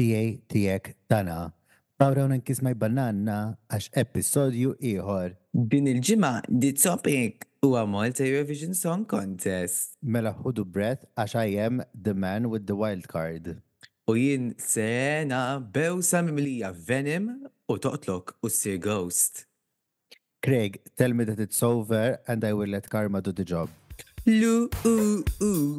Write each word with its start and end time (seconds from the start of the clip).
tijaj 0.00 0.28
tijek 0.48 0.92
tana. 1.08 1.52
Pawra 2.00 2.24
unan 2.24 2.40
kismaj 2.40 2.74
bananna 2.80 3.36
għax 3.72 3.90
episodju 4.04 4.70
iħor. 4.94 5.34
Din 5.72 5.88
il-ġima, 5.90 6.30
di 6.48 6.70
topic 6.72 7.44
u 7.66 7.74
għamol 7.76 8.14
ta' 8.16 8.24
Eurovision 8.24 8.72
Song 8.78 9.04
Contest. 9.10 9.98
Mela 10.00 10.32
ħudu 10.40 10.64
breath 10.64 11.04
għax 11.20 11.36
I 11.44 11.58
am 11.66 11.82
the 11.92 12.14
man 12.16 12.48
with 12.48 12.64
the 12.70 12.78
wild 12.78 13.04
card. 13.12 13.58
U 14.08 14.16
jien 14.16 14.54
sena 14.56 15.60
bew 15.60 16.00
samimlija 16.02 16.72
Venom 16.72 17.28
u 17.68 17.76
toqtlok 17.76 18.38
u 18.40 18.48
sir 18.48 18.80
Ghost. 18.80 19.44
Craig, 20.40 20.80
tell 20.96 21.12
me 21.12 21.24
that 21.24 21.38
it's 21.38 21.60
over 21.62 22.16
and 22.26 22.42
I 22.48 22.54
will 22.54 22.70
let 22.72 22.88
karma 22.88 23.20
do 23.20 23.30
the 23.32 23.44
job. 23.44 23.68
Lu, 24.24 24.70
u, 24.88 25.22
u. 25.42 25.78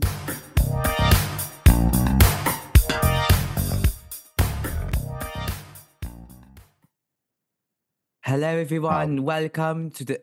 Hello, 8.44 8.58
everyone. 8.60 9.20
Ow. 9.20 9.22
Welcome 9.22 9.92
to 9.92 10.02
the. 10.04 10.18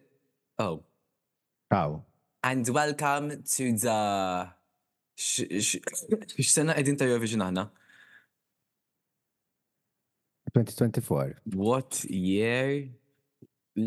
Oh. 0.58 0.82
Ciao. 1.72 2.02
And 2.42 2.68
welcome 2.68 3.44
to 3.56 3.64
the. 3.84 3.98
Ix 6.40 6.48
sena 6.58 6.72
edin 6.82 6.96
ta' 6.98 7.06
Eurovision 7.08 7.44
aħna? 7.46 7.64
2024. 10.50 11.62
What 11.62 12.02
year? 12.10 12.90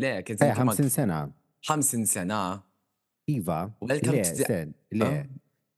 Le, 0.00 0.14
kien 0.24 0.40
50 0.40 0.86
eh, 0.88 0.94
sena. 0.96 1.20
50 1.68 2.08
sena. 2.16 2.40
Iva. 3.36 3.60
Welcome 3.84 4.16
to 4.16 4.34
the... 4.40 4.60
le, 4.96 5.12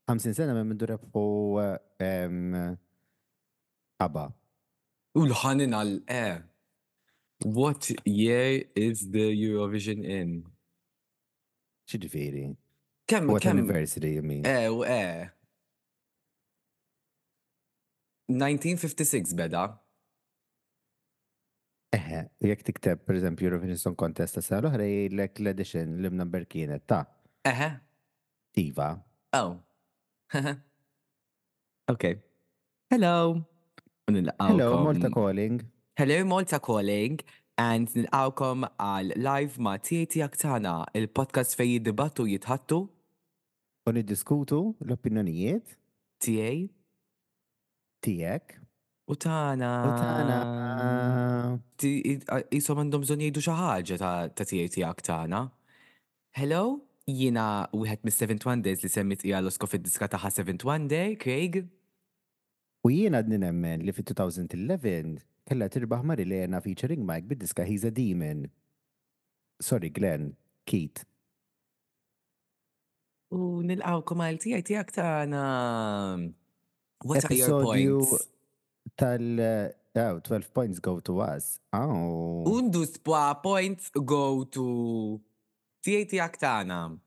50 0.07 0.39
sena 0.41 0.55
me 0.55 0.63
minn 0.71 0.79
durab 0.87 1.03
u... 1.11 1.27
Abba. 3.99 4.27
U 5.19 5.29
għal 5.43 5.95
eh, 6.07 6.35
What 7.43 7.91
year 8.05 8.63
is 8.75 9.11
the 9.11 9.27
Eurovision 9.35 10.05
in? 10.07 10.43
ċidifiri. 11.85 12.45
Kemm 13.09 13.29
What 13.29 13.43
kemm 13.43 13.59
anniversary, 13.59 14.13
you 14.15 14.23
mean. 14.23 14.45
Eh, 14.45 14.67
u 14.71 14.81
eh. 14.85 15.27
1956 18.33 19.35
beda. 19.37 19.65
Eh, 21.93 22.23
jek 22.41 22.63
tikteb, 22.65 23.03
per 23.05 23.19
eżempju, 23.19 23.49
Eurovision 23.51 23.77
Song 23.77 23.97
Contest 23.99 24.39
sa' 24.41 24.57
l-oħra 24.63 24.87
jgħidlek 24.89 25.43
l-edition 25.43 25.93
li 26.01 26.09
number 26.11 26.47
kienet 26.49 26.87
ta' 26.89 27.03
Eh. 27.45 27.75
Iva. 28.57 28.89
Oh. 29.37 29.59
okay. 31.93 32.15
Hello. 32.89 33.43
Hello, 34.07 34.71
oh, 34.79 34.83
Malta 34.85 35.09
Calling. 35.11 35.61
Hello 35.95 36.15
Malta 36.29 36.57
calling 36.59 37.13
and 37.65 37.87
nilqawkom 37.95 38.65
għal 38.85 39.13
live 39.25 39.61
ma 39.67 39.77
tieti 39.79 40.19
aktana 40.25 40.73
il-podcast 40.99 41.53
fej 41.55 41.69
jiddibattu 41.77 42.25
jitħattu. 42.27 42.79
U 43.87 43.91
niddiskutu 43.95 44.57
l-opinjonijiet. 44.83 45.71
Tiej. 46.25 46.65
Tiek 48.03 48.55
U 49.07 49.15
tana. 49.15 49.69
U 49.87 49.93
tana. 50.01 50.39
Jisom 52.51 52.81
għandhom 52.83 53.05
bżon 53.05 53.23
jgħidu 53.29 53.43
xaħġa 53.47 54.09
ta' 54.35 54.47
tieti 54.51 54.83
aktana. 54.89 55.45
Hello? 56.35 56.59
Jina 57.07 57.45
u 57.71 57.85
għed 57.87 58.03
mis 58.09 58.19
71 58.19 58.65
Days 58.67 58.83
li 58.83 58.91
semmit 58.97 59.23
ija 59.29 59.39
l-osko 59.39 59.71
fil-diska 59.71 60.11
taħħa 60.17 60.33
71 60.43 60.91
Day, 60.91 61.15
Craig. 61.15 61.61
U 62.83 62.91
jina 62.97 63.23
għadni 63.23 63.39
nemmen 63.47 63.87
li 63.87 63.95
fil-2011 63.95 65.23
kella 65.45 65.67
tirbaħ 65.69 66.05
Marilena 66.11 66.59
featuring 66.65 67.05
Mike 67.05 67.27
bid-diska 67.29 67.65
He's 67.69 67.85
a 67.85 67.91
Demon. 67.91 68.45
Sorry 69.61 69.89
Glenn, 69.93 70.33
Keith. 70.67 71.05
U 73.33 73.61
nilqawkom 73.65 74.23
għal 74.25 74.39
tijaj 74.41 74.63
tijak 74.67 74.91
ta' 74.95 75.25
um, 75.25 76.25
What 77.03 77.25
are 77.25 77.35
your 77.37 77.63
points? 77.63 78.25
tal 78.95 79.41
uh, 79.41 79.69
oh, 80.13 80.19
12 80.23 80.51
points 80.53 80.79
go 80.79 80.99
to 81.01 81.19
us. 81.19 81.59
Oh. 81.73 82.43
Undu 82.47 82.85
spa 82.87 83.35
points 83.43 83.89
go 83.91 84.45
to 84.45 85.21
TAT 85.85 86.13
aktana. 86.25 86.97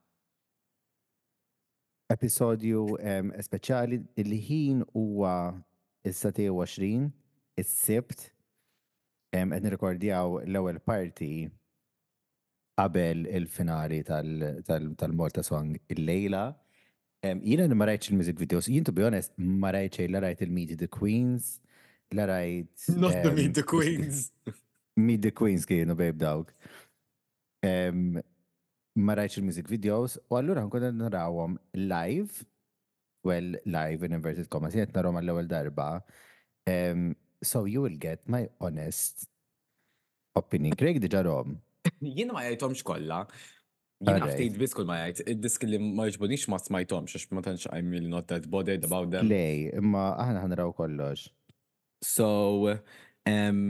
ta' 2.07 2.15
Episodju 2.15 2.85
um, 3.05 3.33
speċjali 3.37 3.99
il-ħin 4.17 4.85
huwa 4.97 5.33
is-27 6.07 7.11
is-sibt 7.59 8.31
għed 9.35 9.65
nirrekordjaw 9.65 10.39
l 10.49 10.57
ewel 10.61 10.79
parti 10.81 11.27
qabel 12.79 13.25
il-finali 13.27 13.99
tal-Malta 14.07 15.43
Song 15.43 15.75
il-lejla. 15.93 16.45
Jina 17.21 17.65
n 17.67 17.75
marajċ 17.75 18.13
il 18.13 18.19
mizik 18.21 18.39
videos, 18.39 18.69
jien 18.71 18.85
to 18.87 18.93
be 18.95 19.03
honest, 19.03 19.33
ma 19.37 19.71
rajtx 19.75 20.07
la 20.09 20.21
rajt 20.23 20.45
il-Meet 20.47 20.77
the 20.79 20.87
Queens, 20.87 21.59
la 22.15 22.29
rajt. 22.31 22.85
Not 22.95 23.17
the 23.25 23.33
Meet 23.35 23.57
the 23.59 23.65
Queens. 23.67 24.29
Meet 25.05 25.27
the 25.27 25.31
Queens 25.35 25.65
kienu 25.67 25.97
babe 25.99 26.15
dawk. 26.21 26.53
Marajċ 28.99 29.41
il 29.41 29.45
mizik 29.49 29.67
videos, 29.71 30.15
u 30.31 30.39
għallura 30.39 30.63
allura 30.63 30.93
nkun 30.93 31.01
narawom 31.03 31.57
live, 31.75 32.39
well, 33.27 33.51
live 33.67 34.07
in 34.07 34.15
inverted 34.15 34.47
commas, 34.49 34.75
jgħet 34.79 34.95
narawom 34.95 35.19
għall 35.19 35.33
ewel 35.35 35.51
darba. 35.51 35.91
So 37.43 37.63
you 37.65 37.81
will 37.81 37.97
get 37.97 38.27
my 38.35 38.43
honest 38.59 39.27
opinion. 40.35 40.75
Greg 40.77 40.99
diġarom. 40.99 41.55
Jien 42.15 42.33
ma 42.35 42.43
jajtomx 42.43 42.81
kolla. 42.83 43.21
Jien 44.03 44.19
għaftejt 44.25 44.57
biskul 44.59 44.87
ma 44.87 44.97
jajt. 45.05 45.21
Id-disk 45.31 45.63
li 45.67 45.79
ma 45.79 46.09
jġbunix 46.09 46.49
ma 46.51 46.59
smajtomx, 46.59 47.15
għax 47.15 47.31
ma 47.35 47.43
tanx 47.43 47.65
I'm 47.71 47.91
really 47.95 48.11
not 48.11 48.27
that 48.31 48.49
bothered 48.51 48.83
about 48.87 49.11
them. 49.13 49.31
Lej, 49.31 49.71
imma 49.79 50.09
aħna 50.23 50.43
ħanraw 50.45 50.73
kollox. 50.75 51.29
So, 52.03 52.75
um, 53.27 53.63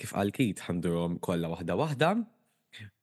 kif 0.00 0.12
għal-kit 0.16 0.60
ħandurom 0.68 1.16
kolla 1.24 1.50
wahda 1.54 1.76
wahda. 1.80 2.14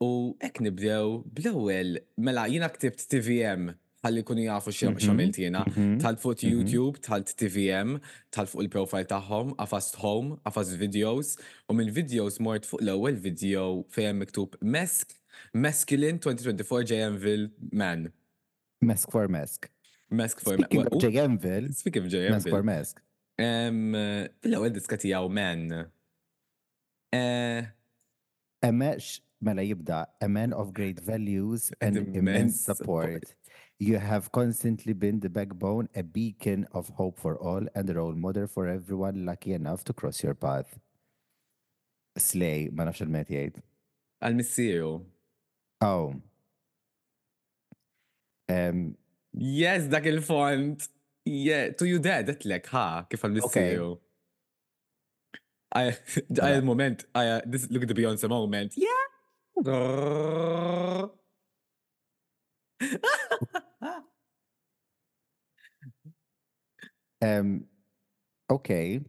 U 0.01 0.35
ek 0.45 0.61
nibdew 0.61 1.23
bl-ewel, 1.33 1.95
mela 2.21 2.45
jina 2.51 2.69
ktibt 2.69 3.01
TVM 3.09 3.71
għalli 4.03 4.23
kun 4.27 4.39
jafu 4.43 4.71
xamilt 4.75 5.37
mhm. 5.37 5.39
jena. 5.43 5.61
Mhm. 5.69 5.97
Tal 6.03 6.17
fuq 6.19 6.43
mhm. 6.43 6.51
YouTube, 6.53 7.01
tal 7.05 7.23
TVM, 7.27 7.95
tal 8.35 8.49
fuq 8.51 8.65
il-profile 8.65 9.07
taħħom, 9.11 9.55
għafast 9.63 9.99
home, 10.03 10.37
għafast 10.47 10.77
videos, 10.81 11.33
u 11.71 11.75
minn 11.79 11.93
videos 11.95 12.39
mort 12.43 12.67
fuq 12.69 12.83
l 12.83 12.91
ewel 12.97 13.19
video 13.23 13.65
fejem 13.95 14.19
miktub 14.23 14.57
Mesk, 14.61 15.15
Masculine 15.57 16.19
2024 16.21 16.83
JMville 16.91 17.47
Man. 17.73 18.09
Mesk 18.83 19.11
for 19.15 19.29
Mesk. 19.31 19.69
Mesk 20.13 20.43
for 20.45 20.59
Mesk. 20.59 20.99
JMville. 21.01 21.71
Speaking 21.73 22.05
of 22.05 22.11
JMville. 22.11 22.37
Mesk 22.37 22.51
for 22.51 22.63
Mesk. 22.65 22.99
fil 23.39 24.57
ewel 24.59 24.69
eh, 24.69 24.73
diskati 24.75 25.13
għaw 25.15 25.29
Man. 25.33 25.63
Emmex, 28.63 29.07
eh. 29.19 29.23
mela 29.43 29.63
jibda 29.65 30.03
a 30.23 30.27
man 30.31 30.53
of 30.53 30.71
great 30.73 30.99
values 30.99 31.71
and 31.81 31.97
immense 32.15 32.61
support. 32.63 33.35
You 33.79 33.97
have 33.97 34.31
constantly 34.31 34.93
been 34.93 35.19
the 35.19 35.29
backbone, 35.29 35.89
a 35.95 36.03
beacon 36.03 36.67
of 36.73 36.89
hope 36.89 37.19
for 37.19 37.37
all, 37.37 37.65
and 37.75 37.89
a 37.89 37.93
role 37.95 38.13
model 38.13 38.47
for 38.47 38.67
everyone 38.67 39.25
lucky 39.25 39.53
enough 39.53 39.83
to 39.85 39.93
cross 39.93 40.23
your 40.23 40.35
path. 40.35 40.69
Slay, 42.17 42.69
ma 42.71 42.83
nafx 42.85 43.01
il 43.01 43.51
I'll 44.21 44.33
miss 44.33 44.57
you. 44.59 45.05
Oh. 45.81 46.13
Um, 48.47 48.95
yes, 49.33 49.85
dak 49.87 50.05
il-font. 50.05 50.87
Yeah, 51.25 51.69
to 51.73 51.87
you 51.87 51.99
dad, 51.99 52.25
like, 52.51 52.67
ha, 52.75 53.05
kif 53.09 53.23
għal-missieru. 53.23 53.89
Għaj 55.75 56.55
il-moment, 56.59 57.05
għaj, 57.15 57.41
this 57.49 57.67
look 57.71 57.83
at 57.83 57.87
the 57.87 57.95
Beyonce 57.95 58.29
moment. 58.29 58.75
Yeah! 58.77 59.03
Um 67.23 67.51
Okay, 68.51 68.99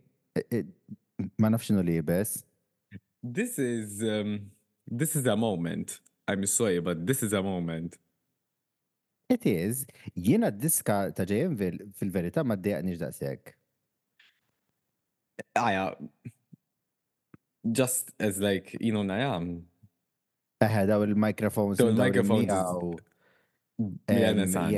ma 1.40 1.48
nafx 1.48 1.70
li 1.72 1.82
jibes. 1.96 2.30
This 3.38 3.58
is, 3.58 4.00
um, 4.02 4.30
this 5.00 5.16
is 5.16 5.26
a 5.26 5.36
moment. 5.36 5.98
I'm 6.28 6.46
sorry, 6.46 6.78
but 6.80 7.04
this 7.08 7.20
is 7.22 7.32
a 7.32 7.42
moment. 7.42 7.96
It 9.28 9.44
is. 9.44 9.74
Jiena 10.26 10.50
diska 10.64 10.98
ta' 11.18 11.26
ġejjem 11.32 11.56
fil-verità 11.98 12.44
ma 12.46 12.56
d-dejaqniġ 12.56 13.00
daqsek. 13.04 13.52
Aja, 15.66 15.84
uh, 15.88 16.30
just 17.80 18.14
as 18.28 18.38
like, 18.48 18.76
you 18.86 18.92
know, 18.96 19.04
najam. 19.12 19.46
Eħe, 20.68 20.86
daw 20.92 21.02
il-microphones. 21.08 21.82
Daw 21.82 21.90
il-microphones. 21.92 23.00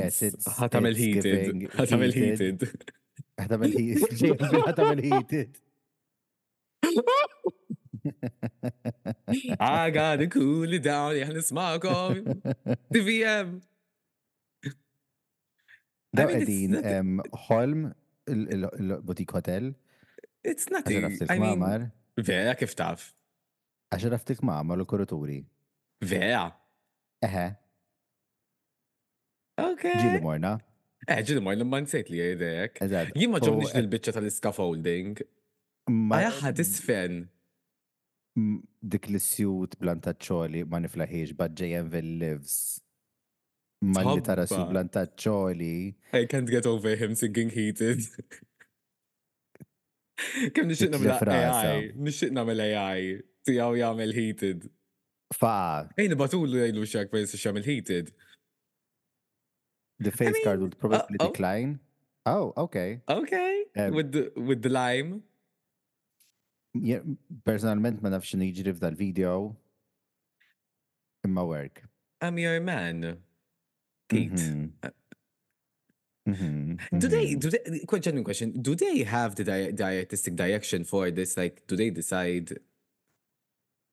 Yes, 0.01 0.23
it's. 0.31 0.49
Ħatamil 0.59 0.97
heated. 1.05 1.67
Ħatamil 1.77 2.17
heated. 2.23 2.95
هذا 3.39 3.57
ملهيت 3.57 4.23
هذا 4.67 4.91
ملهيت 4.91 5.31
I 9.59 9.89
gotta 9.89 10.27
cool 10.27 10.73
it 10.77 10.83
down 10.83 11.21
احنا 11.21 11.37
نسمعكم 11.37 12.13
تي 12.93 13.03
في 13.03 13.25
ام 13.27 13.61
ده 16.13 16.25
قاعدين 16.27 17.21
هولم 17.35 17.93
البوتيك 18.29 19.33
هوتيل 19.33 19.73
اتس 20.45 20.71
نوت 20.71 20.87
عشان 20.87 21.39
مع 21.39 21.55
معمر 21.55 21.89
فيع 22.23 22.53
كيف 22.53 22.73
تعرف 22.73 23.15
شرفتك 23.97 24.43
مع 24.43 24.59
عمر 24.59 24.81
الكورتوري 24.81 25.45
فيع 26.03 26.51
اها 27.23 27.59
اوكي 29.59 29.91
جيلي 29.97 30.19
مورنا 30.21 30.59
Eh, 31.07 31.21
ġidu 31.23 31.39
ma 31.43 31.53
l-man 31.55 31.85
sejt 31.87 32.09
li 32.11 32.19
għedek. 32.19 32.81
Jien 33.15 33.31
ma 33.31 33.39
ġobniex 33.39 33.71
eh, 33.77 33.85
l-bicċa 33.85 34.15
tal-scaffolding. 34.17 35.21
Ma 35.93 36.19
jaħad 36.25 36.59
isfen. 36.63 37.21
Dik 38.83 39.07
li 39.09 39.21
sjut 39.23 39.77
blantaċċoli 39.81 40.65
ma 40.67 40.81
niflaħiġ 40.83 41.31
niflaħiex 41.31 41.37
bad 41.39 42.11
lives. 42.21 42.57
Ma 43.87 44.03
li 44.11 44.25
tara 44.25 44.43
su 44.49 44.59
blantaċċoli. 44.67 45.71
I 46.19 46.27
can't 46.27 46.51
get 46.51 46.67
over 46.67 46.99
him 46.99 47.15
singing 47.15 47.55
heated. 47.55 48.03
Kem 50.51 50.65
nixitna 50.67 50.97
mill-AI, 50.97 51.93
Nixitna 51.95 52.43
mill-AI, 52.43 53.19
tijaw 53.45 53.73
jgħamil 53.77 54.13
heated. 54.17 54.67
Fa. 55.37 55.85
Ejn 55.95 56.17
batullu 56.19 56.65
jgħidu 56.65 56.83
xak 56.91 57.13
fejn 57.13 57.29
s 57.29 57.45
heated. 57.69 58.13
The 59.99 60.11
face 60.11 60.29
I 60.29 60.31
mean, 60.33 60.43
card 60.43 60.61
would 60.61 60.79
probably 60.79 60.99
uh, 61.19 61.25
oh. 61.25 61.25
decline. 61.27 61.79
Oh, 62.25 62.53
okay. 62.57 63.01
Okay. 63.09 63.63
Um, 63.77 63.91
with 63.93 64.11
the 64.11 64.29
with 64.37 64.61
the 64.61 64.69
lime. 64.69 65.23
Yeah, 66.77 67.01
personalment 67.45 68.03
ma 68.05 68.09
nafx 68.13 68.35
niġri 68.37 68.73
f'dal 68.77 68.93
video 68.93 69.55
imma 71.25 71.45
work. 71.47 71.81
I'm 72.21 72.37
your 72.37 72.59
man. 72.61 73.17
Kate. 74.09 74.29
Mm-hmm. 74.29 74.65
Uh, 74.83 76.29
mm-hmm. 76.29 76.99
Do 76.99 77.07
they 77.07 77.25
mm-hmm. 77.33 77.41
do 77.47 77.89
they 77.89 77.99
genuine 77.99 78.23
question? 78.23 78.53
Do 78.61 78.75
they 78.75 78.99
have 79.01 79.33
the 79.33 79.43
di- 79.43 79.71
dietistic 79.73 80.35
direction 80.35 80.83
for 80.83 81.09
this? 81.09 81.37
Like, 81.37 81.65
do 81.65 81.75
they 81.75 81.89
decide? 81.89 82.53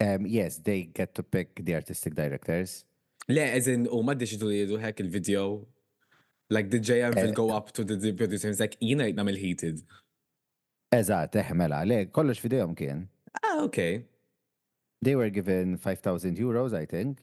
Um, 0.02 0.26
yes, 0.26 0.58
they 0.58 0.82
get 0.84 1.14
to 1.14 1.22
pick 1.22 1.64
the 1.64 1.74
artistic 1.76 2.14
directors. 2.14 2.84
Le, 3.28 3.40
as 3.40 3.68
in, 3.68 3.86
u 3.86 3.90
oh, 3.96 4.02
maddi 4.04 4.26
xidu 4.28 4.52
you 4.52 4.66
do 4.74 4.76
heck 4.76 5.00
in 5.00 5.08
video 5.08 5.44
Like 6.50 6.70
the 6.70 6.79
JM 6.81 7.14
will 7.17 7.32
go 7.32 7.50
up 7.50 7.73
to 7.73 7.85
the, 7.85 7.96
the 7.96 8.12
producer 8.12 8.49
and 8.49 8.61
like, 8.61 8.79
jina 8.81 9.05
namil 9.14 9.37
heated. 9.37 9.81
Eżat, 10.93 11.37
eħmela, 11.41 11.81
eh, 11.82 11.88
le, 11.88 11.96
kollox 12.12 12.38
fidejom 12.41 12.75
kien. 12.76 13.08
Ah, 13.43 13.61
okay. 13.64 14.05
They 15.02 15.17
were 15.17 15.31
given 15.31 15.76
5,000 15.76 16.37
euros, 16.38 16.73
I 16.76 16.85
think. 16.87 17.23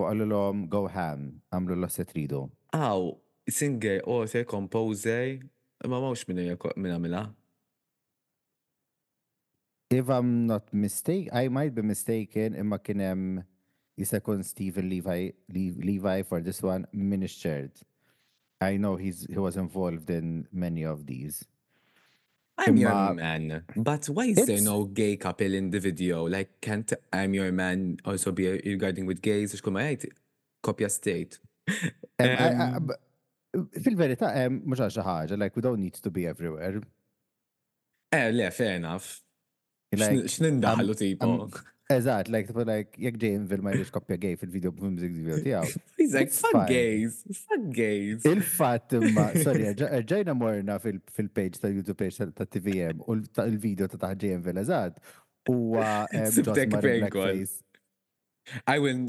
U 0.00 0.08
għallu 0.08 0.26
l-om 0.30 0.64
go 0.72 0.86
ham, 0.90 1.28
għamlu 1.54 1.76
l-osse 1.78 2.02
tridu. 2.08 2.40
Aw, 2.74 3.04
singer, 3.46 4.00
author, 4.08 4.42
oh, 4.42 4.48
composer, 4.54 5.36
eh? 5.36 5.86
ma 5.86 6.00
mawx 6.00 6.24
minna 6.30 6.98
minna. 6.98 7.24
If 9.90 10.08
I'm 10.08 10.46
not 10.48 10.72
mistaken, 10.72 11.30
I 11.32 11.46
might 11.48 11.74
be 11.74 11.82
mistaken, 11.82 12.54
imma 12.56 12.78
kienem 12.80 13.44
jisa 14.00 14.18
kun 14.24 14.42
Steven 14.42 14.88
Levi, 14.88 15.30
Levi 15.52 16.22
for 16.22 16.40
this 16.40 16.62
one, 16.62 16.86
ministered. 16.90 17.70
I 18.60 18.76
know 18.76 18.96
he's 18.96 19.26
he 19.28 19.38
was 19.38 19.56
involved 19.56 20.10
in 20.10 20.46
many 20.52 20.82
of 20.84 21.06
these. 21.06 21.44
I'm 22.56 22.76
Imma, 22.78 22.80
your 22.80 23.14
man. 23.14 23.62
But 23.76 24.06
why 24.06 24.26
is 24.26 24.46
there 24.46 24.60
no 24.60 24.84
gay 24.84 25.16
couple 25.16 25.52
in 25.54 25.70
the 25.70 25.80
video? 25.80 26.24
Like, 26.28 26.60
can't 26.60 26.92
I'm 27.12 27.34
your 27.34 27.50
man 27.50 27.98
also 28.04 28.30
be 28.30 28.48
regarding 28.66 29.06
with 29.10 29.20
gays? 29.26 29.52
Ixkum 29.54 29.80
għajt, 29.80 30.06
kopja 30.62 30.90
state. 30.90 31.38
Um, 32.16 32.92
Fil-verita, 33.82 34.28
muxa 34.64 35.36
like, 35.36 35.56
we 35.56 35.62
don't 35.62 35.80
need 35.80 35.94
to 35.94 36.10
be 36.12 36.28
everywhere. 36.28 36.80
Eh, 38.12 38.30
le, 38.30 38.52
fair 38.52 38.76
enough. 38.76 39.20
X'nindaħlu 39.92 40.94
tipo? 40.94 41.50
Eżat, 41.90 42.28
like, 42.28 42.48
tipo, 42.48 42.64
like, 42.64 42.96
jek 42.98 43.18
James 43.20 43.50
ma 43.62 43.70
jiex 43.76 43.90
koppja 43.92 44.16
gay 44.20 44.36
fil-video 44.40 44.72
b'mużik 44.72 45.10
video 45.12 45.36
tijaw. 45.44 45.64
He's 45.98 46.14
like, 46.14 46.30
fuck 46.32 46.66
gays, 46.68 47.22
fuck 47.44 47.74
gays. 47.74 48.24
Il-fat 48.24 48.92
imma, 48.96 49.26
sorry, 49.44 49.66
ġajna 50.08 50.32
morna 50.36 50.78
fil-page 50.80 51.58
ta' 51.60 51.68
YouTube 51.68 51.98
page 52.00 52.16
ta' 52.38 52.46
TVM 52.48 53.02
u 53.04 53.18
il-video 53.44 53.88
ta' 53.92 54.00
ta' 54.00 54.14
Vil, 54.24 54.62
eżat. 54.64 54.96
U 55.50 55.76
blackface. 56.72 57.52
I 58.66 58.78
win 58.78 59.08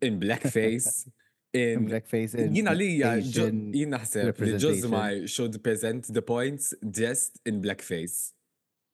in 0.00 0.20
blackface. 0.20 1.08
In, 1.56 1.86
blackface. 1.88 2.34
In 2.36 2.50
jina 2.52 2.74
li 2.76 2.90
jina 3.24 3.96
ħseb 4.02 4.36
li 4.44 4.58
Jozmai 4.60 5.22
should 5.26 5.54
present 5.64 6.10
the 6.12 6.20
points 6.20 6.74
just 6.84 7.40
in 7.46 7.62
blackface 7.62 8.34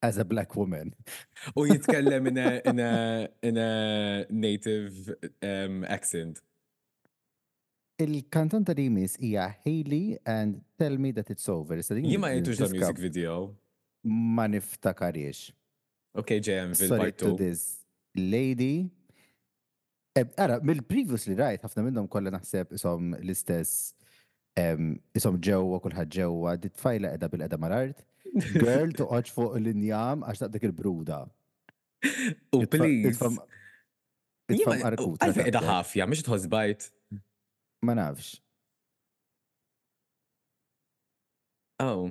as 0.05 0.19
a 0.21 0.25
black 0.29 0.53
woman. 0.55 0.93
U 1.57 1.65
jitkellem 1.69 2.27
in 2.31 2.39
a, 2.39 2.51
in 2.69 2.79
a, 2.81 2.93
in 3.49 3.57
a 3.57 3.73
native 4.31 4.93
um, 5.43 5.85
accent. 5.89 6.43
Il-kantanta 8.05 8.75
li 8.77 8.89
jmiss 8.91 9.15
hija 9.23 9.45
Hailey 9.65 10.19
and 10.27 10.61
Tell 10.79 10.97
Me 10.99 11.13
That 11.17 11.31
It's 11.33 11.49
Over. 11.49 11.77
Jima 11.83 12.35
jtux 12.37 12.61
da 12.65 12.69
music 12.77 12.99
video. 13.09 13.37
Ma 14.05 14.47
niftakariex. 14.51 15.49
Ok, 16.21 16.37
ġejem 16.45 16.75
fil-part 16.79 17.21
2. 17.25 17.37
this 17.39 17.65
lady. 18.19 18.91
Eh, 20.15 20.27
ara, 20.39 20.61
mill-previously 20.63 21.35
rajt, 21.39 21.65
ħafna 21.67 21.87
minnhom 21.89 22.11
kollha 22.13 22.31
naħseb 22.37 22.77
isom 22.77 23.15
l-istess 23.23 23.95
isom 24.57 25.39
ġewwa 25.43 25.81
kulħadd 25.83 26.15
ġewwa 26.15 26.53
dit 26.63 26.75
tfajla 26.79 27.11
qiegħda 27.11 27.29
bil-qeda 27.31 27.59
mar 27.59 27.73
art 27.75 28.03
Girl 28.55 28.93
toqgħodx 28.99 29.33
fuq 29.35 29.53
l-injam 29.61 30.21
għax 30.27 30.41
taqdik 30.43 30.65
il-bruda. 30.67 31.17
U 32.51 32.59
oh, 32.59 32.65
please. 32.67 33.13
Itfam 34.51 34.83
arkuta. 34.89 35.21
Għalfej 35.29 35.45
qiegħda 35.45 35.61
ħafja, 35.63 36.07
mhix 36.11 36.27
tħossbajt. 36.27 36.89
Ma 37.87 37.95
nafx. 38.01 38.33
Oh. 41.85 42.11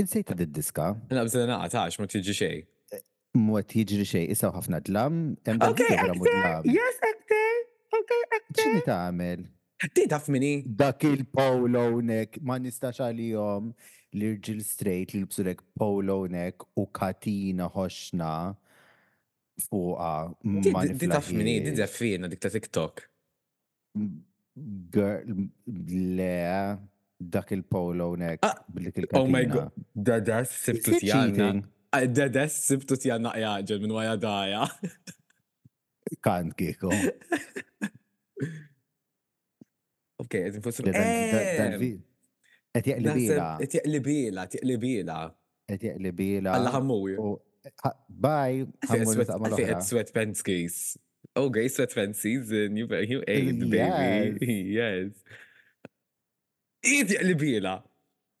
Insejta 0.00 0.38
d-diska. 0.40 0.88
Na, 1.12 1.26
bżena 1.28 1.58
naqatax, 1.58 2.00
ma 2.00 2.08
tiġi 2.14 2.38
xej. 2.40 2.56
Eh, 2.96 3.04
Mwet 3.36 3.76
jiġri 3.76 4.08
xej, 4.14 4.26
issa 4.32 4.48
ħafna 4.56 4.80
dlam. 4.88 5.34
Okay, 5.44 5.92
actor! 5.92 6.64
Yes, 6.72 7.04
actor! 7.04 7.66
ċini 7.92 8.82
ta' 8.86 8.98
għamil? 9.06 9.46
Ti 9.96 10.04
taf 10.12 10.28
minni? 10.28 10.62
Dak 10.66 11.04
il-polo 11.08 12.00
nek, 12.04 12.36
ma 12.44 12.58
nistax 12.60 13.00
għalijom 13.06 13.70
l-irġil 14.18 14.60
straight 14.66 15.14
li 15.14 15.22
bsurek 15.24 15.62
polo 15.78 16.26
nek 16.28 16.64
u 16.76 16.84
katina 16.86 17.68
hoxna 17.72 18.52
fuqa. 19.66 20.32
Ti 20.98 21.08
taf 21.08 21.30
minni, 21.32 21.60
ti 21.64 21.72
taf 21.80 21.96
fina 21.96 22.28
dik 22.30 22.42
ta' 22.42 22.52
TikTok. 22.52 23.06
Girl, 24.92 25.46
le, 26.18 26.78
dak 27.18 27.52
il-polo 27.56 28.12
nek. 28.20 28.44
Ah, 28.44 28.58
oh 29.16 29.26
my 29.26 29.46
god, 29.48 29.72
da 29.94 30.20
da 30.20 30.42
sibtu 30.44 31.00
tjanna. 31.00 31.54
Ah, 31.92 32.04
da 32.06 32.28
da 32.28 32.44
sibtu 32.52 33.00
tjanna 33.00 33.32
jgħagġel 33.40 33.80
minn 33.80 33.96
waja 33.96 34.16
daja. 34.20 34.66
Kant 36.22 36.54
kieku. 36.58 36.88
Oh. 36.88 37.02
Ok, 40.20 40.34
għed 40.36 40.58
nfussu. 40.60 40.84
Għed 40.84 40.96
eh, 40.96 41.50
jaqlibila. 42.76 43.44
Għed 43.60 43.76
jaqlibila, 43.78 44.46
għed 44.46 44.56
jaqlibila. 44.60 45.18
Għed 45.70 45.86
jaqlibila. 45.88 46.54
Alla 46.56 46.72
ħammuj. 46.76 47.18
Bye. 48.08 48.66
Għed 48.88 49.84
sweat 49.88 50.12
penskis. 50.16 50.96
Oh, 51.38 51.46
gay 51.52 51.68
sweat 51.70 51.92
penskis, 51.94 52.50
you, 52.50 52.86
you 53.06 53.22
ate, 53.22 53.68
baby. 53.70 54.60
Yes. 54.76 55.12
Għed 56.84 57.16
jaqlibila. 57.18 57.76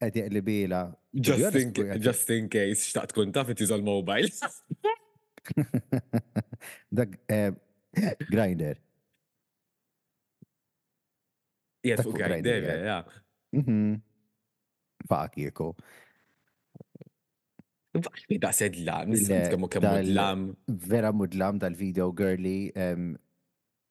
Għed 0.00 0.22
jaqlibila. 0.24 0.82
Just 1.16 2.30
in 2.32 2.48
case, 2.50 2.82
xtaqt 2.88 3.12
kun 3.16 3.32
taf 3.32 3.48
it 3.54 3.60
mobile. 3.82 4.28
Dak, 6.96 7.10
eh, 7.26 7.52
grinder. 8.30 8.76
Yes, 11.82 12.00
fuq 12.04 12.18
grinder, 12.18 12.84
ja. 12.84 12.98
Faq 15.08 15.38
jirku. 15.40 15.70
Baħmi 17.90 18.36
da 18.38 18.52
lam, 18.86 19.14
nisimtkamu 19.16 19.66
kem 19.72 19.88
lam. 20.14 20.44
Vera 20.68 21.10
lam 21.10 21.58
tal-video 21.62 22.10
girly, 22.12 22.70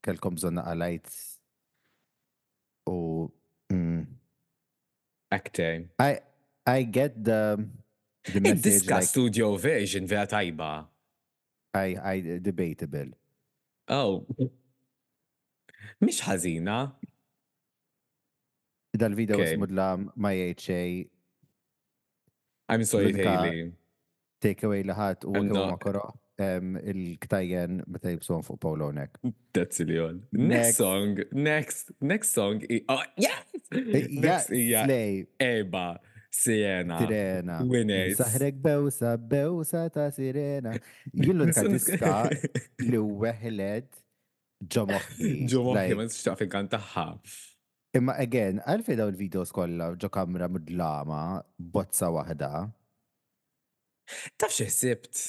kelkom 0.06 0.38
zonna 0.40 0.66
għalajt 0.72 1.12
u. 2.94 2.98
Mm. 3.70 4.06
Acting. 5.30 5.90
I, 6.02 6.20
I 6.66 6.84
get 6.86 7.14
the. 7.24 7.60
the 8.26 8.40
Id-diska 8.54 9.02
studio 9.04 9.56
version 9.58 10.08
vera 10.08 10.26
tajba. 10.26 10.72
I, 11.74 11.96
I 12.02 12.22
debatable. 12.42 13.14
Oh. 13.92 14.26
Mish 16.02 16.22
ħażina. 16.26 16.80
Dal-video 19.00 19.38
okay. 19.38 19.56
smudla 19.58 19.90
my 20.16 20.40
HA. 20.58 21.10
I'm 22.70 22.84
sorry, 22.84 23.14
Hailey. 23.14 23.70
Take 24.42 24.64
away 24.64 24.84
laħat 24.84 25.26
u 25.30 25.36
ma 25.50 25.72
koro 25.82 26.04
il-ktajjen 26.40 27.82
meta 27.92 28.14
jibsuhom 28.14 28.44
fuq 28.48 28.58
Paolo 28.64 28.92
Nek. 28.96 29.20
That's 29.54 29.82
it 29.82 29.92
all. 30.00 30.16
Next 30.32 30.78
song, 30.78 31.18
next, 31.34 31.92
next 32.00 32.30
song. 32.32 32.64
Oh, 32.88 33.02
yes! 33.18 33.44
Eh, 33.74 34.08
yes, 34.10 34.48
yeah, 34.50 34.56
yeah. 34.58 34.86
slay. 34.86 35.28
Eba. 35.42 35.98
Sirena. 36.32 36.98
Sirena. 37.02 37.58
Winners. 37.66 38.18
Saħrek 38.22 38.60
bewsa, 38.62 39.16
bewsa 39.18 39.84
ta' 39.94 40.10
sirena. 40.14 40.76
Jillu 41.12 41.48
l-katiska 41.50 42.30
li 42.90 43.00
weħled 43.02 43.90
ġomoħi. 44.76 45.32
Ġomoħi, 45.50 45.94
ma' 45.98 46.08
s-xaf 46.10 46.46
kan 46.54 46.70
taħħa. 46.70 47.08
Imma 47.98 48.14
again, 48.22 48.60
għalfi 48.70 49.00
daw 49.00 49.10
il-videos 49.10 49.52
kolla 49.56 49.88
ġo 49.98 50.12
kamra 50.14 50.50
mudlama, 50.52 51.40
bozza 51.58 52.12
wahda. 52.14 52.68
Taf 54.38 54.54
xie 54.54 54.70
sibt. 54.74 55.24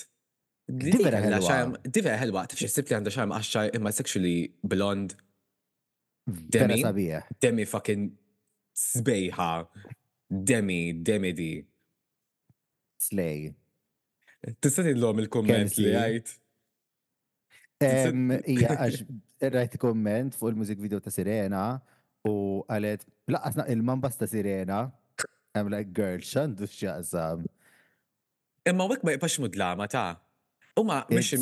Divera 0.71 1.23
ħelwa. 1.25 1.61
Divera 1.89 2.21
ħelwa, 2.21 2.45
taf 2.53 2.61
xie 2.61 2.69
sibt 2.77 2.93
li 2.93 2.99
għanda 2.99 3.15
xajm 3.17 3.33
għaxċa 3.39 3.65
imma 3.81 3.95
sexually 3.97 4.37
blond. 4.75 5.17
Demi. 6.31 6.83
Demi 7.43 7.65
fucking 7.67 8.11
sbejħa. 8.77 9.49
Demi, 10.31 10.93
Demi 10.95 11.33
di. 11.35 11.59
Slay. 12.99 13.51
Tista' 14.63 14.85
tidlhom 14.87 15.19
il-komment 15.27 15.75
li 15.83 15.91
għajt. 15.99 16.31
Ija, 18.55 18.77
għax 18.87 19.51
rajt 19.57 19.75
komment 19.81 20.37
fuq 20.37 20.53
il-mużik 20.53 20.81
video 20.81 21.01
ta' 21.03 21.13
Sirena 21.13 21.63
u 22.29 22.61
għalet, 22.71 23.05
laqqasna 23.35 23.67
il 23.73 23.83
mambas 23.85 24.17
ta' 24.21 24.29
Sirena. 24.31 24.85
I'm 25.57 25.73
like, 25.73 25.91
girl, 25.97 26.21
xandu 26.23 26.69
xjaqsam. 26.71 27.43
Imma 28.71 28.87
wek 28.93 29.05
ma 29.05 29.17
jibqax 29.19 29.39
mudlama 29.43 29.89
ta' 29.91 30.13
Uma, 30.79 31.03
mux 31.11 31.35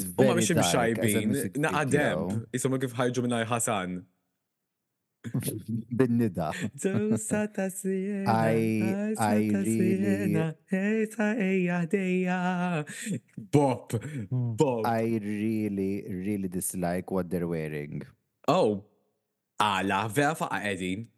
imxajbin, 0.51 1.37
naqadem, 1.63 2.31
jisumu 2.55 2.79
kif 2.83 2.95
ħarġu 2.97 3.23
minna 3.27 3.43
Ħasan. 3.47 3.99
Bin-nida. 5.35 6.51
Ġusa 6.83 7.43
ta' 7.55 7.69
sirena. 7.73 8.35
Aj, 8.35 9.17
aj, 9.27 9.47
sirena. 9.67 10.47
Ejta 10.81 11.29
eja 11.47 11.81
deja. 11.93 12.39
Bop, 13.53 13.93
hmm. 13.97 14.55
bop. 14.57 14.87
I 14.87 15.19
really, 15.23 16.05
really 16.27 16.49
dislike 16.49 17.11
what 17.11 17.29
they're 17.31 17.49
wearing. 17.51 18.03
Oh, 18.57 18.81
għala, 19.61 20.03
vera 20.17 20.35
faqa 20.39 20.63
edin. 20.73 21.09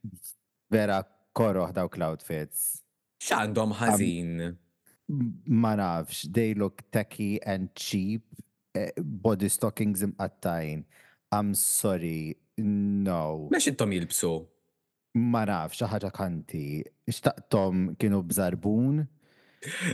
Vera 0.71 1.03
korroħ 1.39 1.75
dawk 1.77 1.99
l-outfits. 2.01 2.69
ċandom 3.25 3.75
ħazin. 3.77 4.51
Ma 5.51 5.73
nafx, 5.77 6.25
they 6.35 6.55
look 6.55 6.83
tacky 6.95 7.39
and 7.43 7.73
cheap. 7.75 8.25
Eh, 8.79 8.93
body 9.03 9.49
stockings 9.51 10.05
imqattajn. 10.07 10.85
I'm 11.35 11.55
sorry, 11.55 12.37
No. 12.65 13.49
Mex 13.53 13.67
intom 13.71 13.93
jilbsu? 13.95 14.33
Ma 15.33 15.43
naf, 15.49 15.75
xaħġa 15.77 16.11
kanti. 16.15 16.65
Ixtaqtom 17.11 17.95
kienu 18.01 18.21
bżarbun. 18.31 19.01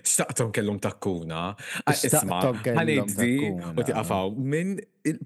Ixtaqtom 0.00 0.50
kellum 0.54 0.78
takkuna. 0.82 1.44
Ah, 1.80 1.94
isma, 1.96 2.40
għanejt 2.74 3.16
di, 3.18 3.32
u 3.56 3.82
tiqafaw, 3.88 4.34
minn, 4.36 4.76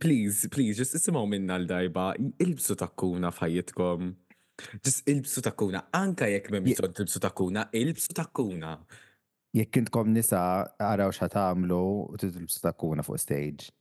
please, 0.01 0.49
please, 0.53 0.79
just 0.81 0.95
isimaw 1.01 1.27
minna 1.29 1.59
l 1.61 1.67
dajba 1.69 2.13
ilbsu 2.41 2.77
takkuna 2.81 3.33
fħajitkom. 3.37 4.13
Just 4.85 5.09
ilbsu 5.09 5.43
takkuna, 5.45 5.85
anka 5.97 6.29
jekk 6.31 6.53
me 6.55 6.61
miton 6.69 6.93
tilbsu 6.95 7.21
takkuna, 7.25 7.67
ilbsu 7.75 8.15
takkuna. 8.17 8.77
Jekk 9.57 9.81
intkom 9.83 10.13
nisa, 10.15 10.45
għaraw 10.79 11.13
xatamlu, 11.17 11.83
u 12.15 12.21
tilbsu 12.23 12.63
takkuna 12.63 13.03
fuq 13.07 13.19
stage. 13.21 13.73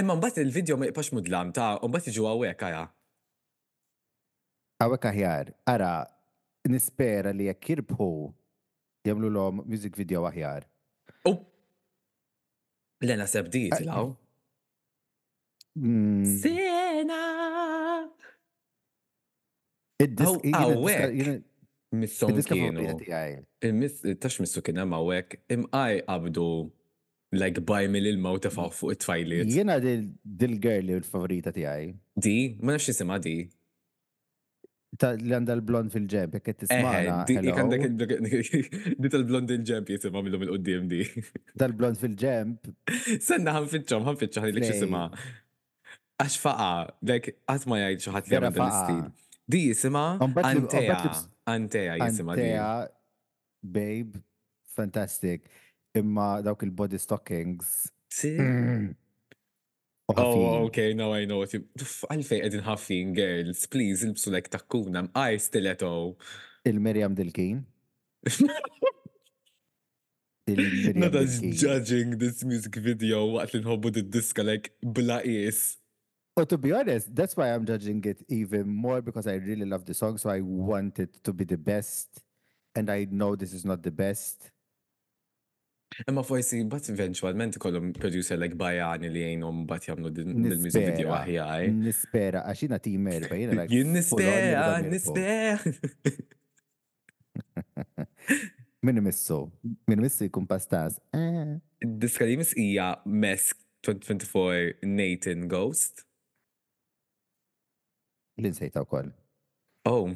Imma 0.00 0.14
mbagħad 0.16 0.44
il-video 0.44 0.76
ma 0.80 0.86
jibbax 0.88 1.10
mudlam 1.16 1.50
ta' 1.56 1.78
u 1.80 1.88
mbagħad 1.90 2.12
jiġu 2.12 2.28
hawnhekk 2.28 2.68
għaja. 2.68 2.84
Għawek 4.82 5.04
aħjar, 5.10 5.52
għara, 5.70 5.90
nispera 6.70 7.30
li 7.34 7.46
jekk 7.46 7.70
jirbħu 7.74 8.08
jagħmlu 9.06 9.30
l-om 9.34 9.62
music 9.68 9.96
video 10.00 10.24
aħjar. 10.26 10.66
U! 11.30 11.34
Lena 13.04 13.26
sebdi, 13.30 13.66
tilaw. 13.74 14.12
Mm. 15.78 16.38
Sena! 16.40 17.22
Misson 21.94 22.40
kienu. 22.42 22.88
Tax 24.18 24.40
missu 24.42 24.60
kien 24.66 24.80
hemm 24.82 24.96
hawnhekk 24.96 25.36
imqaj 25.54 26.00
qabdu 26.08 26.46
like 27.38 27.62
bajmi 27.66 28.00
lil 28.02 28.18
maw 28.22 28.34
tefaw 28.42 28.72
fuq 28.74 28.96
it-tfajliet. 28.96 29.46
Jiena 29.54 29.76
dil-girl 29.82 30.90
l-favorita 30.98 31.52
tiegħi. 31.54 31.92
Di, 32.18 32.36
ma 32.60 32.74
nafx 32.76 32.90
isimha 32.96 33.20
di 33.22 33.38
li 35.02 35.32
għanda 35.34 35.54
l-blond 35.58 35.92
fil-ġeb, 35.94 36.36
jek 36.38 36.46
t-tismana. 36.54 37.22
Eh, 37.26 37.40
Dik 37.42 37.58
għandak 37.58 38.66
dit 38.94 39.16
l-blond 39.20 39.50
il-ġeb 39.50 39.90
jisima 39.94 40.22
millu 40.22 40.38
mill-qoddim 40.38 40.86
di. 40.90 41.02
Dal-blond 41.58 41.98
fil-ġeb. 42.00 42.70
Sanna 43.22 43.56
għan 43.58 43.68
fitxom, 43.72 44.06
għan 44.06 44.20
fitxom, 44.20 44.46
għan 44.50 44.62
jisima. 44.62 45.04
Għax 46.22 46.36
faqa, 46.44 46.70
dek 47.02 47.30
għatma 47.50 47.80
jgħid 47.82 48.04
xaħat 48.06 48.30
li 48.30 48.38
għamil 48.40 48.66
l-istil. 48.68 49.02
Di 49.54 49.62
jisima 49.68 50.04
Antea, 50.20 51.00
Antea 51.52 51.96
jisima 52.04 52.36
di. 52.38 52.44
Antea, 52.48 52.68
babe, 53.60 54.22
fantastic. 54.76 55.50
Imma 55.98 56.38
dawk 56.42 56.64
il-body 56.66 56.98
stockings. 56.98 57.80
Si. 58.14 58.36
Mm. 58.38 58.94
Oh, 60.06 60.66
okay, 60.68 60.92
now 60.92 61.14
I 61.16 61.24
know 61.24 61.38
what 61.40 61.52
you... 61.56 61.64
Għalfej 62.12 62.42
edin 62.44 62.64
ħaffin, 62.66 63.14
girls, 63.16 63.64
please, 63.72 64.04
ilbsu 64.04 64.34
like 64.34 64.50
takkuna, 64.52 65.06
mqaj 65.06 65.38
stiletto. 65.46 65.92
Il-Miriam 66.68 67.14
Dilkin. 67.16 67.62
Not 70.92 71.16
as 71.16 71.38
judging 71.40 72.18
this 72.18 72.44
music 72.44 72.76
video 72.76 73.24
What 73.32 73.52
waqt 73.52 73.64
li 73.86 73.90
the 73.92 74.02
disc? 74.02 74.36
like 74.38 74.72
bla 74.82 75.20
is. 75.24 75.78
Well, 76.36 76.44
to 76.46 76.58
be 76.58 76.72
honest, 76.72 77.14
that's 77.14 77.34
why 77.34 77.54
I'm 77.54 77.64
judging 77.64 78.04
it 78.04 78.22
even 78.28 78.68
more 78.68 79.00
because 79.00 79.26
I 79.26 79.36
really 79.40 79.64
love 79.64 79.86
the 79.86 79.94
song, 79.94 80.18
so 80.18 80.28
I 80.28 80.42
want 80.42 80.98
it 80.98 81.24
to 81.24 81.32
be 81.32 81.44
the 81.44 81.56
best, 81.56 82.20
and 82.74 82.90
I 82.90 83.06
know 83.10 83.36
this 83.36 83.54
is 83.54 83.64
not 83.64 83.82
the 83.82 83.90
best. 83.90 84.50
Imma 86.08 86.22
forsi 86.26 86.62
bat 86.70 86.88
eventualment 86.90 87.56
kollum 87.62 87.92
producer 87.94 88.36
like 88.40 88.54
bajani 88.58 89.10
li 89.14 89.20
jgħinom 89.24 89.60
bat 89.68 89.82
jamlu 89.86 90.10
dil-music 90.14 90.86
video 90.90 91.10
aħjar. 91.16 91.68
Nispera, 91.76 92.40
għaxina 92.50 92.78
ti 92.82 92.94
erba, 92.98 93.36
jina 93.38 93.52
like. 93.60 93.84
Nispera, 93.86 94.80
nispera. 94.82 95.62
Min 98.84 98.98
missu, 99.00 99.38
min 99.88 100.00
missu 100.04 100.24
jkun 100.26 100.44
pastaz. 100.48 100.98
Eh. 101.16 101.54
Diska 102.02 102.24
li 102.28 102.34
mis 102.36 102.50
ija 102.60 102.90
mesk 103.08 103.56
2024 103.86 104.84
Nathan 104.98 105.46
Ghost. 105.48 106.02
L-insejta 108.36 108.82
u 108.84 108.86
koll. 108.90 109.08
Oh. 109.88 110.12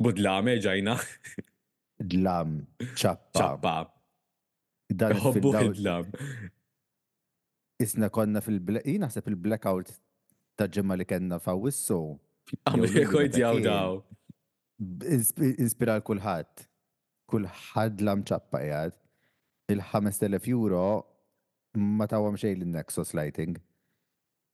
Budlame 0.00 0.56
ġajna. 0.64 0.96
Dlam, 2.14 2.50
ċappa. 3.02 3.36
ċappa. 3.38 3.76
Dan 4.90 5.12
Hobbu 5.16 5.50
Hitler. 5.56 6.04
Isna 7.80 8.08
konna 8.10 8.40
fil-blackout, 8.42 8.86
jina 8.86 9.08
il-blackout 9.26 9.90
ta' 10.56 10.68
ġemma 10.72 10.94
li 10.96 11.04
kena 11.08 11.38
fawissu. 11.42 11.98
Għamrikojt 12.68 13.38
jaw 13.40 13.58
daw. 13.64 13.98
Inspira 15.64 15.96
l-kulħat. 15.98 16.66
Kulħad 17.32 18.04
lam 18.04 18.22
ċappa 18.28 18.60
jgħad. 18.68 18.98
Il-5000 19.72 20.50
euro 20.52 20.84
ma 21.98 22.06
tawam 22.06 22.36
xej 22.38 22.52
l-Nexus 22.58 23.14
Lighting. 23.16 23.56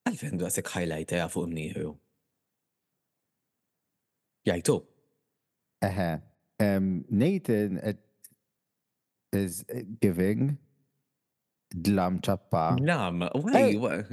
Għalfen 0.06 0.38
du 0.40 0.46
għasek 0.46 0.70
highlight 0.76 1.16
ja 1.18 1.26
fuq 1.28 1.50
mniħu. 1.50 1.90
Jajtu. 4.48 4.78
Eħe. 5.84 6.10
Nathan, 7.10 7.76
is 9.34 9.64
giving 10.00 10.58
Dlam 11.74 12.20
Chappa. 12.22 12.76
Dlam, 12.78 13.28
why? 13.34 14.04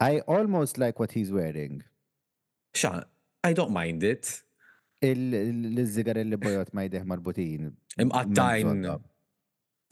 I, 0.00 0.20
almost 0.20 0.78
like 0.78 0.98
what 0.98 1.12
he's 1.12 1.30
wearing. 1.30 1.82
Sha, 2.74 3.02
I 3.44 3.52
don't 3.52 3.70
mind 3.72 4.02
it. 4.02 4.42
Il-żigar 5.00 6.16
li 6.26 6.36
bojot 6.42 6.72
ma 6.74 6.82
jdeħ 6.90 7.04
marbutin. 7.06 7.68
Imqattajn. 8.02 8.72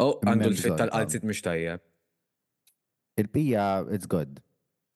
Oh, 0.02 0.16
għandu 0.26 0.48
l-fit 0.50 0.74
tal-qalzit 0.80 1.22
mux 1.24 1.38
tajjeb. 1.46 1.84
Il-pija, 3.22 3.68
it's 3.94 4.06
good. 4.10 4.42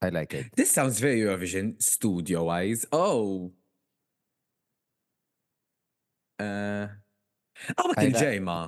I 0.03 0.09
like 0.09 0.35
it. 0.35 0.51
This 0.57 0.73
sounds 0.73 0.99
very 0.99 1.21
Eurovision 1.21 1.77
studio-wise. 1.81 2.87
Oh! 2.91 3.53
Uh, 6.41 6.89
Ah, 7.77 7.85
ma 7.89 7.95
kien 7.99 8.15
ġejma. 8.17 8.59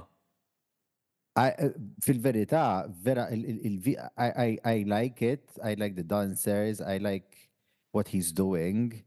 Eh, 1.43 1.69
fil-verità, 2.05 2.63
vera, 3.03 3.29
I 3.33 4.85
like 4.87 5.23
it, 5.23 5.45
I 5.63 5.75
like 5.77 5.97
the 5.97 6.03
dancers, 6.03 6.81
I 6.83 6.99
like 6.99 7.49
what 7.93 8.09
he's 8.09 8.33
doing. 8.33 9.05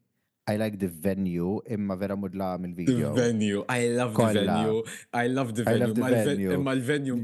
I 0.47 0.57
like 0.57 0.77
the 0.77 0.87
venue, 0.87 1.59
imma 1.67 1.95
vera 1.97 2.15
mudla 2.15 2.59
mill 2.59 2.75
video 2.75 3.15
The 3.15 3.21
venue, 3.29 3.65
I 3.67 3.87
love 3.93 4.11
the 4.15 4.27
venue, 4.45 4.83
I 5.11 5.25
love 5.25 5.55
the 5.55 5.63
venue, 5.63 6.51
imma 6.53 6.71
l-venue 6.75 7.15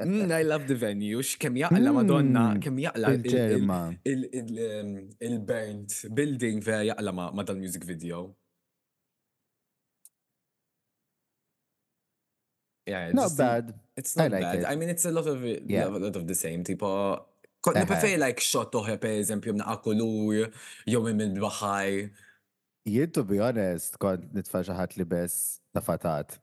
Mm, 0.00 0.30
I 0.32 0.44
love 0.46 0.64
the 0.68 0.74
venue. 0.78 1.20
Kem 1.38 1.56
jaqla 1.60 1.90
mm. 1.90 1.96
Madonna, 1.98 2.44
kem 2.64 2.78
jaqla 2.80 3.10
il-ġejma. 3.16 3.76
Um, 4.08 4.94
il-burnt 5.22 5.96
building 6.16 6.62
vera 6.64 6.86
jaqla 6.90 7.12
ma 7.18 7.44
dal 7.44 7.58
music 7.60 7.84
video. 7.84 8.30
Yeah, 12.88 13.08
it's 13.08 13.14
not 13.14 13.36
bad. 13.36 13.74
It's 13.96 14.16
not 14.16 14.26
I 14.26 14.28
like 14.32 14.40
bad. 14.42 14.58
It. 14.60 14.64
I 14.66 14.76
mean, 14.76 14.88
it's 14.88 15.04
a 15.04 15.10
lot 15.10 15.26
of 15.28 15.44
yeah. 15.44 15.86
a 15.86 16.00
lot 16.06 16.16
of 16.16 16.26
the 16.26 16.34
same. 16.34 16.64
Tipo, 16.64 16.88
kont 17.60 17.76
nipafej 17.76 18.16
uh-huh. 18.16 18.24
like 18.32 18.40
shot 18.40 18.72
toħe 18.72 18.96
per 19.02 19.18
eżempju 19.20 19.54
mnaqa 19.58 19.76
kulur, 19.84 20.48
jew 20.88 21.04
minn 21.04 21.20
bil-baħaj. 21.36 22.04
Jien, 22.86 23.10
to 23.12 23.22
be 23.24 23.38
honest, 23.40 23.98
kont 24.00 24.24
nitfa' 24.32 24.96
li 24.96 25.04
bess 25.04 25.60
ta' 25.72 25.80
fatat. 25.80 26.38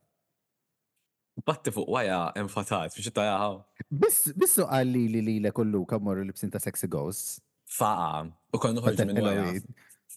Batti 1.46 1.72
fuq 1.72 1.90
waja 1.94 2.20
enfatat, 2.38 2.94
biex 2.98 3.10
ta' 3.14 3.26
jaħaw. 3.26 3.58
bissu 4.02 4.66
għalli 4.68 5.04
li 5.14 5.22
li 5.28 5.40
le 5.42 5.52
kollu 5.52 5.86
kamorru 5.86 6.24
li 6.26 6.32
b'sinta 6.34 6.60
sexy 6.62 6.88
ghosts. 6.88 7.42
Faqa, 7.78 8.32
u 8.54 8.58
kon 8.58 8.78
nħoġ 8.78 9.02
minn 9.10 9.22
waja. 9.26 9.46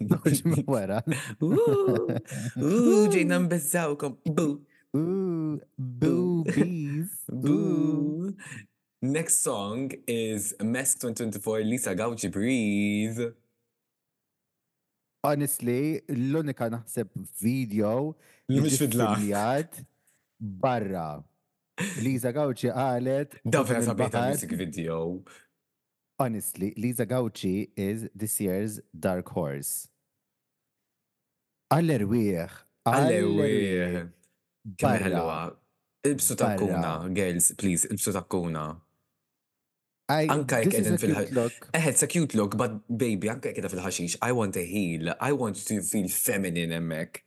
Nħoġ 0.01 0.41
minn 0.47 0.71
wara. 0.71 1.01
Uuu, 1.41 3.01
ġejna 3.15 3.39
mbezzawkom, 3.45 4.17
bu. 4.29 4.61
Uuu, 4.97 5.59
bu, 5.79 6.15
please. 6.45 7.17
Bu. 7.31 8.35
Next 9.03 9.41
song 9.43 9.93
is 10.07 10.53
Mess 10.61 10.97
2024 10.97 11.63
Lisa 11.65 11.95
Gauci 11.95 12.29
Breathe 12.31 13.33
honestly, 15.25 15.83
l-unika 16.31 16.69
naħseb 16.73 17.13
video 17.43 18.15
fil-jad 18.49 19.83
barra. 20.63 21.09
Liza 22.05 22.29
Gawċi 22.37 22.71
għalet. 22.77 23.39
Da 23.45 23.63
vera 23.65 23.95
music 24.29 24.51
video. 24.53 25.23
Honestly, 26.21 26.75
Liza 26.77 27.07
Gawċi 27.09 27.71
is 27.77 28.09
this 28.15 28.39
year's 28.41 28.81
Dark 28.93 29.29
Horse. 29.37 29.89
Għall-erwieħ. 31.73 32.51
Għall-erwieħ. 32.85 34.07
Barra. 34.83 35.25
Ibsu 36.01 36.37
takkuna, 36.41 36.95
girls, 37.13 37.53
please, 37.61 37.87
ibsu 37.93 38.13
takkuna. 38.17 38.69
Anka 40.11 40.59
jek 40.65 40.75
edin 40.81 40.97
fil-ħaxix. 40.99 41.69
Eħed, 41.77 41.91
it's 41.93 42.03
a 42.03 42.09
cute 42.11 42.35
look, 42.39 42.57
but 42.59 42.75
baby, 42.89 43.31
anka 43.31 43.53
jek 43.55 43.69
fil-ħaxix, 43.71 44.19
I 44.27 44.33
want 44.35 44.59
a 44.59 44.65
heel, 44.67 45.13
I 45.21 45.33
want 45.37 45.61
to 45.71 45.81
feel 45.87 46.09
feminine 46.11 46.75
emmek. 46.77 47.23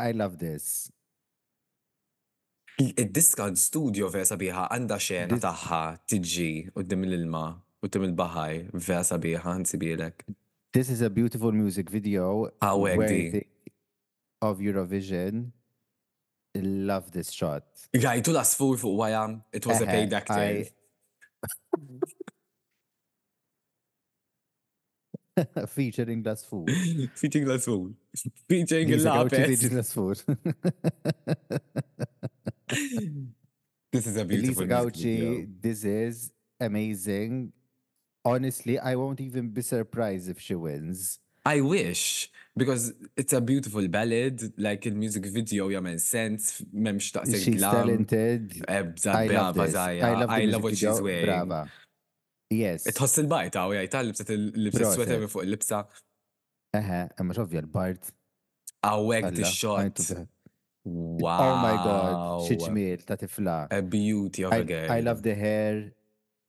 I 0.00 0.12
love 0.16 0.38
this. 0.40 0.88
Il-discount 2.80 3.58
studio 3.60 4.08
versa 4.08 4.38
biħa 4.40 4.70
għanda 4.72 4.96
xena 5.02 5.36
taħħa 5.42 5.80
tiġi 6.08 6.50
u 6.72 6.84
dim 6.88 7.04
l-ilma 7.10 7.42
u 7.84 7.90
dim 7.92 8.06
il-bahaj 8.08 8.62
versa 8.88 9.18
biħa 9.20 9.58
nsibilek. 9.64 10.24
This 10.72 10.88
is 10.88 11.02
a 11.02 11.10
beautiful 11.10 11.52
music 11.52 11.90
video. 11.90 12.48
Awek 12.62 13.06
di. 13.06 13.48
Of 14.40 14.62
Eurovision. 14.64 15.50
love 16.58 17.10
this 17.12 17.30
shot. 17.30 17.64
Yeah, 17.92 18.14
it 18.14 18.26
was 18.28 18.54
full 18.54 18.76
for 18.76 18.96
Wayam. 18.98 19.42
It 19.52 19.66
was 19.66 19.80
a 19.80 19.84
uh-huh. 19.84 19.92
payback 19.92 20.70
Featuring 25.70 26.22
Glass 26.22 26.44
Food. 26.44 26.68
Featuring 27.14 27.44
Glass 27.46 27.64
Food. 27.64 27.94
Featuring 28.48 28.88
Lapis. 29.02 29.68
Glass 29.70 29.92
Food. 29.92 30.22
this 33.90 34.06
is 34.06 34.16
a 34.16 34.24
beautiful 34.24 34.64
Lisa 34.64 34.66
Gauci, 34.66 35.02
video. 35.02 35.46
this 35.60 35.84
is 35.84 36.32
amazing. 36.60 37.52
Honestly, 38.24 38.78
I 38.78 38.96
won't 38.96 39.20
even 39.20 39.48
be 39.48 39.62
surprised 39.62 40.28
if 40.28 40.40
she 40.40 40.54
wins. 40.54 41.20
I 41.46 41.62
wish. 41.62 42.28
because 42.56 42.92
it's 43.16 43.32
a 43.32 43.40
beautiful 43.40 43.86
ballad, 43.88 44.52
like 44.58 44.86
in 44.86 44.94
music 45.04 45.24
video 45.38 45.62
yeah 45.68 45.78
jagħmel 45.78 46.00
sens, 46.02 46.48
m'hemmx 46.72 47.12
taqseg 47.16 47.44
She's 47.44 47.60
glam. 47.60 47.76
talented. 47.78 48.58
Ebza, 48.66 49.12
brava, 49.28 49.66
Zaja. 49.68 50.26
I 50.28 50.44
love 50.46 50.64
what 50.64 50.76
she's 50.76 51.00
wearing. 51.00 51.26
Brava. 51.26 51.62
Yes. 52.50 52.88
Tħoss 52.90 53.20
il-bajta, 53.22 53.66
u 53.70 53.76
jgħajta 53.76 54.02
l-libsa 54.04 54.34
l-libsa 54.38 54.90
s 54.90 54.98
fuq 55.36 55.46
il 55.46 56.08
Eħe, 56.80 56.98
imma 57.22 57.34
xovja 57.38 57.60
l-bart. 57.64 58.12
Awek 58.86 59.30
t-shot. 59.38 60.02
Wow. 60.90 61.30
Oh 61.30 61.54
my 61.60 61.72
god, 61.84 62.44
xieġmil 62.48 63.02
ta' 63.06 63.18
tifla. 63.20 63.56
A 63.70 63.82
beauty 63.82 64.46
of 64.48 64.54
a 64.56 64.62
girl. 64.64 64.90
I 64.90 65.00
love 65.04 65.22
the 65.22 65.34
hair, 65.34 65.92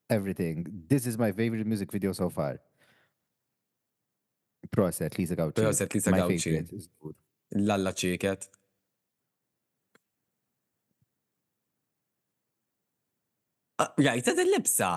everything. 0.10 0.66
This 0.88 1.06
is 1.06 1.18
my 1.18 1.32
favorite 1.32 1.68
music 1.68 1.92
video 1.92 2.12
so 2.14 2.30
far. 2.30 2.58
Proset, 4.70 5.18
Lisa 5.18 5.36
Gawċi. 5.36 5.58
Proset, 5.58 5.94
Lisa 5.96 6.12
Gawċi. 6.14 6.60
Lalla 7.66 7.92
ċiket. 7.96 8.46
Rajta 13.82 14.32
ah, 14.32 14.38
dil-libsa. 14.38 14.90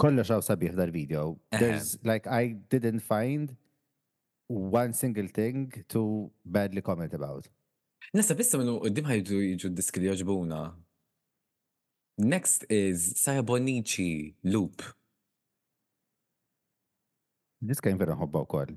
Kolla 0.00 0.24
xaw 0.26 0.42
sabiħ 0.42 0.74
dal-video. 0.80 1.36
Eh. 1.54 1.60
There's, 1.62 1.94
like, 2.04 2.26
I 2.26 2.56
didn't 2.72 3.04
find 3.06 3.54
one 4.48 4.92
single 4.92 5.28
thing 5.28 5.70
to 5.94 6.30
badly 6.44 6.82
comment 6.82 7.14
about. 7.14 7.46
Nasa 8.14 8.34
bissa 8.34 8.58
minnu 8.58 8.80
id-dim 8.90 9.06
ħajdu 9.06 9.40
jġu 9.54 9.70
diski 9.74 10.10
Next 12.18 12.66
is 12.68 13.14
Saja 13.16 13.42
Bonici 13.42 14.34
Loop. 14.44 14.82
Niska 17.60 17.90
jien 17.90 17.98
vera 18.00 18.14
nħobba 18.16 18.40
wkoll. 18.46 18.70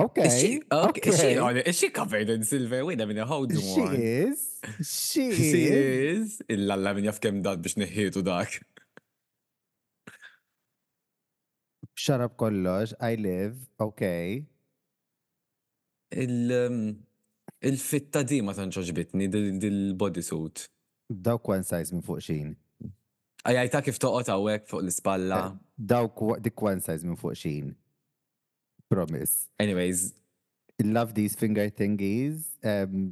Okay. 0.00 0.26
Is 0.28 0.34
she, 0.38 0.60
okay. 0.72 1.62
Is 1.66 1.78
she 1.80 1.88
covered 1.90 2.30
in 2.30 2.44
silver? 2.44 2.84
Wait 2.84 3.00
a 3.00 3.06
minute, 3.06 3.26
hold 3.28 3.50
on. 3.52 3.58
She 3.66 3.80
is. 3.80 4.48
She, 4.84 5.24
is. 5.72 6.40
Illa 6.48 6.74
alla 6.78 6.92
min 6.96 7.04
jaf 7.08 7.18
kem 7.20 7.42
dad 7.44 7.60
biex 7.64 7.74
neħietu 7.82 8.22
dak. 8.24 8.48
Xarab 11.96 12.36
kollox, 12.38 12.92
I 13.00 13.16
live, 13.16 13.56
okay. 13.80 14.44
il-fitta 16.14 18.20
um, 18.22 18.26
di 18.28 18.40
ma 18.46 18.52
tanċoġbitni, 18.54 19.28
dil-bodysuit. 19.60 20.68
Dawk 21.10 21.48
one 21.52 21.64
size 21.66 21.92
minn 21.96 22.04
fuq 22.06 22.20
xin. 22.28 22.54
Għajta 23.46 23.80
kif 23.86 23.98
toqgħod 24.02 24.30
għawek 24.32 24.64
fuq 24.70 24.82
l-ispalla. 24.84 25.38
Eh, 25.46 25.58
dawk 25.90 26.22
dik 26.42 26.62
one 26.66 26.82
size 26.82 27.06
minn 27.06 27.18
fuq 27.20 27.36
xin. 27.38 27.74
Promise. 28.90 29.46
Anyways. 29.62 30.08
Love 30.84 31.14
these 31.14 31.34
finger 31.42 31.70
thingies. 31.70 32.50
Um, 32.66 33.06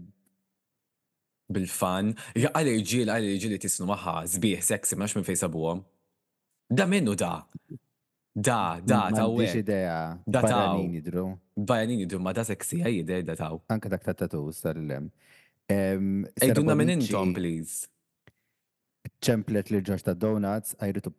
Bil-fan. 1.55 2.13
Għalli 2.41 2.75
ġil, 2.85 3.13
għalli 3.15 3.37
ġil 3.41 3.55
li 3.55 3.61
tisnu 3.63 3.87
maħħa, 3.89 4.15
zbiħ, 4.35 4.59
seksi, 4.67 4.99
max 5.01 5.17
minn 5.17 5.27
fejsa 5.29 5.49
buħom. 5.53 5.81
Da 6.75 6.87
minnu 6.91 7.15
da. 7.21 7.35
Da, 8.35 8.59
da, 8.83 9.05
ta' 9.15 9.29
u. 9.31 9.39
idea. 9.47 9.97
Da 10.27 10.43
ta' 10.43 10.55
Bajanin 10.57 10.97
jidru. 10.99 11.27
Bajanin 11.55 12.01
jidru, 12.03 12.19
ma 12.19 12.33
da 12.35 12.43
seksi 12.45 12.83
għaj 12.83 12.97
idea 12.99 13.25
da 13.31 13.37
ta' 13.39 13.53
Anka 13.71 13.93
dak 13.93 14.03
ta' 14.09 14.17
tatu, 14.25 14.49
sar 14.57 14.81
l-lem. 14.81 15.07
Ejdunna 16.45 16.75
minn 16.77 16.99
intom, 16.99 17.33
please 17.37 17.87
ċemplet 19.25 19.73
li 19.73 19.81
ġorġ 19.89 20.05
ta' 20.07 20.15
donuts, 20.15 20.75
għajritu 20.79 21.13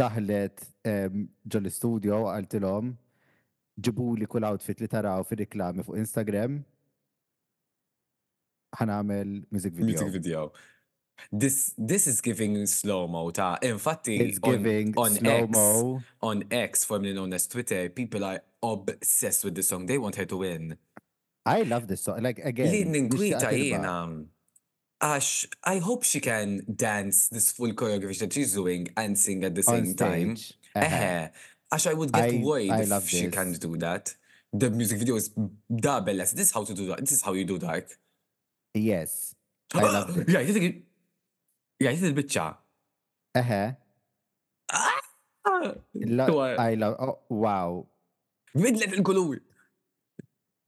taħlet 0.00 0.64
ġol 1.52 1.70
studio 1.74 2.22
għaltilom 2.30 2.92
ġibu 3.80 4.06
li 4.20 4.28
kull 4.30 4.46
outfit 4.48 4.80
li 4.84 4.88
taraw 4.92 5.24
fi 5.28 5.40
riklami 5.42 5.84
fuq 5.84 5.98
Instagram 6.00 6.60
ħanamel 8.80 9.40
music 9.50 9.74
video. 9.74 9.88
Music 9.98 10.12
video. 10.16 10.42
This 11.44 11.74
this 11.76 12.06
is 12.08 12.20
giving 12.24 12.54
slow 12.70 13.04
mo 13.10 13.24
ta. 13.34 13.56
Infatti, 13.66 14.14
it's 14.24 14.38
giving 14.40 14.94
on, 14.96 15.16
slow 15.18 15.48
mo. 15.54 15.64
X, 15.66 16.12
on 16.28 16.44
X, 16.48 16.84
formerly 16.88 17.12
known 17.12 17.34
as 17.38 17.46
Twitter, 17.46 17.90
people 17.90 18.24
are 18.24 18.38
obsessed 18.64 19.44
with 19.44 19.54
the 19.56 19.62
song. 19.66 19.84
They 19.90 19.98
want 19.98 20.16
her 20.16 20.24
to 20.24 20.38
win. 20.44 20.78
I 21.44 21.60
love 21.64 21.88
this 21.88 22.00
song. 22.06 22.22
Like 22.22 22.38
again. 22.40 22.70
Li 22.72 22.84
ninkwita 22.94 23.50
jena. 23.52 23.96
Ash, 25.02 25.44
uh, 25.64 25.70
I 25.74 25.78
hope 25.78 26.04
she 26.04 26.20
can 26.20 26.62
dance 26.76 27.28
this 27.28 27.52
full 27.52 27.72
choreography 27.72 28.18
that 28.18 28.32
she's 28.32 28.52
doing 28.52 28.88
and 28.96 29.18
sing 29.18 29.44
at 29.44 29.54
the 29.54 29.62
same 29.62 29.94
time. 29.94 30.36
Uh-huh. 30.76 31.28
Ash, 31.72 31.86
I 31.86 31.94
would 31.94 32.12
get 32.12 32.34
I, 32.34 32.40
worried 32.44 32.70
I 32.70 32.82
if 32.96 33.08
she 33.08 33.28
can't 33.30 33.58
do 33.58 33.76
that. 33.78 34.14
The 34.52 34.68
music 34.68 34.98
video 34.98 35.16
is 35.16 35.30
double 35.74 36.14
This 36.16 36.34
is 36.34 36.52
how 36.52 36.64
to 36.64 36.74
do 36.74 36.86
that. 36.88 37.00
This 37.00 37.12
is 37.12 37.22
how 37.22 37.32
you 37.32 37.44
do 37.44 37.56
that. 37.58 37.86
Yes. 38.74 39.34
I 39.74 39.82
love 39.82 40.18
it. 40.18 40.28
Yeah, 40.28 40.42
this 40.42 40.50
is 40.50 40.62
a 40.62 40.82
Yeah, 41.80 41.92
this 41.92 42.02
is 42.02 42.36
Uh-huh. 42.36 43.72
Ah! 44.72 45.00
I 45.46 46.74
love 46.74 46.96
oh 47.00 47.18
wow. 47.28 47.86
Mid-level 48.54 49.36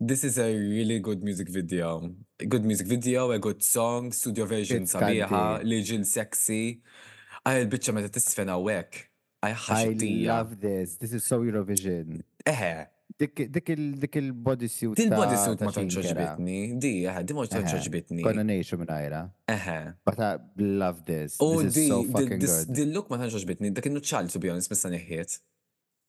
This 0.00 0.24
is 0.24 0.38
a 0.38 0.54
really 0.54 1.00
good 1.00 1.22
music 1.22 1.48
video. 1.50 2.14
good 2.48 2.64
music 2.64 2.86
video, 2.86 3.30
a 3.32 3.38
good 3.38 3.62
song, 3.62 4.12
studio 4.12 4.44
version 4.46 4.86
sabiħa, 4.86 5.62
legion 5.64 6.04
sexy. 6.04 6.80
Għaj 7.42 7.64
bitch 7.64 7.74
bicċa 7.78 7.94
meta 7.96 8.10
tisfena 8.14 8.56
u 8.58 8.68
għek. 8.70 9.04
I 9.42 9.96
love 10.28 10.60
this. 10.60 10.98
This 10.98 11.12
is 11.12 11.26
so 11.26 11.42
Eurovision. 11.42 12.20
Eħe. 12.46 12.74
Dik 13.18 13.68
il-body 14.16 14.68
suit. 14.68 14.96
Din 14.96 15.10
body 15.12 15.36
ma 15.60 15.70
tanċoġbitni. 15.74 16.78
Di, 16.80 16.92
eħe, 17.10 17.22
di 17.26 17.36
ma 17.36 17.44
tanċoġbitni. 17.50 18.22
Konna 18.26 18.44
neħxu 18.46 18.78
minn 18.80 18.94
ajra. 18.94 19.24
Eħe. 19.50 19.76
But 20.06 20.20
I 20.28 20.32
love 20.58 21.02
this. 21.06 21.36
Oh, 21.40 21.60
di, 21.62 21.88
din 22.70 22.94
look 22.94 23.10
ma 23.10 23.18
tanċoġbitni. 23.24 23.74
Dak 23.76 23.90
innu 23.90 24.00
ċal, 24.02 24.30
to 24.32 24.38
be 24.42 24.50
honest, 24.54 24.70
missa 24.72 24.90
neħiet. 24.94 25.38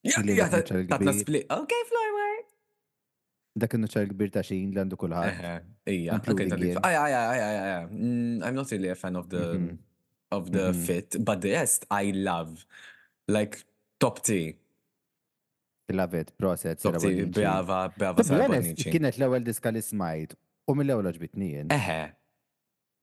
Tatna 0.03 1.17
split. 1.17 1.49
Okay, 1.49 1.83
Florma. 1.89 2.22
Dak 3.53 3.69
innu 3.77 3.85
ċar 3.91 4.07
gbir 4.09 4.29
ta' 4.33 4.41
xin 4.45 4.71
l 4.73 4.77
għandu 4.81 4.95
kullħat. 4.97 5.33
Ija, 5.93 6.13
mm, 6.15 6.21
I'm 8.41 8.55
not 8.55 8.69
really 8.71 8.89
a 8.89 8.95
fan 8.97 9.15
of 9.19 9.27
the 9.29 9.43
mm 9.53 9.59
-hmm. 9.67 9.77
of 10.33 10.49
the 10.49 10.63
mm 10.71 10.73
-hmm. 10.73 10.85
fit, 10.87 11.17
but 11.19 11.41
the 11.41 11.49
rest 11.53 11.85
I 11.91 12.11
love. 12.15 12.65
Like 13.29 13.57
top 13.99 14.21
T. 14.25 14.29
Love 15.93 16.15
it, 16.19 16.31
proset. 16.37 16.81
Top 16.81 16.97
T, 16.97 17.25
brava, 17.29 17.91
brava. 17.97 18.23
Kienet 18.23 19.17
l-ewel 19.21 19.43
diska 19.43 19.69
li 19.69 19.81
smajt, 19.81 20.33
u 20.67 20.73
mill-ewel 20.75 21.05
oġbitnijin. 21.13 21.67
Eħe. 21.69 22.11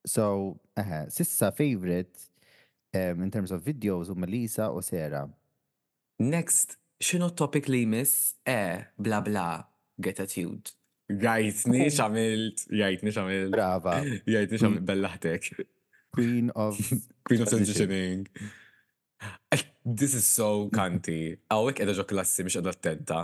So, 0.09 0.57
eħe, 0.77 1.11
sissa 1.15 1.51
favorite 1.53 2.21
um, 2.97 3.23
in 3.23 3.31
terms 3.31 3.51
of 3.53 3.63
videos 3.65 4.09
u 4.09 4.15
Melisa 4.15 4.71
u 4.73 4.81
Sera. 4.83 5.29
Next, 6.19 6.77
xinu 6.99 7.31
topic 7.35 7.69
li 7.69 7.87
miss? 7.87 8.35
Eh, 8.45 8.85
bla 8.99 9.21
bla 9.21 9.67
gratitude. 10.01 10.73
Jajtni 11.09 11.91
xamilt, 11.91 12.65
jajtni 12.71 13.13
xamilt. 13.13 13.51
Brava. 13.53 13.97
Jajtni 14.31 14.61
xamilt 14.63 14.83
mm. 14.85 14.89
bellaħtek. 14.89 15.51
Queen 16.15 16.51
of... 16.55 16.79
Queen 17.29 17.45
of 17.45 17.51
Transitioning. 17.53 18.27
This 19.85 20.15
is 20.15 20.27
so 20.29 20.69
kanti. 20.73 21.19
Għawek 21.51 21.83
edha 21.85 21.95
ġo 21.99 22.05
klassi 22.09 22.45
biex 22.47 22.61
edha 22.61 22.73
t 22.75 22.79
attenta. 22.79 23.23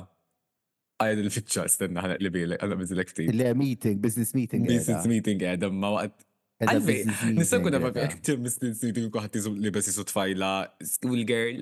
Għajed 1.02 1.22
il-fitxa 1.26 1.66
stenna 1.70 2.00
ħana 2.04 2.16
li 2.22 2.30
bilek, 2.32 2.62
għanna 2.64 2.78
bizzilek 2.80 3.10
ti. 3.14 3.26
Le 3.36 3.50
meeting, 3.54 3.98
business 4.02 4.32
meeting. 4.34 4.66
Business 4.66 5.06
meeting 5.10 5.42
edha 5.54 5.70
ma 5.70 5.90
waqt. 5.98 6.22
Għalvi, 6.64 6.96
nissan 7.36 7.60
kuna 7.64 7.78
ma 7.82 7.90
għattim 7.92 8.40
business 8.48 8.80
meeting 8.82 9.10
kuħat 9.14 9.36
jizum 9.36 9.58
li 9.60 9.70
bess 9.74 9.90
jisut 9.92 10.10
fajla 10.14 10.52
school 10.94 11.20
girl. 11.28 11.60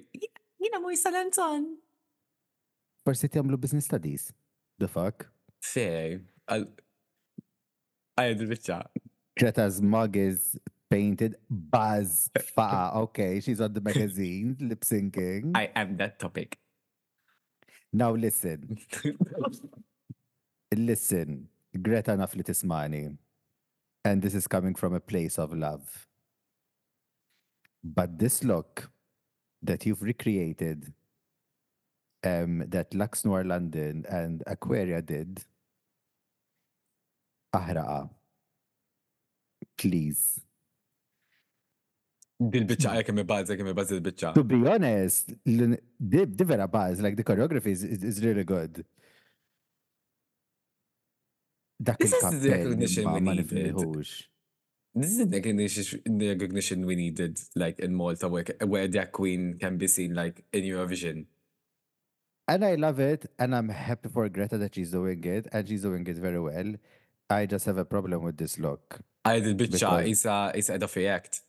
Jina 0.62 0.79
mu 0.81 0.92
Anton. 1.18 1.74
Forse 3.05 3.29
ti 3.29 3.37
għamlu 3.37 3.59
business 3.61 3.90
studies. 3.90 4.31
The 4.78 4.88
fuck? 4.88 5.28
I 6.48 6.64
had 8.18 8.40
il 8.40 8.56
chat. 8.56 8.90
Greta's 9.38 9.80
mug 9.80 10.16
is 10.16 10.58
painted 10.90 11.37
Buzz 11.48 12.30
Fa. 12.54 12.92
Okay, 12.96 13.40
she's 13.40 13.60
on 13.60 13.72
the 13.72 13.80
magazine, 13.80 14.56
lip 14.60 14.80
syncing. 14.80 15.52
I 15.56 15.70
am 15.74 15.96
that 15.98 16.18
topic. 16.18 16.58
Now 17.92 18.12
listen. 18.14 18.78
listen, 20.74 21.48
Greta 21.80 22.12
naf 22.12 22.34
li 22.34 22.42
tismani. 22.42 23.16
And 24.04 24.20
this 24.20 24.34
is 24.34 24.46
coming 24.46 24.74
from 24.74 24.94
a 24.94 25.00
place 25.00 25.38
of 25.38 25.52
love. 25.56 26.06
But 27.82 28.18
this 28.18 28.42
look 28.44 28.90
that 29.62 29.87
you've 29.87 30.02
recreated 30.02 30.92
um, 32.24 32.64
that 32.68 32.90
Luxnor 32.92 33.44
London 33.46 34.04
and 34.08 34.42
Aquaria 34.46 35.00
did, 35.02 35.40
Ahraa, 37.54 38.10
Please. 39.78 40.22
Dil-bicċa, 42.44 42.92
jek 43.00 43.08
mi 43.14 43.22
bazz, 43.26 43.50
jek 43.50 43.60
mi 43.64 43.72
bazz 43.76 43.90
il-bicċa. 43.94 44.32
To 44.37 44.42
be 44.44 44.58
honest, 44.68 45.32
di 45.46 46.44
vera 46.46 46.66
bazz, 46.68 47.00
like 47.02 47.16
the 47.16 47.24
choreography 47.24 47.72
is, 47.78 47.82
is, 47.84 48.02
is 48.10 48.24
really 48.24 48.44
good. 48.44 48.84
Dak 51.80 51.98
This 51.98 52.12
is 52.12 52.40
the 52.42 52.50
recognition 52.50 53.12
we 53.14 53.20
needed. 53.20 53.76
This 54.94 55.10
is 55.10 55.18
the 55.18 56.28
recognition 56.32 56.87
we 56.87 56.94
needed, 56.94 57.40
like 57.56 57.78
in 57.80 57.94
Malta, 57.94 58.28
where, 58.28 58.44
where 58.64 58.87
that 58.88 59.10
queen 59.12 59.58
can 59.58 59.76
be 59.76 59.88
seen, 59.88 60.14
like 60.14 60.44
in 60.52 60.62
Eurovision. 60.62 61.26
And 62.46 62.64
I 62.64 62.74
love 62.74 63.00
it. 63.00 63.26
And 63.38 63.54
I'm 63.54 63.68
happy 63.68 64.09
for 64.09 64.28
Greta 64.28 64.59
that 64.59 64.74
she's 64.74 64.90
doing 64.90 65.22
it. 65.24 65.46
And 65.52 65.68
she's 65.68 65.83
doing 65.83 66.07
it 66.07 66.16
very 66.18 66.40
well. 66.40 66.74
I 67.30 67.46
just 67.46 67.64
have 67.66 67.78
a 67.78 67.85
problem 67.85 68.22
with 68.22 68.37
this 68.37 68.59
look. 68.59 69.00
I 69.24 69.40
did 69.40 69.57
bitcha 69.57 69.90
uh, 69.90 69.96
It's 70.04 70.24
a 70.26 70.30
uh, 70.30 70.33
out 70.33 70.54
a 70.68 70.78
Duffy 70.78 71.07
act. 71.09 71.40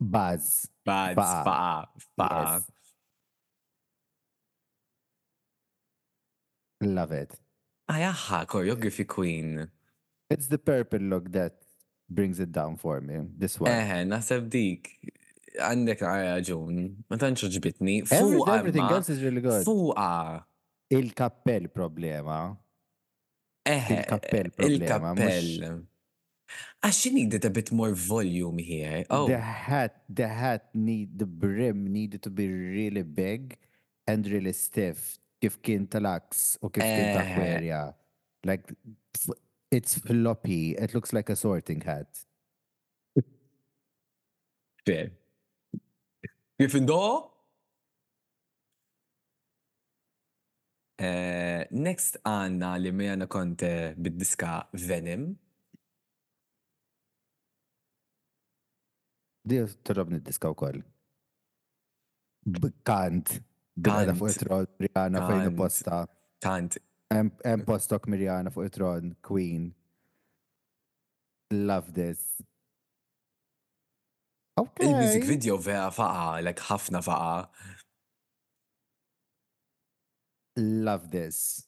Buzz. 0.00 0.68
Buzz. 0.84 1.14
Ba. 1.16 1.88
Ba. 2.16 2.62
Yes. 2.62 2.70
Love 6.82 7.12
it. 7.12 7.34
Ayaha, 7.90 8.44
choreography 8.46 9.06
queen. 9.06 9.68
It's 10.30 10.46
the 10.46 10.58
purple 10.58 10.98
look 11.00 11.32
that 11.32 11.56
brings 12.08 12.38
it 12.38 12.52
down 12.52 12.76
for 12.76 13.00
me. 13.00 13.26
This 13.36 13.58
one. 13.58 13.70
Eh, 13.70 14.04
naħseb 14.04 14.48
dik 14.52 14.90
għandek 15.54 16.02
raġun, 16.02 16.78
ma 17.10 17.18
tantx 17.20 17.46
ġbitni. 17.54 17.96
Everything 18.10 18.84
else 18.90 19.08
is 19.12 19.22
really 19.22 19.42
good. 19.42 19.62
Fuqa. 19.66 20.42
Il-kappell 20.92 21.68
problema. 21.72 22.52
Eħe. 23.66 23.72
Eh, 23.72 23.98
il-kappell 24.00 24.48
eh, 24.50 24.54
problema. 24.58 24.84
Il-kappell. 25.14 25.82
Għax 26.84 27.06
needed 27.14 27.46
a 27.46 27.50
bit 27.50 27.70
more 27.72 27.94
volume 27.94 28.62
here. 28.62 29.04
Oh. 29.10 29.26
The 29.26 29.38
hat, 29.38 30.02
the 30.08 30.28
hat 30.28 30.68
need, 30.74 31.18
the 31.18 31.26
brim 31.26 31.86
needed 31.86 32.22
to 32.22 32.30
be 32.30 32.46
really 32.52 33.02
big 33.02 33.58
and 34.06 34.26
really 34.26 34.52
stiff. 34.52 35.16
Kif 35.42 35.58
kien 35.64 35.86
tal-aks 35.88 36.54
u 36.64 36.70
kif 36.72 36.82
kien 36.82 37.10
eh. 37.10 37.16
tal-kwerja. 37.16 37.80
Like, 38.44 38.74
it's 39.70 39.98
floppy. 39.98 40.72
It 40.76 40.94
looks 40.94 41.12
like 41.12 41.28
a 41.30 41.36
sorting 41.36 41.80
hat. 41.80 42.08
Fair. 44.84 45.12
Gryffindor? 46.56 47.16
Uh, 47.16 47.30
eh, 51.02 51.66
next 51.74 52.20
għanna 52.22 52.68
li 52.78 52.92
mi 52.94 53.08
għanna 53.10 53.26
kont 53.26 53.64
bid-diska 53.98 54.52
Venom. 54.86 55.32
Di 59.44 59.58
t-rabni 59.84 60.22
d-diska 60.22 60.54
u 60.54 60.58
koll. 60.62 60.78
Kant. 62.86 63.34
Kant. 63.84 64.14
fuq 64.16 64.30
it-tron, 64.36 64.70
Rihanna 64.86 65.26
fejn 65.26 65.56
posta. 65.58 66.04
Kant. 66.40 66.78
Em 67.18 67.64
postok 67.66 68.06
Mirjana 68.10 68.50
fuq 68.54 68.70
it-tron, 68.70 69.10
Queen. 69.26 69.72
Love 71.52 71.92
this. 71.92 72.22
Il-music 74.80 75.24
video 75.26 75.56
vera 75.58 75.90
faqa, 75.90 76.40
like 76.46 76.62
ħafna 76.62 77.00
faqa. 77.02 77.46
Love 80.62 81.10
this. 81.10 81.64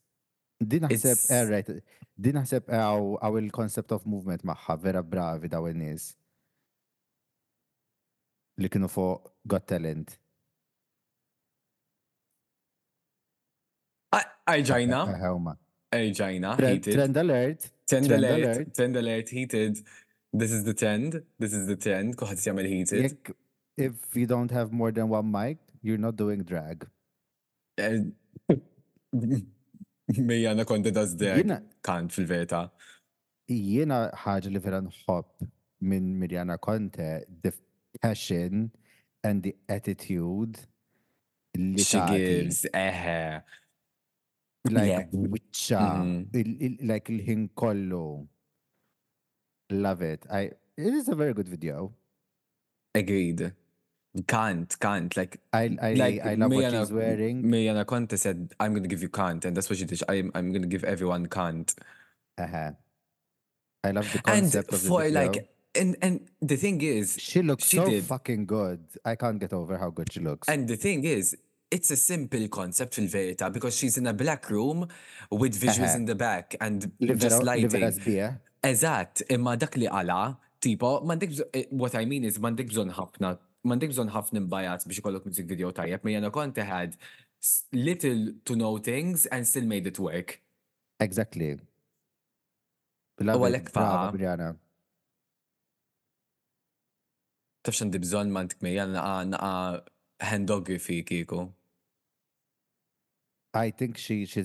Din 0.63 0.85
naħseb, 0.87 1.25
eh, 1.35 1.41
right, 1.51 1.73
din 2.15 2.37
naħseb 2.39 2.71
għaw 2.77 3.09
eh, 3.19 3.33
il-concept 3.41 3.91
of 3.97 4.07
movement 4.07 4.45
maħħa, 4.47 4.77
vera 4.87 5.03
bravi 5.03 5.51
daw 5.51 5.67
il-nis. 5.73 6.13
Li 8.63 8.71
kienu 8.71 8.89
fuq 8.93 9.33
Got 9.51 9.67
Talent. 9.75 10.15
Ajġajna. 14.47 15.01
Eh, 15.11 15.55
Ajġajna. 15.99 16.53
Trend 16.55 17.19
alert. 17.19 17.67
Trend 17.91 18.13
alert. 18.15 18.69
Trend 18.79 18.95
alert 19.03 19.29
heated. 19.35 19.83
This 20.39 20.53
is 20.53 20.63
the 20.65 20.75
trend. 20.75 21.23
This 21.39 21.55
is 21.55 21.67
the 21.67 21.77
trend. 21.77 22.15
if 23.79 23.93
you 24.15 24.27
don't 24.27 24.51
have 24.51 24.71
more 24.73 24.93
than 24.93 25.09
one 25.09 25.31
mic, 25.33 25.57
you're 25.83 25.97
not 25.97 26.15
doing 26.17 26.43
drag. 26.43 26.87
Mejja 30.17 30.55
na 30.55 30.63
konti 30.65 30.93
das 30.95 31.17
drag 31.19 31.43
kant 31.83 32.13
fil-verta. 32.15 32.61
Jiena 33.51 33.99
ħaġa 34.15 34.51
li 34.55 34.59
vera 34.63 34.79
nħobb 34.83 35.25
minn 35.87 36.13
Mirjana 36.21 36.57
Conte, 36.63 37.25
the 37.43 37.53
passion 38.01 38.71
and 39.25 39.43
the 39.43 39.55
attitude 39.69 40.59
li 41.57 41.83
she 41.83 41.99
gives, 42.11 42.61
eħe. 42.73 43.43
Like, 44.71 45.11
witcha, 45.11 45.81
mm-hmm. 45.81 46.87
like 46.87 47.11
il-ħin 47.13 47.49
kollu 47.57 48.05
love 49.71 50.03
it. 50.03 50.25
I 50.31 50.51
it 50.77 50.95
is 50.95 51.09
a 51.09 51.15
very 51.15 51.35
good 51.35 51.49
video. 51.49 51.93
Agreed. 52.95 53.53
Can't, 54.29 54.79
can't. 54.81 55.15
Like 55.17 55.41
I, 55.53 55.77
I, 55.83 55.93
like, 55.95 56.21
I 56.25 56.35
love 56.35 56.51
what 56.51 56.71
she's 56.71 56.91
wearing. 56.93 57.49
Mariana 57.51 57.85
Conte 57.85 58.17
said, 58.17 58.53
"I'm 58.59 58.73
gonna 58.75 58.89
give 58.89 59.03
you 59.03 59.11
can't," 59.11 59.45
and 59.45 59.55
that's 59.55 59.69
what 59.69 59.79
she 59.79 59.85
did. 59.85 60.01
I'm, 60.09 60.31
I'm 60.35 60.53
gonna 60.53 60.67
give 60.67 60.85
everyone 60.85 61.27
can't. 61.27 61.73
Uh 62.39 62.47
huh. 62.47 62.71
I 63.85 63.91
love 63.91 64.11
the 64.13 64.21
concept 64.21 64.69
and 64.71 64.75
of 64.75 64.83
the 64.83 64.89
for 64.89 65.03
video. 65.03 65.21
like 65.27 65.49
and 65.75 65.97
and 66.01 66.29
the 66.41 66.57
thing 66.57 66.81
is 66.81 67.17
she 67.21 67.43
looks 67.43 67.69
she 67.69 67.77
so 67.77 67.85
did. 67.85 68.03
fucking 68.03 68.45
good 68.47 68.83
i 69.05 69.15
can't 69.15 69.39
get 69.39 69.53
over 69.53 69.77
how 69.77 69.91
good 69.91 70.11
she 70.11 70.19
looks 70.21 70.49
and 70.49 70.67
the 70.67 70.75
thing 70.77 71.05
is 71.05 71.37
it's 71.71 71.91
a 71.93 71.97
simple 71.97 72.49
concept 72.49 72.95
video 72.97 73.35
verita 73.35 73.53
because 73.53 73.77
she's 73.77 73.97
in 73.99 74.07
a 74.09 74.13
black 74.15 74.49
room 74.51 74.89
with 75.31 75.61
visuals 75.61 75.89
uh-huh. 75.89 75.97
in 75.99 76.05
the 76.07 76.15
back 76.17 76.57
and 76.63 76.91
just 77.17 77.43
lighting 77.45 77.69
Libera's 77.71 77.99
beer. 78.01 78.41
Eżatt, 78.67 79.21
imma 79.35 79.53
dak 79.61 79.77
li 79.79 79.87
għala, 79.95 80.19
tipo, 80.65 80.95
mandek, 81.07 81.37
eh, 81.55 81.67
what 81.83 81.95
I 82.01 82.05
mean 82.11 82.25
is, 82.27 82.41
mandek 82.43 82.71
bżon 82.73 82.91
ħafna, 82.97 83.35
mandek 83.71 83.93
bżon 83.93 84.11
ħafna 84.15 84.43
mbajat 84.47 84.87
biex 84.91 85.03
ikollok 85.03 85.27
music 85.29 85.49
video 85.53 85.71
tajjeb, 85.77 86.03
ma 86.07 86.15
jena 86.17 86.31
konti 86.35 86.65
had 86.67 86.97
little 87.73 88.25
to 88.49 88.57
know 88.59 88.73
things 88.83 89.27
and 89.29 89.47
still 89.47 89.67
made 89.73 89.87
it 89.93 89.99
work. 90.03 90.39
Exactly. 91.07 91.57
U 93.23 93.29
għalek 93.29 93.71
fa' 93.73 94.15
tafx 97.67 97.83
għandi 97.83 98.01
bżon 98.05 98.33
ma 98.35 98.43
ntikmejja 98.47 98.89
naqa 98.95 99.53
handography 100.31 101.01
kiku. 101.07 101.47
I 103.57 103.71
think 103.73 103.97
she, 103.97 104.25
she, 104.27 104.43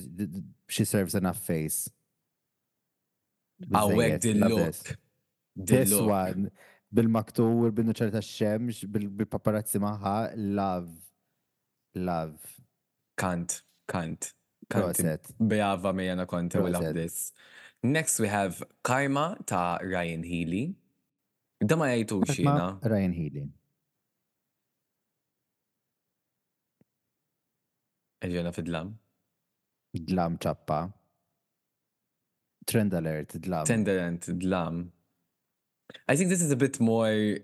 she 0.70 0.86
serves 0.86 1.16
enough 1.20 1.38
face. 1.48 1.90
Għawek 3.70 4.18
dil-look. 4.24 4.92
This 5.56 5.94
one, 5.94 6.50
bil-maktur, 6.96 7.70
bil-nuċer 7.76 8.12
ta' 8.14 8.24
xemx, 8.24 8.86
bil-paparazzi 8.90 9.82
maħħa, 9.84 10.16
love. 10.58 10.94
Love. 12.00 12.54
Kant, 13.20 13.60
kant. 13.92 14.34
Kant. 14.72 15.34
Beava 15.36 15.92
mejana 15.92 16.24
konta, 16.32 16.62
we 16.64 16.72
love 16.72 16.94
this. 16.96 17.34
Next 17.84 18.20
we 18.20 18.30
have 18.30 18.64
Karma 18.84 19.36
ta' 19.46 19.80
Ryan 19.84 20.24
Healy. 20.24 20.64
Da 21.62 21.76
ma 21.78 21.90
jajtu 21.92 22.22
xina. 22.30 22.78
Ryan 22.88 23.14
Healy. 23.14 23.44
Eġena 28.24 28.54
fid-dlam. 28.56 28.96
Dlam 30.08 30.40
ċappa. 30.40 30.82
Trend 32.66 32.94
alert, 32.94 33.34
dlam. 33.42 33.66
Trend 33.66 33.88
alert, 33.90 34.22
dlam. 34.40 34.92
I 36.08 36.16
think 36.16 36.30
this 36.30 36.42
is 36.42 36.52
a 36.52 36.56
bit 36.56 36.80
more 36.80 37.38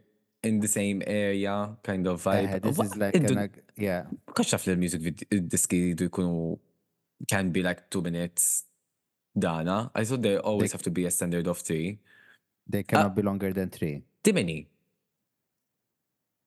in 0.43 0.60
the 0.60 0.67
same 0.67 1.01
area, 1.06 1.75
kind 1.84 2.06
of 2.08 2.23
vibe. 2.23 2.53
Uh, 2.56 2.60
this 2.60 2.80
is 2.80 2.95
like, 2.95 3.15
an, 3.15 3.49
yeah. 3.75 4.03
Kax 4.36 4.51
taf 4.53 4.67
l-music 4.67 5.01
uh, 5.34 5.39
diski 5.49 5.95
du 5.95 6.08
jkunu 6.10 6.58
can 7.30 7.51
be 7.51 7.63
like 7.63 7.89
two 7.89 8.01
minutes 8.01 8.65
dana. 9.38 9.91
I 9.95 10.03
thought 10.06 10.21
they 10.21 10.38
always 10.38 10.71
have 10.71 10.84
to 10.84 10.91
be 10.91 11.06
a 11.06 11.12
standard 11.12 11.47
of 11.47 11.60
three. 11.60 11.99
They 12.67 12.84
cannot 12.84 13.06
ah. 13.08 13.10
be 13.10 13.21
longer 13.23 13.51
than 13.53 13.69
three. 13.69 14.03
Timini. 14.23 14.67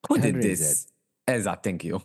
Who 0.07 0.17
did 0.17 0.41
this? 0.41 0.87
Ezra, 1.27 1.59
thank 1.61 1.83
you. 1.83 2.01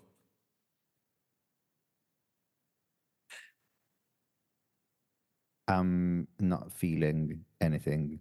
I'm 5.68 6.28
not 6.38 6.70
feeling 6.72 7.44
anything 7.60 8.20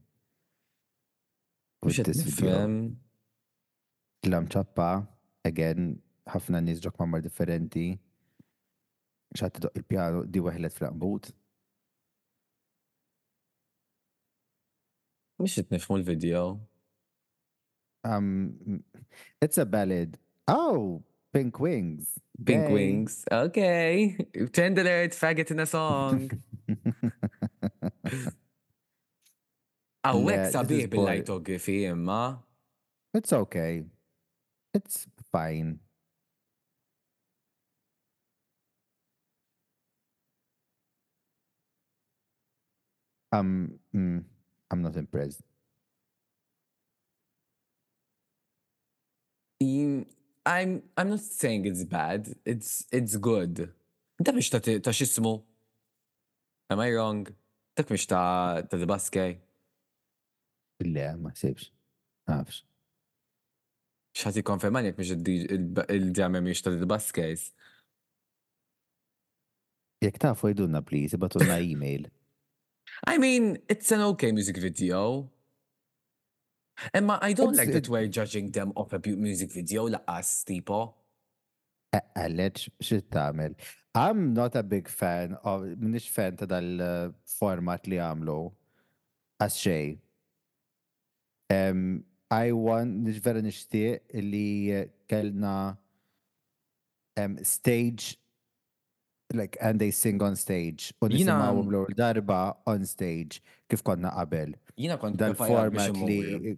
with 1.83 1.97
this 1.97 2.21
video. 2.23 2.91
Lam 4.25 4.47
ċappa, 4.49 5.05
again, 5.45 5.99
ħafna 6.33 6.63
nis 6.65 6.79
ġok 6.81 6.95
mamar 7.03 7.21
differenti, 7.21 7.83
ċat 9.37 9.59
doq 9.61 9.75
il-pjano 9.77 10.23
di 10.25 10.41
weħlet 10.41 10.73
fl-qbut. 10.79 11.29
Mux 15.37 15.59
nifmu 15.69 15.99
l-video. 15.99 16.57
Um, 18.05 18.81
it's 19.41 19.59
a 19.59 19.65
ballad. 19.65 20.17
Oh, 20.47 21.03
Pink 21.33 21.59
Wings. 21.59 22.17
Pink 22.43 22.67
Yay. 22.69 22.73
Wings. 22.73 23.23
Okay. 23.31 24.17
tender 24.53 24.81
alert, 24.81 25.11
faggot 25.11 25.51
in 25.51 25.59
a 25.59 25.65
song. 25.65 26.31
Awek 30.05 30.41
sabiħ 30.53 30.83
bil-litografi 30.93 31.77
imma. 31.89 32.21
It's 33.17 33.33
okay. 33.33 33.83
It's 34.73 35.07
fine. 35.31 35.79
I'm 43.33 43.79
mm, 43.93 44.23
I'm 44.71 44.81
not 44.81 44.95
impressed. 44.95 45.41
I'm 49.61 50.83
I'm 50.97 51.09
not 51.09 51.19
saying 51.19 51.65
it's 51.65 51.83
bad. 51.83 52.35
It's 52.45 52.85
it's 52.91 53.17
good. 53.17 53.73
Da 54.21 54.31
biex 54.31 54.51
ta' 54.53 54.93
xismu. 54.93 55.41
Am 56.69 56.79
I 56.79 56.91
wrong? 56.93 57.25
Dak 57.75 57.89
mish 57.91 58.07
ta' 58.07 58.61
ta' 58.71 58.77
dibaskej. 58.79 59.35
Le, 60.87 61.07
ma 61.23 61.31
sibx. 61.35 61.69
Nafx. 62.29 62.61
Xħati 64.15 64.43
konfermani 64.47 64.93
jek 64.93 64.99
miex 65.01 65.87
il-djame 65.91 66.39
mish 66.43 66.63
ta' 66.63 66.71
dibaskejs. 66.73 67.49
Jek 70.07 70.19
ta' 70.23 70.31
fojdunna, 70.39 70.81
please, 70.87 71.15
ibatunna 71.19 71.57
e-mail. 71.63 72.07
I 73.07 73.17
mean, 73.17 73.57
it's 73.67 73.91
an 73.91 74.01
okay 74.13 74.31
music 74.31 74.57
video. 74.57 75.29
Emma, 76.93 77.19
I 77.21 77.33
don't 77.33 77.55
like 77.55 77.71
that 77.71 77.89
we're 77.89 78.07
judging 78.07 78.51
them 78.51 78.71
off 78.75 78.93
a 78.93 78.99
music 79.15 79.51
video 79.51 79.87
la' 79.87 80.03
as, 80.07 80.45
tipo. 80.47 80.93
Għalleċ, 81.95 82.69
xit 82.83 83.11
tamel? 83.15 83.55
I'm 83.95 84.33
not 84.33 84.53
a 84.55 84.63
big 84.63 84.89
fan 84.89 85.37
of 85.47 85.61
minix 85.79 86.03
fan 86.15 86.35
ta' 86.35 86.47
dal-format 86.51 87.85
eh, 87.87 87.91
li 87.93 87.99
għamlu 88.03 88.35
as 89.39 89.55
xej. 89.63 89.93
Um, 91.55 92.03
I 92.27 92.51
want 92.51 92.99
nix 93.07 93.21
vera 93.23 93.39
nishtiq 93.45 94.19
li 94.27 94.75
kellna 95.07 95.53
um, 97.23 97.39
stage 97.47 98.17
like 99.33 99.55
and 99.61 99.79
they 99.79 99.91
sing 99.95 100.19
on 100.25 100.35
stage 100.37 100.91
u 100.99 101.07
nisimawum 101.13 101.71
l 101.85 101.95
darba 102.01 102.41
on 102.67 102.83
stage 102.91 103.39
kif 103.71 103.79
konna 103.81 104.11
qabel. 104.19 104.57
Jina 104.75 104.99
kont 104.99 105.15
dal-format 105.23 105.95
li 106.11 106.57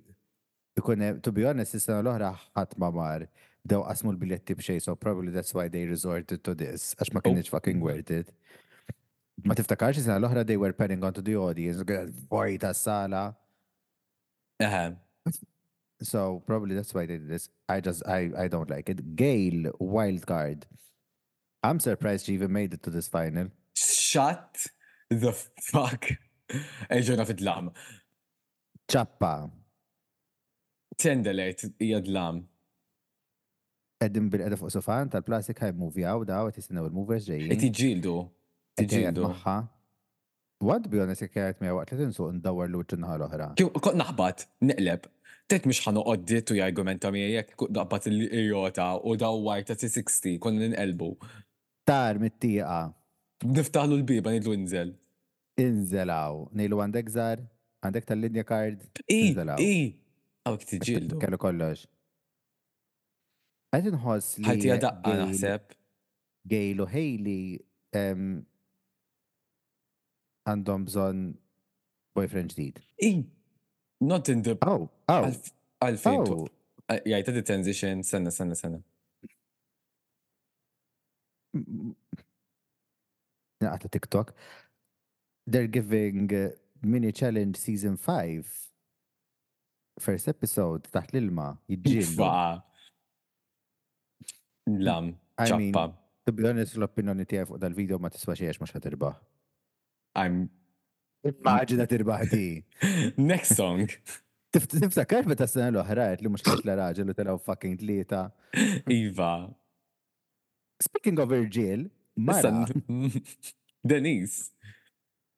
ikun 0.81 1.21
to 1.21 1.31
be 1.37 1.45
honest 1.45 1.77
is 1.77 1.85
l-oħra 1.93 2.33
ħadd 2.57 2.79
mar. 2.81 3.27
daw 3.71 3.83
qasmu 3.87 4.13
l-biljetti 4.15 4.55
b'xej, 4.57 4.77
so 4.87 4.95
probably 4.95 5.31
that's 5.35 5.53
why 5.53 5.67
they 5.67 5.83
resorted 5.91 6.43
to 6.47 6.55
this, 6.61 6.93
għax 6.97 7.13
ma 7.13 7.21
oh. 7.23 7.25
kienx 7.27 7.51
fucking 7.53 7.83
worth 7.85 8.11
it. 8.19 8.31
Ma 9.45 9.57
tiftakarx 9.59 9.99
sena 10.05 10.17
l-oħra 10.21 10.45
they 10.49 10.57
were 10.61 10.73
paying 10.73 11.03
on 11.05 11.13
to 11.17 11.21
the 11.25 11.35
audience, 11.39 11.83
fuori 12.31 12.57
ta' 12.59 12.73
sala. 12.73 13.33
So 16.01 16.41
probably 16.47 16.75
that's 16.75 16.93
why 16.93 17.05
they 17.07 17.17
did 17.17 17.27
this. 17.27 17.49
I 17.67 17.81
just 17.81 18.03
I 18.07 18.31
I 18.45 18.47
don't 18.53 18.69
like 18.69 18.89
it. 18.89 19.01
wild 19.79 20.25
card. 20.27 20.65
I'm 21.63 21.79
surprised 21.79 22.27
she 22.27 22.33
even 22.35 22.51
made 22.53 22.73
it 22.75 22.83
to 22.83 22.89
this 22.91 23.07
final. 23.07 23.47
Shut 23.75 24.57
the 25.09 25.33
fuck. 25.69 26.05
Eġona 26.89 27.25
fit-lam. 27.25 27.71
Ċappa. 28.87 29.33
Tendelejt, 31.01 31.65
jad 31.85 32.07
lam. 32.09 32.45
edin 34.05 34.27
bil-edha 34.31 34.57
fuq 34.59 34.71
sofan 34.73 35.09
tal-plastik 35.13 35.61
ħaj 35.63 35.71
movjaw 35.81 36.25
daw, 36.29 36.49
għet 36.49 36.59
jisinaw 36.61 36.87
il-movers 36.89 37.27
ġejjin. 37.31 37.49
Għet 37.53 37.65
iġildu. 37.69 38.15
Iġildu. 38.83 39.31
Wad 40.67 40.87
bi 40.89 40.99
għonet 41.01 41.19
jekkaret 41.25 41.59
mija 41.61 41.75
waqt 41.77 41.93
li 41.95 41.99
tinsu 42.03 42.27
ndawar 42.39 42.69
l-uċ 42.71 42.97
nħar 43.01 43.23
oħra. 43.27 43.47
Kont 43.77 43.93
naħbat, 44.01 44.43
neqleb. 44.71 45.09
Tet 45.49 45.67
mux 45.69 45.79
ħanu 45.85 46.01
għoddit 46.11 46.53
u 46.55 46.59
jargumenta 46.59 47.11
mija 47.13 47.39
jek 47.41 47.65
daqbat 47.77 48.09
il-jota 48.11 48.87
u 49.07 49.15
dawwar 49.21 49.65
ta' 49.69 49.77
360 49.79 50.37
kon 50.43 50.57
ninqelbu. 50.61 51.09
Tar 51.87 52.19
mit-tiqa. 52.21 52.79
Niftaħlu 53.47 53.99
l-biba 54.01 54.33
nidlu 54.33 54.53
inżel. 54.57 54.95
Inżelaw, 55.61 56.49
nilu 56.57 56.81
għandek 56.83 57.07
zar, 57.09 57.41
għandek 57.85 58.05
tal-linja 58.09 58.43
kard. 58.45 58.81
I, 59.07 59.31
i, 59.61 59.77
għawk 60.45 60.67
tiġildu. 60.73 61.21
Kellu 61.21 61.37
kollox. 61.41 61.85
Għed 63.75 63.89
nħos 63.97 64.27
li. 64.39 64.47
Ħajti 64.47 64.69
għadaqqa 64.75 65.13
naħseb. 65.23 65.73
Gejlu 66.47 66.85
Haley 66.87 67.57
għandhom 70.47 70.85
bżon 70.87 71.23
boyfriend 72.15 72.53
ġdid. 72.55 72.79
I, 73.03 73.11
not 74.07 74.29
in 74.31 74.43
the. 74.47 74.55
Aw, 74.63 74.87
aw. 75.11 75.27
Għalfejn. 75.83 76.45
Jajta 77.11 77.33
di 77.35 77.43
transition, 77.45 78.03
sanna, 78.07 78.31
sanna, 78.31 78.55
sanna. 78.55 78.79
Naqta 83.63 83.89
TikTok. 83.91 84.31
They're 85.47 85.67
giving 85.67 86.29
mini 86.83 87.11
challenge 87.11 87.57
season 87.57 87.95
5 87.97 88.47
first 89.99 90.27
episode 90.29 90.85
taħt 90.93 91.15
l-ilma, 91.17 91.45
jidġin. 91.67 92.61
Lam, 94.75 95.13
ċappa. 95.39 95.85
To 96.27 96.33
be 96.35 96.43
honest, 96.47 96.75
l-opinjoni 96.75 97.23
tijaj 97.27 97.45
fuq 97.47 97.59
dal-video 97.61 97.99
ma 98.03 98.09
tiswa 98.11 98.35
xiex 98.35 98.59
mhux 98.59 98.75
irba. 98.91 99.13
I'm 100.19 100.41
Maġina 101.43 101.85
tirbaħ 101.87 102.25
di. 102.33 102.63
Next 103.17 103.55
song. 103.55 103.87
Niftakar 104.57 105.25
meta 105.27 105.47
s-sena 105.47 105.71
l-oħra 105.71 106.09
li 106.19 106.31
mux 106.31 106.43
kħat 106.43 106.65
l-raġel 106.67 107.13
u 107.13 107.15
telaw 107.15 107.39
fucking 107.47 107.77
tlieta. 107.79 108.25
Iva. 108.99 109.31
Speaking 110.83 111.19
of 111.19 111.31
Virgil, 111.31 111.87
Mara. 112.15 112.65
Denise. 113.87 114.51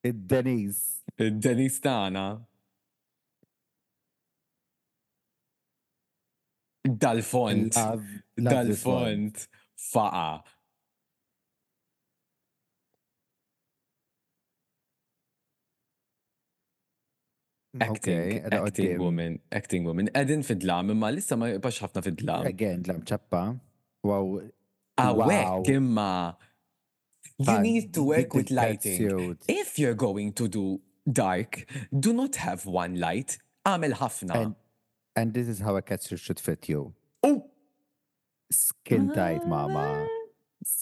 denise 0.01 1.03
denise 1.17 1.81
tana. 1.81 2.25
Dal-font. 6.97 7.73
Dal-font. 8.37 9.47
Faqa. 9.77 10.43
Acting, 17.79 18.17
mm, 18.17 18.45
okay, 18.45 18.57
acting 18.65 18.97
woman, 18.99 19.39
acting 19.51 19.83
woman. 19.85 20.09
Edin 20.15 20.41
fidlam, 20.41 20.89
imma 20.91 21.11
lissa 21.13 21.37
ma 21.37 21.47
jibbax 21.53 21.77
ħafna 21.83 22.01
fidlam. 22.07 22.47
Again, 22.49 22.81
dlam 22.87 23.03
ċappa. 23.07 23.41
Wow. 24.03 24.39
Awek, 24.97 25.67
imma. 25.75 26.35
You 27.37 27.59
need 27.59 27.93
to 27.93 28.03
work 28.03 28.33
with 28.33 28.49
lighting. 28.49 29.37
If 29.47 29.77
you're 29.77 29.93
going 29.93 30.33
to 30.33 30.47
do 30.47 30.81
dark, 31.07 31.63
do 31.97 32.11
not 32.11 32.35
have 32.37 32.65
one 32.65 32.95
light. 32.99 33.37
Amel 33.65 33.93
ħafna. 34.01 34.47
And 35.15 35.33
this 35.33 35.47
is 35.47 35.59
how 35.59 35.75
a 35.75 35.81
catcher 35.81 36.17
should 36.17 36.39
fit 36.39 36.69
you. 36.69 36.93
Oh! 37.23 37.49
Skin 38.51 39.11
tight, 39.13 39.45
mama. 39.47 40.05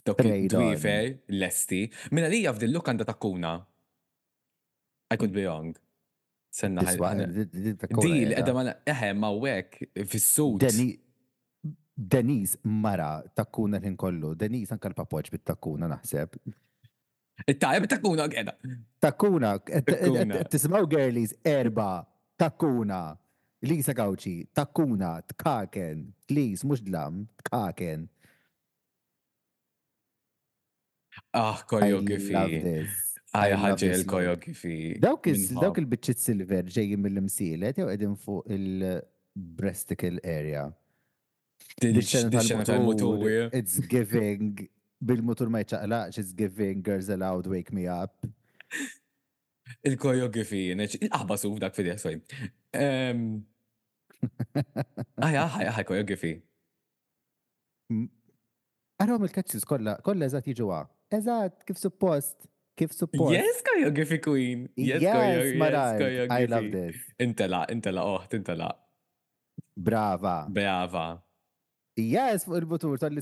Dok 0.04 0.24
il 0.24 1.20
lesti. 1.36 1.88
Minna 2.12 2.28
mela 2.28 2.28
li 2.32 2.42
jafdil 2.44 2.72
look 2.74 2.88
għanda 2.90 3.06
takuna. 3.06 3.52
I 5.12 5.16
could 5.16 5.32
be 5.32 5.44
wrong. 5.46 5.76
Senna 6.52 6.84
ħal. 6.84 7.26
Dil, 7.52 8.32
eh, 8.34 8.40
edha 8.42 8.54
ma 8.56 8.64
eħe 8.72 9.12
ma 9.16 9.30
wek 9.32 9.84
fis-sud. 10.08 10.64
Denise 11.98 12.60
mara 12.64 13.24
takkuna 13.36 13.80
l-ħin 13.82 13.96
kollu. 14.00 14.34
Denise 14.38 14.72
anka 14.76 14.90
l-papoċ 14.92 15.32
bit-takkuna 15.34 15.88
naħseb. 15.96 16.36
Ittajja 17.50 17.82
bit 17.84 17.92
takuna 17.96 18.26
għedha. 18.26 18.54
Takuna 19.00 19.56
Tismaw 20.50 20.88
girlies 20.90 21.36
erba. 21.46 22.04
Takuna. 22.38 23.02
Lisa 23.62 23.94
Gauci, 23.94 24.46
takkuna, 24.54 25.22
tkaken, 25.28 26.06
tlis, 26.30 26.64
mux 26.64 26.78
dlam, 26.86 27.26
tkaken. 27.42 28.06
Ah, 31.34 31.58
koreografi. 31.66 32.36
Għaj 33.38 33.56
ħagġi 33.64 33.90
il-koreografi. 33.96 34.76
Dawk 35.02 35.82
il-bicċit 35.82 36.22
silver 36.22 36.70
ġejjin 36.70 37.02
mill-msilet, 37.02 37.82
jew 37.82 37.90
għedin 37.90 38.14
fuq 38.22 38.46
il 38.54 38.70
breastical 39.36 40.22
area. 40.24 40.68
It's 41.82 43.78
giving, 43.90 44.54
bil-motur 45.02 45.50
ma 45.50 45.64
jċaqlaqx, 45.66 46.18
it's 46.22 46.34
giving 46.34 46.82
girls 46.86 47.10
allowed 47.10 47.48
wake 47.48 47.74
me 47.74 47.88
up. 47.88 48.14
Il-koreografi, 49.88 50.64
il-qaħba 50.76 51.38
suf 51.42 51.58
dak 51.62 51.76
fidja, 51.76 51.96
sorry. 52.02 52.20
Aja, 55.18 55.46
aja, 55.46 55.72
aja, 55.72 55.84
koreografi. 55.88 56.36
Għarom 58.98 59.28
il-catches 59.28 59.66
kolla, 59.70 59.98
kolla 60.06 60.26
eżat 60.30 60.48
jiġuwa. 60.50 60.80
Eżat, 61.14 61.62
kif 61.70 61.78
suppost, 61.82 62.48
kif 62.80 62.96
suppost. 62.98 63.36
Yes, 63.38 63.62
koreografi 63.68 64.20
queen. 64.26 64.68
Yes, 64.76 65.06
koreografi. 65.06 66.26
I 66.40 66.48
love 66.54 66.72
this. 66.74 67.04
Intela, 67.22 67.66
intela, 67.74 68.06
oh, 68.16 68.26
intela. 68.34 68.72
Brava. 69.78 70.40
Brava. 70.52 71.08
Yes, 71.98 72.46
fuq 72.46 72.60
il-butur, 72.64 72.98
tal-li 73.02 73.22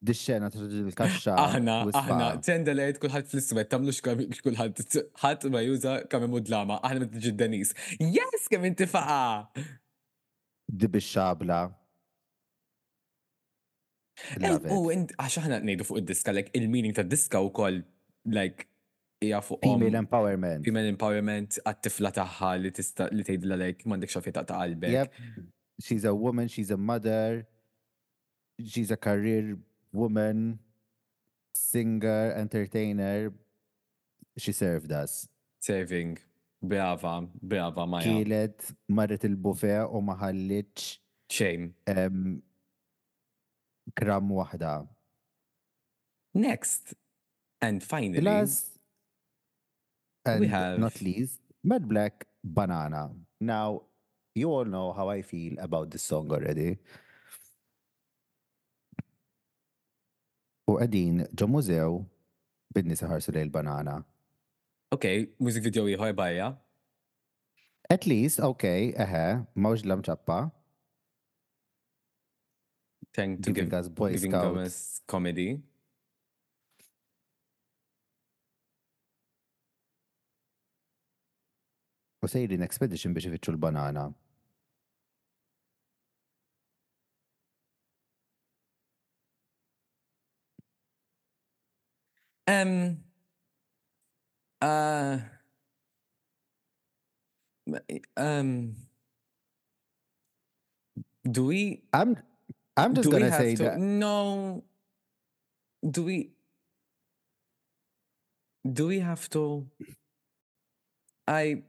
Dixxena 0.00 0.48
t-ġġi 0.48 0.80
l-kaxxa. 0.88 1.34
Aħna, 1.36 1.74
aħna, 1.92 2.28
tenda 2.46 2.72
lejt 2.72 3.00
kullħat 3.02 3.28
fl-iswet, 3.28 3.68
tamlu 3.68 3.92
kullħat, 4.00 4.96
ħat 5.20 5.44
ma 5.52 5.60
juża 5.66 5.96
kam 6.12 6.24
imud 6.24 6.48
lama, 6.52 6.78
aħna 6.80 7.04
ma 7.04 7.08
t 7.12 7.20
d-danis. 7.26 7.74
Yes, 8.00 8.46
kam 8.52 8.64
inti 8.68 8.86
faqa! 8.88 9.52
Dibi 10.72 11.02
xabla. 11.04 11.58
U 14.72 14.80
għax 14.96 15.38
aħna 15.44 15.60
nejdu 15.68 15.84
fuq 15.90 16.00
id-diska, 16.00 16.32
like 16.36 16.56
il-meaning 16.56 16.96
ta' 16.96 17.04
diska 17.04 17.42
u 17.44 17.52
koll, 17.52 17.82
like, 18.32 18.64
hija 19.20 19.42
fuq. 19.44 19.60
Female 19.68 20.00
empowerment. 20.06 20.64
Female 20.64 20.88
empowerment, 20.96 21.60
għat-tifla 21.60 22.14
taħħa 22.22 22.54
li 22.64 22.72
tista 22.78 23.10
li 23.12 23.26
tgħidla 23.28 23.60
lek 23.66 23.84
Mandek 23.84 24.14
xafjeta 24.16 24.46
ta' 24.48 24.62
qalbek. 24.64 24.94
Yep. 24.96 25.48
She's 25.82 26.08
a 26.08 26.14
woman, 26.16 26.48
she's 26.48 26.70
a 26.72 26.78
mother, 26.80 27.42
she's 28.58 28.88
a 28.90 28.96
career 28.96 29.58
woman, 29.92 30.58
singer, 31.52 32.32
entertainer, 32.36 33.32
she 34.36 34.52
served 34.52 34.90
us. 34.92 35.28
Saving. 35.60 36.18
Brava, 36.62 37.24
brava 37.42 37.86
Maja. 37.86 38.08
Kielet, 38.08 38.54
marret 38.92 39.24
il-buffet 39.24 39.86
u 39.96 40.00
maħalliċ. 40.04 40.88
Shame. 41.30 41.70
Um, 41.88 42.42
kram 43.96 44.28
wahda. 44.36 44.86
Next, 46.34 46.94
and 47.60 47.82
finally, 47.82 48.20
last, 48.20 48.68
and 50.24 50.40
we 50.40 50.46
have 50.46 50.78
not 50.78 51.00
least, 51.02 51.40
Mad 51.64 51.88
Black 51.88 52.26
Banana. 52.44 53.10
Now, 53.40 53.82
you 54.34 54.48
all 54.50 54.64
know 54.64 54.92
how 54.92 55.08
I 55.08 55.22
feel 55.22 55.58
about 55.58 55.90
this 55.90 56.02
song 56.04 56.30
already. 56.30 56.78
u 60.70 60.76
għedin 60.78 61.24
ġo 61.34 61.46
mużew 61.50 61.96
bidni 62.74 62.94
saħarsu 62.98 63.32
lejl 63.34 63.50
banana. 63.54 63.98
Ok, 64.94 65.08
mużik 65.42 65.66
video 65.68 65.86
jħoj 65.90 66.14
bajja. 66.18 66.50
At 67.90 68.04
least, 68.06 68.38
ok, 68.46 68.70
eħe, 69.02 69.22
mawġ 69.58 69.86
l 69.88 69.96
ċappa. 70.06 70.38
Thank 73.16 73.40
to 73.42 73.54
give 73.56 73.72
us 73.74 73.88
Boy 73.90 74.14
giving 74.14 74.36
Thomas 74.36 75.00
comedy. 75.10 75.48
U 82.22 82.28
sejrin 82.28 82.62
expedition 82.62 83.16
biex 83.16 83.26
ifittxu 83.32 83.56
l-banana. 83.56 84.08
Um. 92.50 93.04
Uh. 94.60 95.18
Um. 98.16 98.76
Do 101.30 101.44
we? 101.46 101.82
I'm. 101.92 102.16
I'm 102.76 102.94
just 102.94 103.10
gonna 103.10 103.30
say 103.30 103.54
to, 103.56 103.62
that. 103.62 103.78
No. 103.78 104.64
Do 105.88 106.02
we? 106.02 106.32
Do 108.80 108.88
we 108.88 108.98
have 108.98 109.30
to? 109.36 109.44
I. 111.28 111.62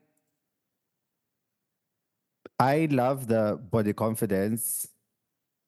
I 2.63 2.87
love 2.89 3.27
the 3.27 3.59
body 3.77 3.93
confidence. 3.93 4.67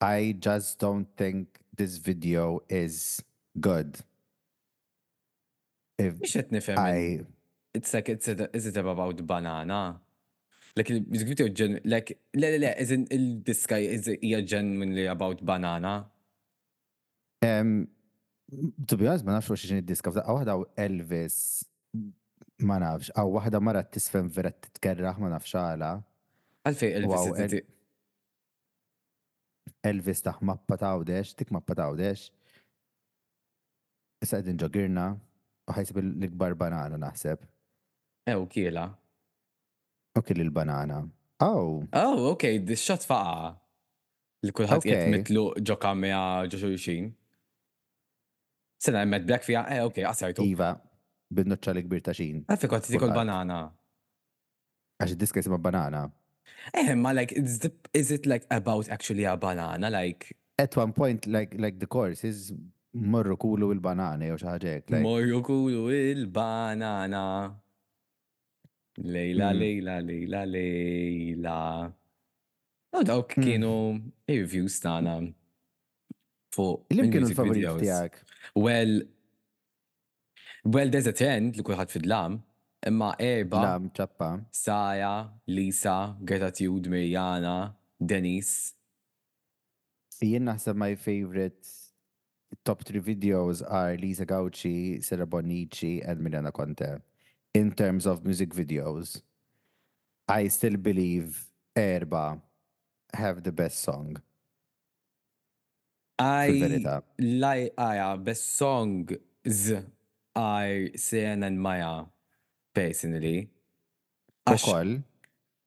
I 0.08 0.36
just 0.48 0.80
don't 0.80 1.08
think 1.22 1.60
this 1.76 1.98
video 1.98 2.62
is 2.68 3.22
good. 3.60 3.98
Biex 5.98 6.34
qed 6.36 7.24
It's 7.76 7.92
like 7.94 8.08
it's 8.10 8.28
a, 8.28 8.50
is 8.56 8.66
it 8.68 8.78
about 8.78 9.18
banana? 9.26 10.00
Like 10.76 10.88
biżgwiti 11.10 11.46
gen 11.54 11.80
like 11.86 12.14
le 12.36 12.46
le 12.52 12.58
le 12.60 12.72
isn't 12.78 13.46
this 13.46 13.66
guy, 13.66 13.80
is 13.98 14.06
hija 14.08 14.46
genuinely 14.46 15.06
about 15.08 15.44
banana. 15.46 16.06
Um, 17.42 17.88
to 18.88 18.96
be 18.98 19.08
honest, 19.08 19.26
ma 19.28 19.36
nafx 19.40 19.58
xi 19.62 19.80
id-diska 19.82 20.14
f'daqqa 20.14 20.36
waħda 20.38 20.56
Elvis 20.86 21.38
ma 22.70 22.78
nafx, 22.82 23.10
għaw 23.14 23.32
waħda 23.40 23.62
mara 23.68 23.82
tisfem 23.84 24.30
vera 24.34 24.54
titkerraħ 24.54 25.18
ma 25.22 25.32
nafx 25.36 25.58
għala. 25.62 25.92
Għalfej 26.70 26.94
Elvis. 27.02 27.60
Elvis 29.94 30.26
taħ 30.30 30.42
mappa 30.52 30.78
tawdex, 30.78 31.34
tik 31.42 31.50
mappa 31.52 31.76
tawdex. 31.82 32.30
Issa 34.24 34.40
għedin 34.44 34.62
ġogirna 34.62 35.10
ħajsib 35.72 36.00
l-ikbar 36.04 36.56
banana 36.60 36.98
naħseb. 37.06 37.44
Ew, 38.32 38.46
kiela. 38.52 38.88
Ok, 40.20 40.34
l-banana. 40.38 41.02
Aw. 41.42 41.70
Aw, 41.98 42.24
ok, 42.32 42.48
dis 42.68 42.84
xat 42.88 43.06
faqa. 43.10 43.52
L-kulħat 44.44 44.84
jett 44.86 45.08
mitlu 45.14 45.48
ġoka 45.62 45.82
kamja 45.88 46.20
ġoġu 46.52 46.60
xulxin. 46.74 47.12
Sena 48.84 49.06
jemmet 49.06 49.26
blek 49.28 49.46
fija, 49.48 49.62
eh, 49.72 49.82
ok, 49.88 50.02
għasajtu. 50.10 50.44
Iva, 50.52 50.74
bid-noċċa 51.34 51.74
l 51.78 51.84
ikbir 51.86 52.04
ta' 52.04 52.14
xin. 52.16 52.44
Għafi 52.52 52.70
ah, 52.76 52.84
t 52.84 52.92
tikol 52.94 53.14
banana. 53.16 53.60
Għax 55.02 55.16
diska 55.20 55.40
jisima 55.42 55.58
banana. 55.58 56.06
Eh, 56.76 56.94
ma 56.96 57.14
like, 57.16 57.32
is 57.96 58.12
it 58.12 58.26
like 58.26 58.46
about 58.52 58.90
actually 58.90 59.24
a 59.26 59.36
banana? 59.38 59.90
Like, 59.90 60.36
at 60.60 60.76
one 60.76 60.92
point, 60.92 61.26
like, 61.28 61.56
like 61.58 61.80
the 61.80 61.88
course 61.88 62.24
is 62.24 62.52
Morru 62.94 63.36
kulu 63.42 63.72
il-banana, 63.74 64.28
jo 64.30 64.36
xaħġek. 64.38 64.92
Morru 65.02 65.40
kulu 65.44 65.88
il-banana. 65.98 67.22
Lejla, 69.02 69.48
hmm. 69.50 69.60
lejla, 69.60 69.96
lejla, 70.06 70.42
lejla. 70.46 71.56
U 72.94 73.02
dawk 73.02 73.34
hmm. 73.34 73.48
kienu 73.48 73.72
reviews 74.30 74.76
tana 74.84 75.16
fuq. 76.54 76.84
Illim 76.94 77.10
kienu 77.10 77.32
l-favorit 77.32 77.66
tijak? 77.82 78.20
Well, 78.56 79.00
well, 80.64 80.90
there's 80.94 81.08
a 81.10 81.18
trend 81.18 81.58
li 81.58 81.66
kullħat 81.66 81.90
fidlam. 81.96 82.38
lam 82.38 82.94
imma 82.94 83.16
erba. 83.18 83.64
Lam, 83.72 83.90
ċappa. 83.98 84.30
Saja, 84.54 85.16
Lisa, 85.50 86.14
Greta 86.22 86.52
Tjud, 86.54 86.92
Mirjana, 86.94 87.74
Denis. 88.00 88.76
Jien 90.22 90.46
naħseb 90.46 90.78
my 90.78 90.94
favorite 90.96 91.82
top 92.66 92.84
three 92.84 93.00
videos 93.00 93.64
are 93.68 93.96
Lisa 93.98 94.26
Gauci, 94.26 95.04
Sera 95.04 95.26
Bonici, 95.26 96.02
and 96.08 96.20
Milena 96.22 96.52
Conte. 96.52 97.00
In 97.54 97.72
terms 97.72 98.06
of 98.06 98.24
music 98.26 98.54
videos, 98.54 99.22
I 100.28 100.48
still 100.48 100.78
believe 100.78 101.46
Erba 101.78 102.40
have 103.14 103.44
the 103.44 103.52
best 103.52 103.82
song. 103.84 104.22
I 106.20 106.82
like 107.20 107.74
Aya, 107.78 108.02
ah, 108.04 108.18
best 108.18 108.56
song 108.56 109.10
is 109.44 109.74
I 110.36 110.92
Sen 110.96 111.44
and 111.44 111.60
Maya, 111.60 112.04
personally. 112.74 113.50
Ukoll. 114.48 115.04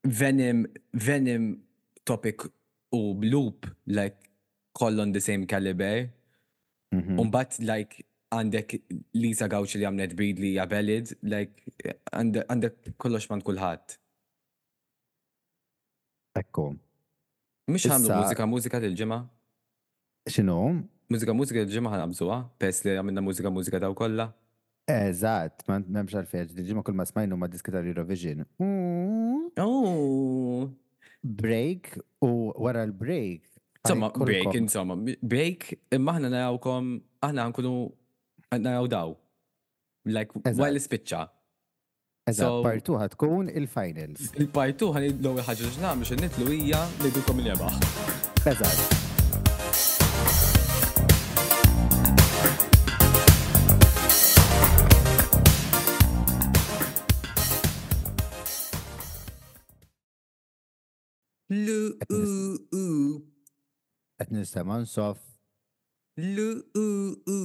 Venom, 0.05 0.66
Venom 0.95 1.59
topic 2.05 2.43
u 2.93 3.14
loop 3.20 3.66
like 3.89 4.16
call 4.72 5.01
on 5.01 5.11
the 5.12 5.20
same 5.20 5.47
caliber. 5.47 6.09
Mm-hmm. 6.95 7.18
Umbat, 7.18 7.59
like, 7.66 8.05
għandek 8.34 8.76
Lisa 9.18 9.49
Gawċ 9.51 9.80
li 9.80 9.87
għamnet 9.89 10.14
bid 10.18 10.39
li 10.43 10.53
għabelid, 10.61 11.16
like, 11.26 11.95
għandek 12.14 12.93
kollox 13.03 13.28
man 13.30 13.43
kullħat. 13.47 13.97
Ekku. 16.39 16.66
Mux 17.66 17.87
għamlu 17.91 18.12
mużika, 18.12 18.47
mużika 18.49 18.80
dil-ġemma? 18.84 19.20
Xinu? 20.30 20.59
Mużika, 21.11 21.34
mużika 21.34 21.64
dil-ġemma 21.64 21.93
għan 21.97 22.05
għabżuwa, 22.07 22.39
pes 22.61 22.84
li 22.87 22.95
għamilna 22.95 23.24
mużika, 23.26 23.51
mużika 23.51 23.80
daw 23.82 23.95
kolla. 23.99 24.28
Eżat, 24.87 25.64
ma 25.66 25.80
nemx 25.82 26.14
għalfeġ, 26.14 26.53
dil 26.55 26.68
ġemma 26.68 26.82
kull 26.87 26.95
ma 26.95 27.03
smajnu 27.09 27.34
ma 27.41 27.49
diski 27.51 27.72
tal-Eurovision. 27.74 28.45
Oh. 29.59 30.68
Break 31.26 31.89
u 32.22 32.30
wara 32.62 32.84
l-break 32.87 33.49
Insomma, 33.93 34.11
break, 34.11 34.55
insomma, 34.59 34.95
break, 35.20 35.72
imma 35.95 36.16
aħna 36.16 36.30
narawkom, 36.32 36.89
aħna 37.22 37.45
nkunu 37.53 37.74
naraw 38.59 38.89
daw. 38.91 39.12
Like, 40.11 40.34
while 40.59 40.80
spiċċa. 40.82 41.20
Eżat, 42.30 42.61
partu 42.66 42.97
ħatkun 42.99 43.51
il-finals. 43.55 44.32
Il-partu 44.43 44.91
ħan 44.95 45.07
id-low 45.12 45.39
ħagġa 45.47 45.70
ġna, 45.78 45.95
biex 46.03 46.18
nitlu 46.22 46.51
hija 46.59 46.82
li 47.05 47.14
dukom 47.14 47.43
il-jebaħ. 47.43 47.82
Eżat. 48.53 49.05
Lu, 61.49 61.97
u, 62.11 62.59
u, 62.74 62.86
qed 64.18 64.30
nistema' 64.32 64.78
nsof 64.80 65.20
l-u-u. 66.20 67.38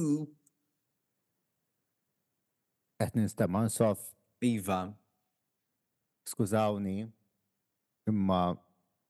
Qed 3.00 3.16
nistema' 3.18 3.64
nsof 3.66 4.04
Iva. 4.48 4.78
Skużawni, 6.32 7.08
imma 8.08 8.40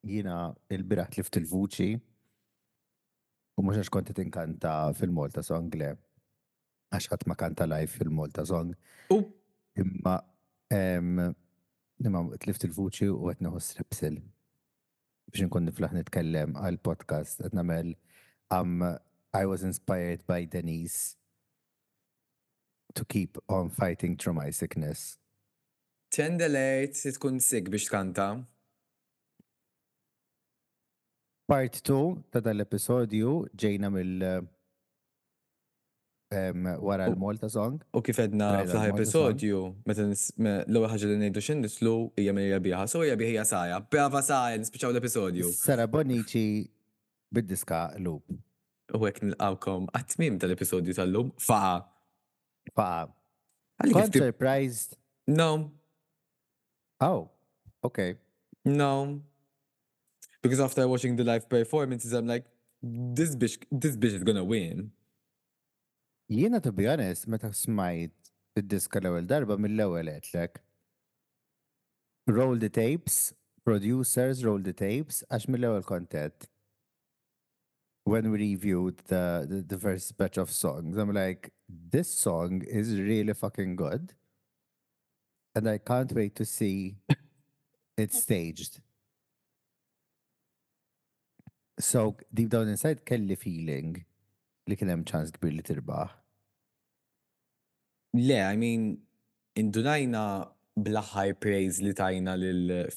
jina 0.09 0.39
il-biraħ 0.73 1.11
tlift 1.15 1.39
il-vuċi 1.39 1.91
u 1.93 3.63
mhux 3.63 3.79
għax 3.83 3.93
konti 3.95 4.15
tinkanta 4.17 4.73
fil 4.99 5.13
molta 5.15 5.45
song 5.47 5.71
le. 5.79 5.93
Għax 6.93 7.13
ħat 7.13 7.29
ma 7.31 7.37
kanta 7.41 7.69
live 7.69 7.89
fil 7.95 8.11
molta 8.13 8.43
song. 8.49 8.75
Imma 9.81 10.17
imma 10.73 12.29
tlift 12.43 12.67
il-vuċi 12.67 13.13
u 13.13 13.21
qed 13.21 13.37
għetneħu 13.39 13.63
strepsil 13.71 14.21
biex 15.31 15.45
nkun 15.47 15.67
niflaħ 15.69 15.93
nitkellem 15.97 16.57
għal 16.67 16.79
podcast 16.87 17.43
qed 17.43 17.57
nagħmel 17.59 17.93
um, 18.59 18.83
I 19.41 19.45
was 19.47 19.63
inspired 19.65 20.25
by 20.27 20.45
Denise 20.47 21.17
to 22.95 23.05
keep 23.07 23.39
on 23.49 23.71
fighting 23.71 24.17
through 24.19 24.37
my 24.37 24.51
sickness. 24.53 25.17
Tender 26.13 26.49
late, 26.51 26.99
tkun 27.17 27.39
sick 27.41 27.71
biex 27.73 27.87
tkanta. 27.89 28.31
Part 31.49 31.81
2 31.91 32.19
ta' 32.33 32.43
dal-episodju 32.45 33.33
ġejna 33.61 33.91
mill- 33.93 34.27
uh, 34.27 34.41
wara 36.81 37.07
l-Malta 37.09 37.49
song. 37.51 37.81
U 37.93 38.01
kif 38.05 38.19
edna 38.23 38.63
fl-ħaj 38.65 38.93
episodju, 38.93 39.59
l 39.85 39.91
għu 39.91 40.89
ħagġa 40.93 41.11
li 41.11 41.17
nejdu 41.27 41.41
x'in 41.43 41.61
nislu 41.65 41.95
minn 42.17 42.49
jabiħa, 42.51 42.87
so 42.89 43.03
hija 43.05 43.17
biħija 43.21 43.45
saja, 43.47 43.81
brava 43.81 44.23
saja 44.23 44.61
nispiċċaw 44.63 44.93
l-episodju. 44.95 45.51
Sara 45.53 45.87
Bonici 45.87 46.45
bid-diska 47.33 47.99
loop. 48.05 48.33
U 48.95 49.03
hekk 49.09 49.23
nilqawkom 49.31 49.91
għat-tmiem 49.97 50.39
tal-episodju 50.43 50.97
tal-lum 50.99 51.31
faqa. 51.41 51.75
Faqa. 52.77 53.11
Kont 53.91 54.17
surprised? 54.21 54.97
No. 55.27 55.71
Oh, 57.01 57.31
okay. 57.85 58.17
No. 58.65 59.21
Because 60.43 60.61
after 60.61 60.87
watching 60.89 61.17
the 61.17 61.25
live 61.25 61.49
performances, 61.49 62.13
I'm 62.13 62.27
like, 62.27 62.45
this 62.83 63.35
bitch, 63.37 63.63
this 63.71 63.97
bitch 63.97 64.13
is 64.15 64.25
gonna 64.25 64.45
win. 64.45 64.91
Jiena 66.31 66.63
to 66.63 66.73
be 66.73 66.87
honest, 66.89 67.27
meta 67.29 67.49
smajt 67.53 68.13
id-diska 68.57 69.01
l-ewwel 69.03 69.27
darba 69.29 69.57
mill-ewwel 69.59 70.09
like 70.33 70.61
Roll 72.29 72.57
the 72.57 72.69
tapes, 72.69 73.35
producers 73.65 74.45
roll 74.45 74.59
the 74.63 74.73
tapes, 74.73 75.23
għax 75.35 75.49
mill-ewwel 75.51 75.83
kontet. 75.85 76.47
When 78.05 78.31
we 78.31 78.39
reviewed 78.39 78.99
the, 79.09 79.45
the, 79.49 79.63
the 79.67 79.79
first 79.79 80.17
batch 80.17 80.37
of 80.39 80.49
songs, 80.51 80.97
I'm 80.99 81.13
like, 81.13 81.53
this 81.69 82.09
song 82.09 82.63
is 82.63 82.97
really 82.99 83.33
fucking 83.33 83.75
good. 83.77 84.15
And 85.57 85.69
I 85.69 85.79
can't 85.79 86.13
wait 86.13 86.35
to 86.37 86.45
see 86.45 86.97
it 87.99 88.13
staged. 88.13 88.81
So 91.81 92.17
deep 92.35 92.49
down 92.51 92.69
inside, 92.69 93.05
kelly 93.07 93.35
feeling 93.37 94.05
li 94.71 94.77
kien 94.79 94.93
hemm 94.93 95.05
ċans 95.11 95.33
kbir 95.37 95.55
li 95.57 95.65
tirbaħ? 95.67 96.11
Le, 98.21 98.39
I 98.45 98.59
mean, 98.61 98.85
indunajna 99.59 100.25
bl-aħħar 100.77 101.33
praise 101.43 101.83
li 101.85 101.95
tajna 101.97 102.35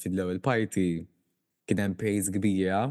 fil 0.01 0.21
il 0.27 0.41
party 0.43 0.83
kien 1.67 1.81
hemm 1.81 1.97
praise 1.99 2.31
kbira 2.31 2.83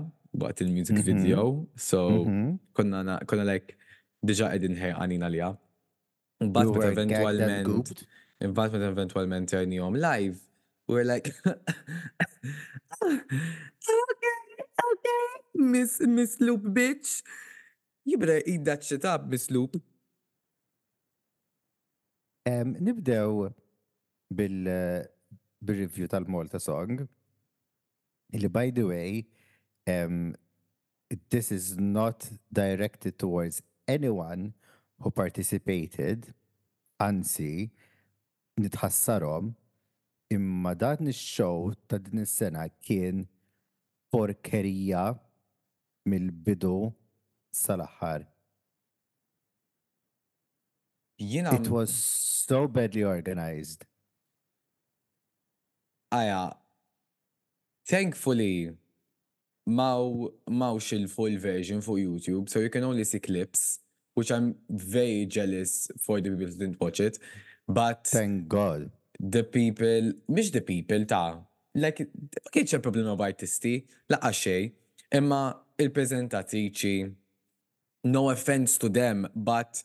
waqt 0.43 0.65
il-music 0.65 0.99
mhm. 0.99 1.05
video. 1.11 1.47
So 1.77 2.03
mhm. 2.25 2.59
konna 2.75 3.21
konna 3.27 3.47
like 3.53 3.77
diġa 4.27 4.51
qegħdin 4.55 4.79
ħejqanina 4.81 5.29
lija. 5.33 5.53
Mbagħad 6.45 6.79
meta 6.79 6.95
eventwalment 6.99 8.05
mbagħad 8.45 8.83
meta 8.83 8.91
eventwalment 8.95 9.55
jgħinihom 9.55 9.97
live, 10.03 10.41
we're 10.91 11.07
like 11.07 11.31
okay, 13.01 14.41
okay, 14.61 15.25
Miss 15.55 16.03
Miss 16.05 16.41
Loop 16.43 16.67
bitch 16.77 17.23
jibra 18.07 18.39
id-dat 18.47 18.85
xitab 18.85 19.29
mislub. 19.33 19.79
Nibdew 22.85 23.49
bil-review 24.37 26.09
tal-Malta 26.13 26.61
song. 26.61 27.07
Illi, 28.33 28.49
by 28.49 28.71
the 28.71 28.83
way, 28.85 29.27
um, 29.87 30.35
this 31.31 31.51
is 31.53 31.79
not 31.79 32.29
directed 32.53 33.19
towards 33.19 33.63
anyone 33.89 34.53
who 35.01 35.11
participated, 35.11 36.35
anzi, 37.01 37.71
nitħassarom, 38.61 39.53
imma 40.35 40.75
dan 40.81 41.11
ix-show 41.13 41.73
ta' 41.89 41.99
din 42.01 42.23
is-sena 42.25 42.67
kien 42.83 43.25
porkerija 44.15 45.09
mill-bidu 46.07 46.77
sal-aħħar. 47.55 48.27
Jina. 51.19 51.53
It 51.55 51.69
was 51.71 51.93
so 51.95 52.67
badly 52.67 53.05
organized. 53.05 53.85
Aja, 56.13 56.51
thankfully, 57.89 58.75
maw, 59.67 60.29
mawx 60.51 60.93
il-full 60.97 61.39
version 61.39 61.81
for 61.81 61.97
YouTube, 61.99 62.49
so 62.49 62.59
you 62.61 62.69
can 62.71 62.85
only 62.85 63.05
see 63.05 63.21
clips, 63.21 63.79
which 64.15 64.31
I'm 64.33 64.57
very 64.69 65.27
jealous 65.27 65.91
for 66.05 66.21
the 66.21 66.31
people 66.31 66.47
who 66.53 66.59
didn't 66.59 66.81
watch 66.81 67.01
it. 67.01 67.19
But 67.67 68.07
thank 68.09 68.49
God. 68.49 68.91
The 69.19 69.45
people, 69.45 70.13
mish 70.29 70.51
the 70.51 70.61
people 70.61 71.05
ta' 71.07 71.39
like, 71.75 72.01
ma 72.01 72.51
kienx 72.55 72.77
problema 72.83 73.15
b'artisti, 73.19 73.77
laqqa 74.13 74.33
xej, 74.35 74.67
imma 75.17 75.41
il-prezentatriċi 75.81 76.97
no 78.05 78.31
offense 78.31 78.79
to 78.79 78.89
them, 78.89 79.27
but 79.35 79.83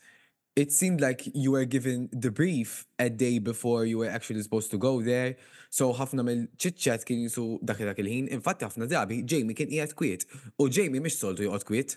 it 0.56 0.72
seemed 0.72 1.00
like 1.00 1.26
you 1.34 1.52
were 1.52 1.66
given 1.66 2.10
the 2.12 2.30
brief 2.30 2.86
a 3.00 3.10
day 3.10 3.40
before 3.40 3.86
you 3.86 3.98
were 4.00 4.10
actually 4.10 4.42
supposed 4.44 4.70
to 4.72 4.78
go 4.78 5.02
there. 5.02 5.38
So 5.72 5.94
ħafna 5.94 6.26
mill-chit-chat 6.26 7.06
kien 7.06 7.24
jisu 7.24 7.60
dak 7.64 7.80
dak 7.86 8.02
il-ħin. 8.02 8.28
Infatti 8.36 8.66
ħafna 8.66 8.88
drabi 8.90 9.22
Jamie 9.24 9.56
kien 9.56 9.70
qiegħed 9.70 9.94
kwiet. 9.96 10.26
U 10.60 10.68
Jamie 10.68 11.00
mish 11.00 11.16
soltu 11.22 11.46
joqgħod 11.46 11.66
kwiet. 11.70 11.96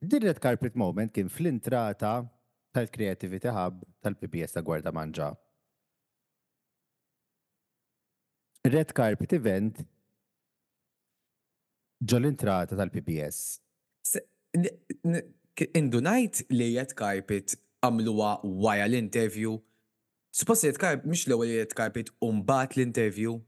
Din 0.00 0.24
red 0.24 0.40
carpet 0.40 0.74
moment 0.80 1.12
kien 1.12 1.28
fl-intrata 1.28 2.14
tal-Creativity 2.72 3.52
Hub 3.52 3.82
tal-PBS 4.00 4.56
ta' 4.56 4.64
Gwarda 4.64 4.94
Manġa. 4.96 5.34
Red 8.72 8.96
carpet 8.96 9.36
event 9.36 9.84
ġol-intrata 12.08 12.76
tal-PPS. 12.78 13.60
Indunajt 15.76 16.40
li 16.52 16.70
jett 16.74 16.94
karpit 16.96 17.56
għamluwa 17.84 18.30
għaja 18.46 18.86
l-interview. 18.88 19.58
Suppost 20.34 20.64
jett 20.64 20.80
karpit, 20.80 21.08
mux 21.10 21.26
l 21.28 21.36
jett 21.50 21.74
karpit 21.76 22.12
umbat 22.24 22.76
l-interview? 22.76 23.38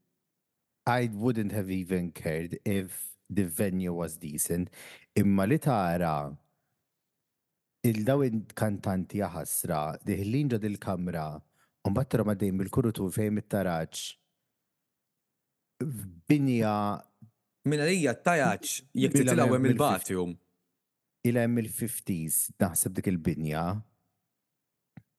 I 0.87 1.09
wouldn't 1.13 1.51
have 1.51 1.69
even 1.71 2.11
cared 2.11 2.59
if 2.63 3.17
the 3.29 3.43
venue 3.43 3.89
was 3.93 4.17
decent. 4.17 4.69
Imma 5.17 5.45
li 5.49 5.57
tara 5.57 6.29
il-daw 7.85 8.21
kantanti 8.53 9.17
jaħasra, 9.21 9.97
diħillin 10.05 10.53
ġad 10.53 10.67
il-kamra, 10.69 11.25
un 11.85 11.93
ma 11.93 12.03
maddejn 12.05 12.57
bil-kurutu 12.57 13.09
fejn 13.13 13.37
it-taraċ 13.37 14.03
binja. 15.81 17.03
Minna 17.65 17.87
lija 17.89 18.13
tajaċ, 18.13 18.73
jek 18.93 19.13
titilaw 19.13 19.55
il 19.55 19.73
batium 19.75 20.35
Il 21.25 21.39
il-50s, 21.41 22.51
naħseb 22.61 22.93
dik 22.93 23.07
il-binja. 23.09 23.61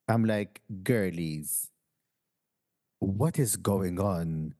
I'm 0.09 0.23
like, 0.25 0.63
girlies, 0.85 1.73
what 3.01 3.41
is 3.41 3.57
going 3.57 3.99
on? 3.99 4.55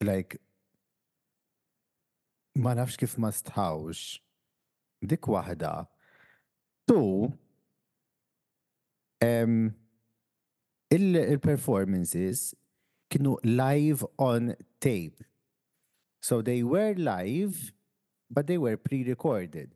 Like, 0.00 0.38
ma 2.54 2.74
nafx 2.78 2.94
kif 2.96 3.18
ma 3.18 3.32
stħawx. 3.34 4.20
Dik 5.02 5.26
wahda. 5.26 5.88
Tu, 6.86 7.02
um, 9.26 9.58
il-performances 10.94 12.54
kienu 13.08 13.36
live 13.42 14.04
on 14.20 14.54
tape. 14.80 15.18
So 16.20 16.40
they 16.42 16.62
were 16.62 16.94
live, 16.96 17.72
but 18.30 18.46
they 18.46 18.58
were 18.58 18.76
pre-recorded. 18.76 19.72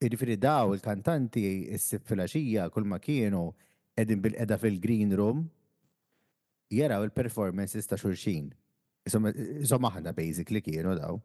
Irriferi 0.00 0.36
daw 0.40 0.72
il-kantanti 0.72 1.68
s 1.76 1.92
axija 1.98 2.70
kull 2.72 2.84
ma 2.88 2.96
kienu 2.98 3.50
edin 4.00 4.22
bil-edha 4.24 4.56
fil-green 4.58 5.10
room 5.12 5.42
jaraw 6.72 7.02
il-performances 7.04 7.84
ta' 7.90 7.98
xurxin. 8.00 8.48
Insomma 9.04 9.90
aħna 9.90 10.14
basically 10.16 10.62
kienu 10.64 10.94
daw. 10.96 11.18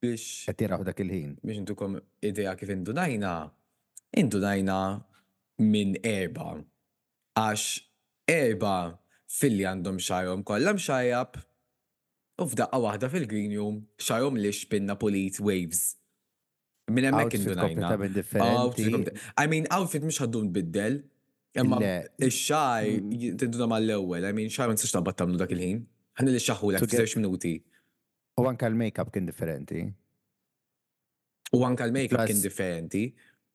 Biex. 0.00 0.24
Għet 0.50 0.84
dak 0.90 1.02
il-ħin. 1.04 1.36
Biex 1.44 1.60
intukom 1.62 1.94
idea 2.26 2.56
kif 2.58 2.72
indunajna, 2.72 3.36
indunajna 4.18 4.80
minn 5.70 5.94
erba. 6.02 6.56
Għax 7.38 7.64
erba 8.30 8.74
filli 9.40 9.66
għandhom 9.70 9.98
xajom 10.02 10.40
kollha 10.48 10.74
xajab 10.78 11.38
u 12.40 12.46
f'daqqa 12.48 12.80
waħda 12.82 13.10
fil-green 13.12 13.54
room 13.58 13.80
xajom 14.06 14.38
li 14.40 14.52
xpinna 14.56 14.96
polit 14.98 15.40
waves. 15.44 15.96
Minn 16.90 17.06
hemmhekk 17.10 17.36
indunajna. 17.38 17.94
I 19.36 19.46
mean, 19.52 19.66
outfit 19.78 20.02
mhux 20.02 20.18
ħaddun 20.24 20.48
biddel, 20.54 20.96
imma 21.60 21.78
ix-xaj 22.26 22.88
mm. 23.04 23.36
tinduna 23.42 23.68
mal-ewwel, 23.70 24.26
I 24.26 24.34
mean, 24.36 24.50
xaj 24.50 24.70
ma 24.72 24.78
tistax 24.78 24.96
taqbad 24.98 25.20
tagħmlu 25.20 25.40
dak 25.44 25.54
il-ħin. 25.54 25.82
Ħanni 26.20 26.34
li 26.34 26.42
xaħulek 26.48 26.86
f'żewġ 26.88 27.14
minuti. 27.20 27.54
U 28.40 28.46
anke 28.48 28.66
l-makeup 28.70 29.12
kien 29.14 29.28
differenti. 29.28 29.84
U 31.58 31.62
anke 31.66 31.86
l-makeup 31.86 32.24
kien 32.30 32.40
differenti. 32.42 33.06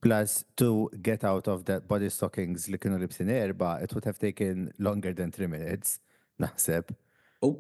Plus, 0.06 0.46
to 0.56 0.92
get 1.02 1.24
out 1.24 1.48
of 1.48 1.60
that 1.70 1.82
body 1.94 2.08
stockings 2.16 2.62
li 2.72 2.78
kienu 2.82 2.98
libsin 3.04 3.30
erba, 3.36 3.70
it 3.86 3.92
would 3.96 4.06
have 4.10 4.20
taken 4.26 4.58
longer 4.88 5.14
than 5.20 5.30
3 5.38 5.48
minutes, 5.54 5.94
naħseb. 6.44 6.92
U, 6.92 7.48
oh. 7.48 7.56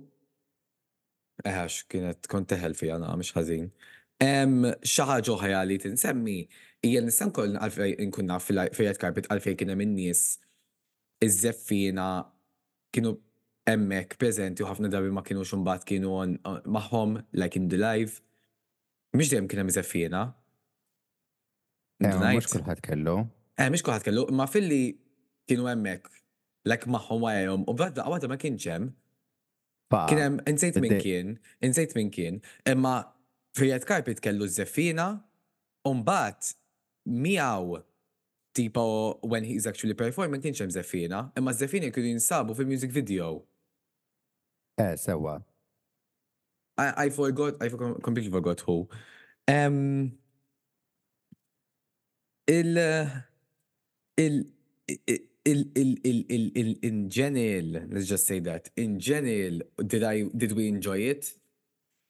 eħax, 1.51 1.77
kienet 1.93 2.29
kont 2.29 2.51
teħel 2.51 2.75
għana, 2.77 3.07
na, 3.07 3.15
mux 3.21 3.33
ħazin. 3.39 3.65
Xaħġa 4.25 5.17
ġoħja 5.31 5.63
li 5.71 5.79
tinsemmi, 5.87 6.37
ija 6.91 7.01
nistan 7.07 7.33
kol 7.33 7.57
nkun 7.57 8.35
fil 8.45 8.61
fijet 8.77 9.01
karpet 9.01 9.25
għalfej 9.33 9.57
kienem 9.63 9.81
minnis 9.81 10.05
nis 10.05 10.23
iż-zeffina 11.29 12.05
kienu 12.93 13.15
emmek 13.73 14.19
prezenti 14.21 14.61
u 14.61 14.69
ħafna 14.69 14.93
darbi 14.93 15.09
ma 15.17 15.25
kienu 15.25 15.49
xumbat 15.49 15.87
kienu 15.89 16.13
maħħom, 16.77 17.21
like 17.41 17.57
in 17.59 17.67
the 17.73 17.81
live. 17.81 18.19
Mish 19.17 19.33
dem 19.33 19.49
kienem 19.49 19.73
iż-zeffina, 19.73 20.27
Eh, 22.03 22.11
mux 22.35 22.49
kullħat 22.51 22.81
kellu. 22.85 23.15
Eh, 23.55 23.69
mux 23.71 23.83
kullħat 23.87 24.03
kellu, 24.03 24.25
ma 24.35 24.45
filli 24.51 24.79
kienu 25.47 25.69
emmek, 25.71 26.07
lek 26.67 26.87
maħħom 26.91 27.27
għajom, 27.31 27.63
u 27.71 27.75
bħadda 27.79 28.03
għawada 28.03 28.31
ma 28.31 28.37
kienċem. 28.41 28.89
Kien 30.09 30.19
hemm 30.19 30.39
insejt 30.49 30.79
minn 30.81 30.97
kien, 30.99 31.29
insejt 31.63 31.95
minn 31.95 32.09
kien, 32.11 32.41
imma 32.67 32.95
Frijat 33.55 33.85
Carpet 33.87 34.19
kellu 34.19 34.47
z-zeffina, 34.49 35.03
un-bat 35.87 36.49
miaw 37.05 37.77
tipo 38.55 39.19
when 39.21 39.45
he's 39.45 39.67
actually 39.69 39.93
performing 39.93 40.41
kienx 40.41 40.59
hemm 40.63 40.73
żeffina, 40.75 41.21
imma 41.37 41.53
żeffina 41.53 41.93
kienu 41.95 42.11
jinsabu 42.15 42.55
fil-music 42.57 42.91
video. 42.91 43.29
Eh, 44.79 44.95
sewa. 44.99 45.37
I, 46.77 46.91
I 47.05 47.09
forgot, 47.09 47.63
I 47.63 47.69
completely 47.69 48.31
forgot 48.31 48.59
who. 48.67 48.89
Um, 49.47 50.11
ال 52.49 52.77
ال 54.19 54.45
in, 55.47 55.71
in, 55.75 55.97
in, 56.03 56.51
in, 56.55 56.75
in 56.81 57.09
general, 57.09 57.85
let's 57.91 58.07
just 58.07 58.25
say 58.25 58.39
that 58.39 58.67
in 58.75 58.99
general, 58.99 59.61
did 59.85 60.03
I 60.03 60.23
did 60.41 60.51
we 60.53 60.67
enjoy 60.67 60.99
it? 61.13 61.33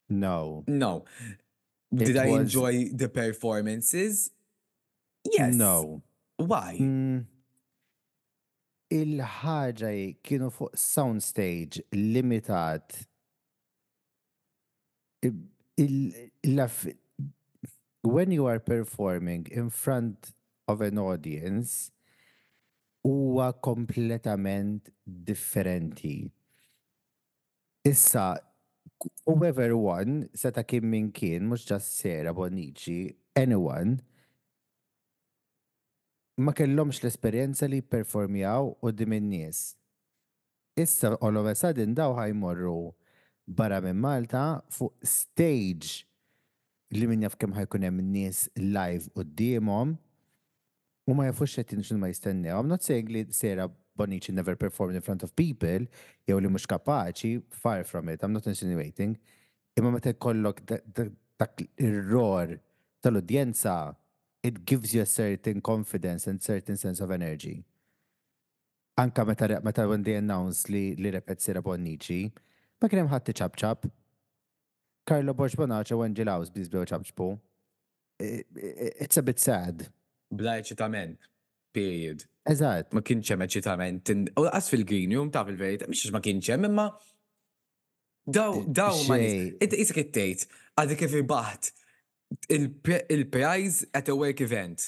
No, 0.09 0.63
no. 0.67 1.03
It 1.91 1.97
did 1.99 2.15
was... 2.15 2.17
I 2.17 2.27
enjoy 2.27 2.89
the 2.93 3.09
performances? 3.09 4.31
Yes. 5.29 5.53
No. 5.55 6.03
Why? 6.37 6.77
Mm. 6.79 7.25
Il-ħaġa 8.99 9.91
kienu 10.23 10.49
fuq 10.53 10.75
soundstage 10.79 11.81
limitat. 11.91 12.99
Il-laf 15.23 16.83
when 18.05 18.31
you 18.31 18.45
are 18.45 18.61
performing 18.61 19.49
in 19.51 19.69
front 19.73 20.31
of 20.69 20.79
an 20.85 20.97
audience 21.01 21.89
huwa 23.03 23.53
kompletament 23.61 24.93
differenti. 25.05 26.25
Issa, 27.85 28.33
whoever 29.25 29.77
won, 29.77 30.29
seta 30.33 30.63
kim 30.63 30.89
min 30.89 31.11
kien, 31.13 31.45
mux 31.45 31.65
ġas 31.69 31.85
Sera 32.01 32.33
Bonici, 32.33 33.11
anyone, 33.37 33.99
ma 36.41 36.53
kellomx 36.57 37.03
l-esperienza 37.03 37.69
li 37.69 37.83
performjaw 37.85 38.71
u 38.81 38.89
dimin 38.93 39.29
nies. 39.29 39.75
Issa, 40.77 41.13
all 41.21 41.37
of 41.37 41.45
a 41.49 41.53
sudden, 41.55 41.93
daw 41.97 42.17
ħajmorru 42.17 42.77
barra 43.45 43.83
minn 43.85 44.01
Malta 44.01 44.59
fuq 44.73 44.97
stage 45.05 46.01
li 46.93 47.07
minn 47.09 47.23
jafkem 47.25 47.49
kemm 47.51 47.55
ħajkun 47.59 47.85
hemm 47.87 48.09
nies 48.13 48.43
live 48.59 49.09
qudiemhom 49.17 49.95
u 51.09 51.15
ma 51.17 51.25
jafux 51.27 51.55
xettin 51.57 51.81
x'in 51.81 51.99
ma 52.01 52.09
jistenni. 52.11 52.51
I'm 52.51 52.67
not 52.69 52.83
saying 52.83 53.07
li 53.09 53.25
Sera 53.31 53.67
Bonici 53.97 54.31
never 54.33 54.55
performed 54.55 54.95
in 54.95 55.01
front 55.01 55.23
of 55.23 55.33
people 55.39 55.85
jew 56.27 56.39
li 56.39 56.47
mhux 56.51 56.67
kapaċi, 56.69 57.41
far 57.49 57.83
from 57.83 58.09
it, 58.09 58.23
I'm 58.23 58.33
not 58.33 58.47
insinuating. 58.47 59.17
Imma 59.79 59.91
meta 59.91 60.13
jkollok 60.13 60.61
dak 60.95 61.61
ir-ror 61.77 62.55
tal-udjenza, 63.03 63.77
it 64.43 64.63
gives 64.65 64.93
you 64.93 65.01
a 65.01 65.05
certain 65.09 65.61
confidence 65.61 66.27
and 66.27 66.39
certain 66.41 66.77
sense 66.77 67.01
of 67.03 67.11
energy. 67.11 67.63
Anka 68.97 69.25
meta 69.27 69.49
meta 69.63 69.87
when 69.87 70.03
they 70.03 70.15
announce 70.21 70.69
li 70.69 70.95
li 70.95 71.11
repet 71.11 71.41
Sera 71.41 71.61
Bonici, 71.65 72.21
ma 72.81 72.87
kien 72.89 73.01
hemm 73.03 73.11
ħadd 73.15 73.33
ċab 73.39 73.57
ċab 73.61 73.89
Carlo 75.05 75.35
Borx 75.37 75.53
Bonaċa 75.57 75.97
u 75.99 76.03
Angel 76.05 76.29
House 76.33 76.51
bizbew 76.53 76.85
ċabċbu. 76.89 77.25
It's 78.19 79.19
a 79.19 79.23
bit 79.27 79.39
sad. 79.41 79.83
Bla 80.33 80.57
eċitament. 80.61 81.19
Period. 81.75 82.23
Eżat. 82.49 82.93
Ma 82.95 83.03
kienċem 83.05 83.43
eċitament. 83.45 84.11
U 84.39 84.45
għas 84.49 84.69
fil-grinium 84.73 85.29
ta' 85.33 85.43
fil-verit, 85.47 85.83
miex 85.91 86.09
ma 86.15 86.21
kienċem, 86.25 86.65
imma 86.69 86.87
daw, 88.25 88.61
daw 88.69 88.97
ma 89.09 89.19
Isek 89.19 89.99
it-tejt, 90.05 90.47
għadek 90.79 91.03
kif 91.03 91.15
baħt 91.29 91.69
il-prize 92.55 93.85
at 93.95 94.09
a 94.09 94.15
work 94.17 94.41
event. 94.41 94.87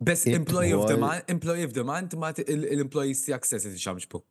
Bess 0.00 0.28
employee 0.30 0.72
of 0.72 0.86
demand, 0.86 1.26
employee 1.28 1.66
of 1.66 1.74
demand 1.76 2.14
ma 2.16 2.30
il 2.46 2.80
employees 2.84 3.26
ti 3.26 3.34
access 3.36 3.68
ti 3.68 3.76
ċabċbu. 3.82 4.22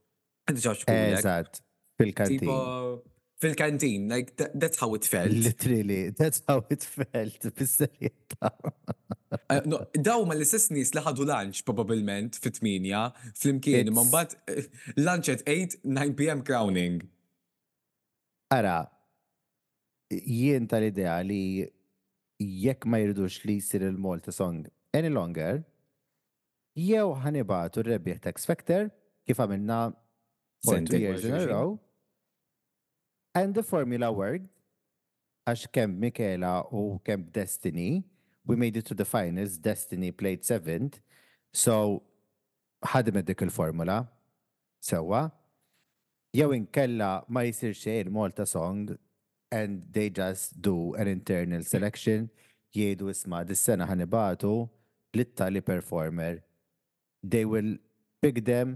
Eżat. 0.55 1.61
Fil-kantin 1.99 3.05
fil-kantin, 3.39 4.09
like 4.09 4.35
that, 4.37 4.59
that's 4.59 4.79
how 4.79 4.93
it 4.95 5.05
felt. 5.05 5.31
Literally, 5.31 6.09
that's 6.09 6.41
how 6.47 6.65
it 6.69 6.83
felt, 6.83 7.39
bis 7.55 7.81
uh, 8.41 9.61
daw 10.07 10.19
ma 10.29 10.33
l-istess 10.37 10.65
nies 10.73 10.91
li 10.97 11.03
ħadu 11.05 11.27
lunch 11.29 11.61
probabbilment 11.67 12.39
fit-8 12.41 12.89
fl-imkien, 13.37 13.91
ma 13.93 14.05
mbagħad 14.09 14.33
eh, 14.53 14.89
lunch 15.05 15.29
at 15.35 15.45
8, 15.53 15.77
9 15.85 16.15
pm 16.21 16.41
crowning. 16.49 17.03
Ara, 18.57 18.79
jien 20.13 20.65
tal-idea 20.71 21.19
li 21.27 21.41
jekk 22.41 22.89
ma 22.89 23.03
jirdux 23.03 23.39
li 23.45 23.59
jsir 23.65 23.85
il-Malta 23.91 24.33
song 24.33 24.65
any 24.97 25.09
longer, 25.13 25.61
jew 26.77 27.09
ħanibatu 27.21 27.85
r-rebbieħ 27.85 28.21
tax 28.25 28.45
factor 28.49 28.89
kif 29.27 29.37
għamilna 29.43 29.83
20 30.65 30.97
years 31.01 31.25
in 31.29 31.37
a 31.41 31.45
row 31.49 31.75
And 33.37 33.53
the 33.53 33.61
formula 33.65 34.09
worked. 34.17 34.49
Għax 35.47 35.67
kem 35.71 35.91
Michela 36.03 36.63
u 36.75 36.97
kem 37.05 37.21
Destiny, 37.31 38.01
we 38.43 38.57
made 38.57 38.75
it 38.79 38.87
to 38.89 38.95
the 39.01 39.05
finals, 39.05 39.57
Destiny 39.61 40.09
played 40.11 40.41
seventh. 40.47 40.97
So, 41.53 41.75
ħadimet 42.91 43.29
dik 43.29 43.45
il-formula, 43.45 44.01
sewa. 44.83 45.27
Jew 46.35 46.49
inkella 46.57 47.11
ma 47.29 47.45
jisir 47.47 47.77
xejn 47.79 48.09
Malta 48.13 48.45
song 48.49 48.97
and 49.53 49.85
they 49.95 50.09
just 50.09 50.57
do 50.61 50.93
an 50.99 51.07
internal 51.07 51.63
selection 51.65 52.27
jgħidu 52.75 53.07
isma 53.13 53.45
dis-sena 53.47 53.87
ħanibatu 53.89 54.51
l-tali 55.15 55.61
performer. 55.65 56.41
They 57.23 57.45
will 57.45 57.77
pick 58.21 58.43
them, 58.45 58.75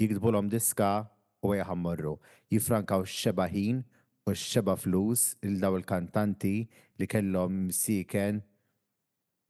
jikdbulhom 0.00 0.48
diska, 0.54 0.94
u 1.42 1.54
morru 1.76 2.18
Jifrankaw 2.50 3.04
xebaħin 3.04 3.82
u 4.26 4.32
xeba 4.34 4.76
flus 4.76 5.36
il-daw 5.42 5.76
il-kantanti 5.78 6.68
li 6.98 7.06
kellhom 7.06 7.70
siken 7.72 8.42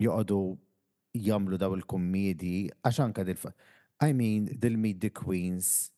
joqodu 0.03 0.59
jamlu 1.15 1.57
daw 1.59 1.75
il-kummedi 1.75 2.71
għaxan 2.85 3.13
kad 3.15 3.29
il 3.29 3.39
I 4.01 4.13
mean, 4.13 4.45
dil 4.61 4.77
meet 4.77 5.01
the 5.01 5.11
queens. 5.11 5.91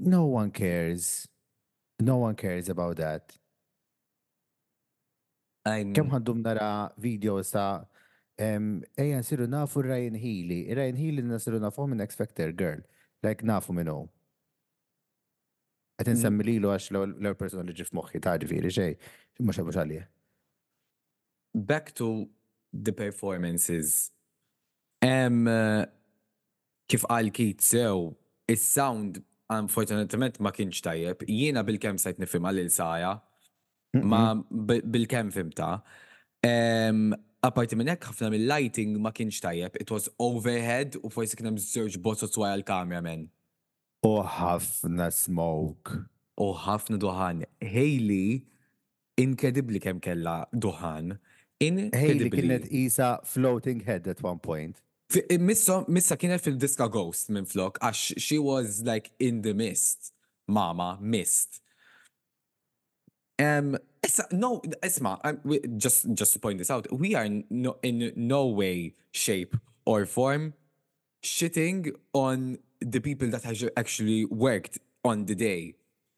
No 0.00 0.24
one 0.24 0.50
cares. 0.50 1.28
No 2.00 2.16
one 2.22 2.34
cares 2.34 2.70
about 2.70 2.96
that. 2.96 3.36
Kem 5.66 5.92
għandum 6.08 6.40
nara 6.42 6.92
video 6.98 7.42
sa 7.42 7.84
ejjan 8.38 9.22
siru 9.28 9.44
nafu 9.46 9.82
Ryan 9.84 10.14
Healy. 10.16 10.72
Ryan 10.72 10.96
Healy 10.96 11.22
nasiru 11.22 11.60
nafu 11.60 11.84
minn 11.86 12.00
X 12.00 12.14
Factor 12.16 12.50
Girl. 12.56 12.80
Like 13.22 13.42
nafu 13.46 13.72
minnu. 13.74 13.96
Għet 16.00 16.08
nsemmi 16.16 16.44
li 16.48 16.54
l 16.58 16.66
għax 16.70 16.88
l-għal 16.90 17.36
persona 17.38 17.66
li 17.68 17.74
ġif 17.78 17.92
moħħi 17.94 18.20
ta' 18.24 18.32
ġviri 18.42 18.70
ġej, 18.74 18.94
mux 19.46 19.60
għabux 19.60 19.78
għalija. 19.78 20.06
Back 21.68 21.92
to 22.00 22.08
the 22.74 22.94
performances. 22.96 24.10
Em, 25.04 25.46
eh, 25.48 25.84
kif 26.90 27.04
għal 27.06 27.30
kit 27.34 27.62
sew, 27.62 28.08
il-sound 28.50 29.20
unfortunatament 29.52 30.40
ma 30.42 30.50
kienx 30.54 30.82
tajjeb. 30.86 31.22
Jiena 31.28 31.62
bil-kem 31.66 31.98
sajt 32.02 32.18
nifim 32.24 32.46
għal 32.48 32.62
il-saja, 32.64 33.12
ma 34.08 34.22
bil-kem 34.50 35.30
fimta. 35.34 35.76
Apparti 37.42 37.74
minn 37.74 37.90
hekk 37.90 38.04
ħafna 38.06 38.28
mill-lighting 38.30 38.92
ma 39.02 39.10
kienx 39.10 39.40
tajjeb, 39.42 39.74
it 39.82 39.90
was 39.90 40.04
overhead 40.22 40.94
u 41.02 41.08
forsi 41.10 41.34
kien 41.38 41.48
hemm 41.48 41.58
żewġ 41.64 41.96
bozzot 42.04 42.36
wara 42.38 42.54
l-kameraman. 42.60 43.24
U 44.06 44.12
ħafna 44.36 45.08
smoke. 45.16 46.04
U 46.38 46.52
ħafna 46.54 47.00
duħan. 47.02 47.42
Hayley 47.74 48.38
inkedibli 49.20 49.82
kemm 49.82 49.98
kella 50.02 50.36
duħan. 50.54 51.16
Hayley 51.62 52.30
kienet 52.30 52.68
isa 52.74 53.16
floating 53.26 53.82
head 53.86 54.06
at 54.10 54.22
one 54.26 54.38
point. 54.42 54.78
Eh, 55.12 55.34
missa, 55.38 55.80
missa 55.90 56.14
kienet 56.18 56.42
fil-diska 56.46 56.86
Ghost 56.94 57.34
minn 57.34 57.46
flok, 57.46 57.82
għax 57.82 58.22
she 58.22 58.38
was 58.38 58.84
like 58.86 59.10
in 59.18 59.42
the 59.42 59.52
mist. 59.52 60.12
Mama, 60.46 60.94
mist. 61.02 61.58
Um, 63.42 63.74
Issa, 64.04 64.26
no, 64.32 64.60
isma, 64.82 65.20
just, 65.76 66.12
just 66.14 66.32
to 66.32 66.38
point 66.40 66.58
this 66.58 66.70
out, 66.70 66.86
we 66.92 67.14
are 67.14 67.28
no, 67.50 67.76
in 67.84 68.12
no 68.16 68.46
way, 68.46 68.94
shape 69.12 69.54
or 69.84 70.04
form 70.06 70.54
shitting 71.22 71.92
on 72.12 72.58
the 72.80 72.98
people 73.00 73.28
that 73.28 73.44
has 73.44 73.64
actually 73.76 74.24
worked 74.24 74.78
on 75.04 75.24
the 75.26 75.36
day. 75.36 75.74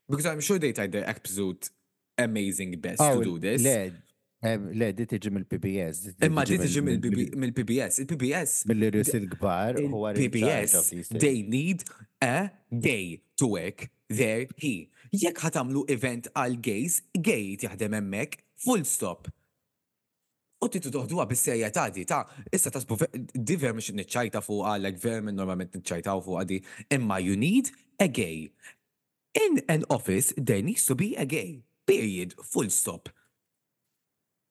Because 0.09 0.25
I'm 0.25 0.41
sure 0.41 0.59
they 0.59 0.73
tried 0.73 0.93
their 0.93 1.07
absolute 1.07 1.69
amazing 2.17 2.81
best 2.81 3.03
oh, 3.03 3.19
to 3.19 3.23
do 3.25 3.39
this. 3.39 3.63
Le, 3.63 4.49
le, 4.75 4.93
di 4.93 5.05
tiġi 5.09 5.31
mill-PBS. 5.33 6.01
Imma 6.27 6.43
di 6.45 6.59
tiġi 6.61 6.83
mill-PBS. 6.85 8.01
Il-PBS. 8.03 8.53
Mill-rus 8.69 9.15
il-gbar. 9.17 9.73
PBS. 10.17 11.09
They 11.19 11.43
need 11.43 11.85
a 12.21 12.51
day 12.71 13.23
to 13.37 13.47
work 13.47 13.89
their 14.09 14.47
he 14.57 14.91
jekk 15.23 15.41
ħatamlu 15.47 15.85
event 15.93 16.29
għal 16.35 16.57
gays, 16.65 17.01
gay 17.15 17.55
jaħdem 17.61 17.99
hemmhekk, 17.99 18.41
full 18.65 18.85
stop. 18.87 19.29
U 20.65 20.69
titu 20.73 20.91
toħduha 20.95 21.27
bis-sejja 21.29 21.69
ta' 21.77 21.89
di 21.93 22.07
ta' 22.09 22.23
issa 22.57 22.71
tasbu 22.73 22.97
diver 23.37 23.75
mhux 23.77 23.93
niċċajta 23.99 24.41
fuq 24.45 24.65
għalek 24.73 24.97
vermin 25.03 25.37
normalment 25.37 25.75
niċċajtaw 25.77 26.23
fuq 26.25 26.41
għadi, 26.43 26.59
imma 26.97 27.19
you 27.21 27.37
need 27.37 27.69
a 28.01 28.09
gay. 28.09 28.49
In 29.37 29.61
an 29.69 29.85
office 29.91 30.33
there 30.39 30.63
needs 30.63 30.87
to 30.87 30.95
be 30.95 31.13
a 31.19 31.27
gay. 31.27 31.61
Period. 31.87 32.33
Full 32.53 32.71
stop. 32.71 33.11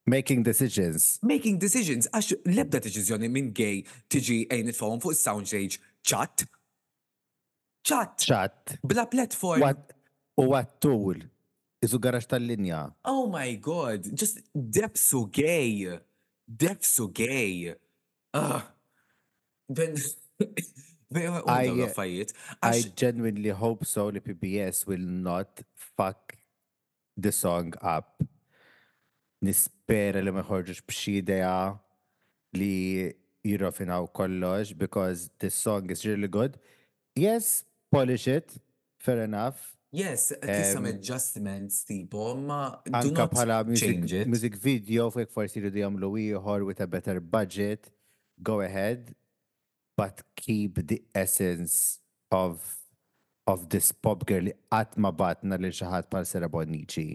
Making 0.05 0.43
decisions. 0.43 1.17
Making 1.23 1.57
decisions. 1.63 2.05
Għax 2.13 2.35
lebda 2.51 2.81
deċiżjoni 2.85 3.29
minn 3.33 3.49
gay 3.57 3.81
tiġi 4.13 4.41
għajn 4.51 4.69
it 4.73 4.77
fuq 4.77 5.15
soundstage 5.17 5.79
chat. 6.05 6.43
Chat. 7.89 8.19
Chat. 8.21 8.75
Bla 8.85 9.07
platform. 9.09 9.63
What? 9.65 9.95
u 10.37 10.47
għattul. 10.57 11.23
Isu 11.83 11.99
garax 11.99 12.27
tal-linja. 12.31 12.85
Oh 13.03 13.25
my 13.31 13.55
god, 13.61 14.05
just 14.17 14.39
depsu 14.53 15.25
gay. 15.33 15.97
Depsu 16.47 17.07
gay. 17.13 17.73
Ah. 18.33 18.67
Ben. 19.69 19.95
Oh, 21.15 21.43
I, 21.45 22.25
I 22.63 22.81
genuinely 22.95 23.49
hope 23.49 23.85
so 23.85 24.07
li 24.07 24.19
PBS 24.19 24.87
will 24.87 24.97
not 25.05 25.61
fuck 25.95 26.35
the 27.15 27.31
song 27.31 27.75
up. 27.83 28.17
Nispera 29.45 30.23
li 30.25 30.31
ma 30.33 30.41
jħorġux 30.41 30.81
idea 31.13 31.53
li 32.57 33.13
jirrofinaw 33.45 34.09
kollox 34.09 34.73
because 34.73 35.29
the 35.37 35.51
song 35.51 35.91
is 35.91 36.03
really 36.03 36.27
good. 36.27 36.57
Yes, 37.15 37.63
polish 37.91 38.27
it, 38.27 38.51
fair 38.97 39.21
enough, 39.21 39.77
Yes, 39.93 40.31
uh, 40.33 40.63
some 40.73 40.85
ehm, 40.89 40.95
adjustments 40.97 41.83
tipo, 41.85 42.25
ma 42.33 42.59
anka 42.97 43.27
bħala 43.29 43.59
music, 43.69 44.55
video 44.57 45.05
fek 45.13 45.29
forsi 45.29 45.61
li 45.61 45.69
jagħmlu 45.83 46.09
ieħor 46.23 46.63
with 46.65 46.81
a 46.81 46.87
better 46.89 47.19
budget, 47.21 47.91
go 48.41 48.55
ahead, 48.65 49.11
but 49.95 50.23
keep 50.35 50.81
the 50.91 50.97
essence 51.13 51.99
of 52.33 52.57
of 53.45 53.69
this 53.69 53.91
pop 53.91 54.25
girl 54.25 54.49
at 54.49 54.57
qatt 54.73 54.97
ma 55.05 55.11
batna 55.13 55.61
lil 55.61 55.75
shahat 55.79 56.09
pal 56.09 56.25
bħal 56.25 56.47
Bonnici 56.57 57.05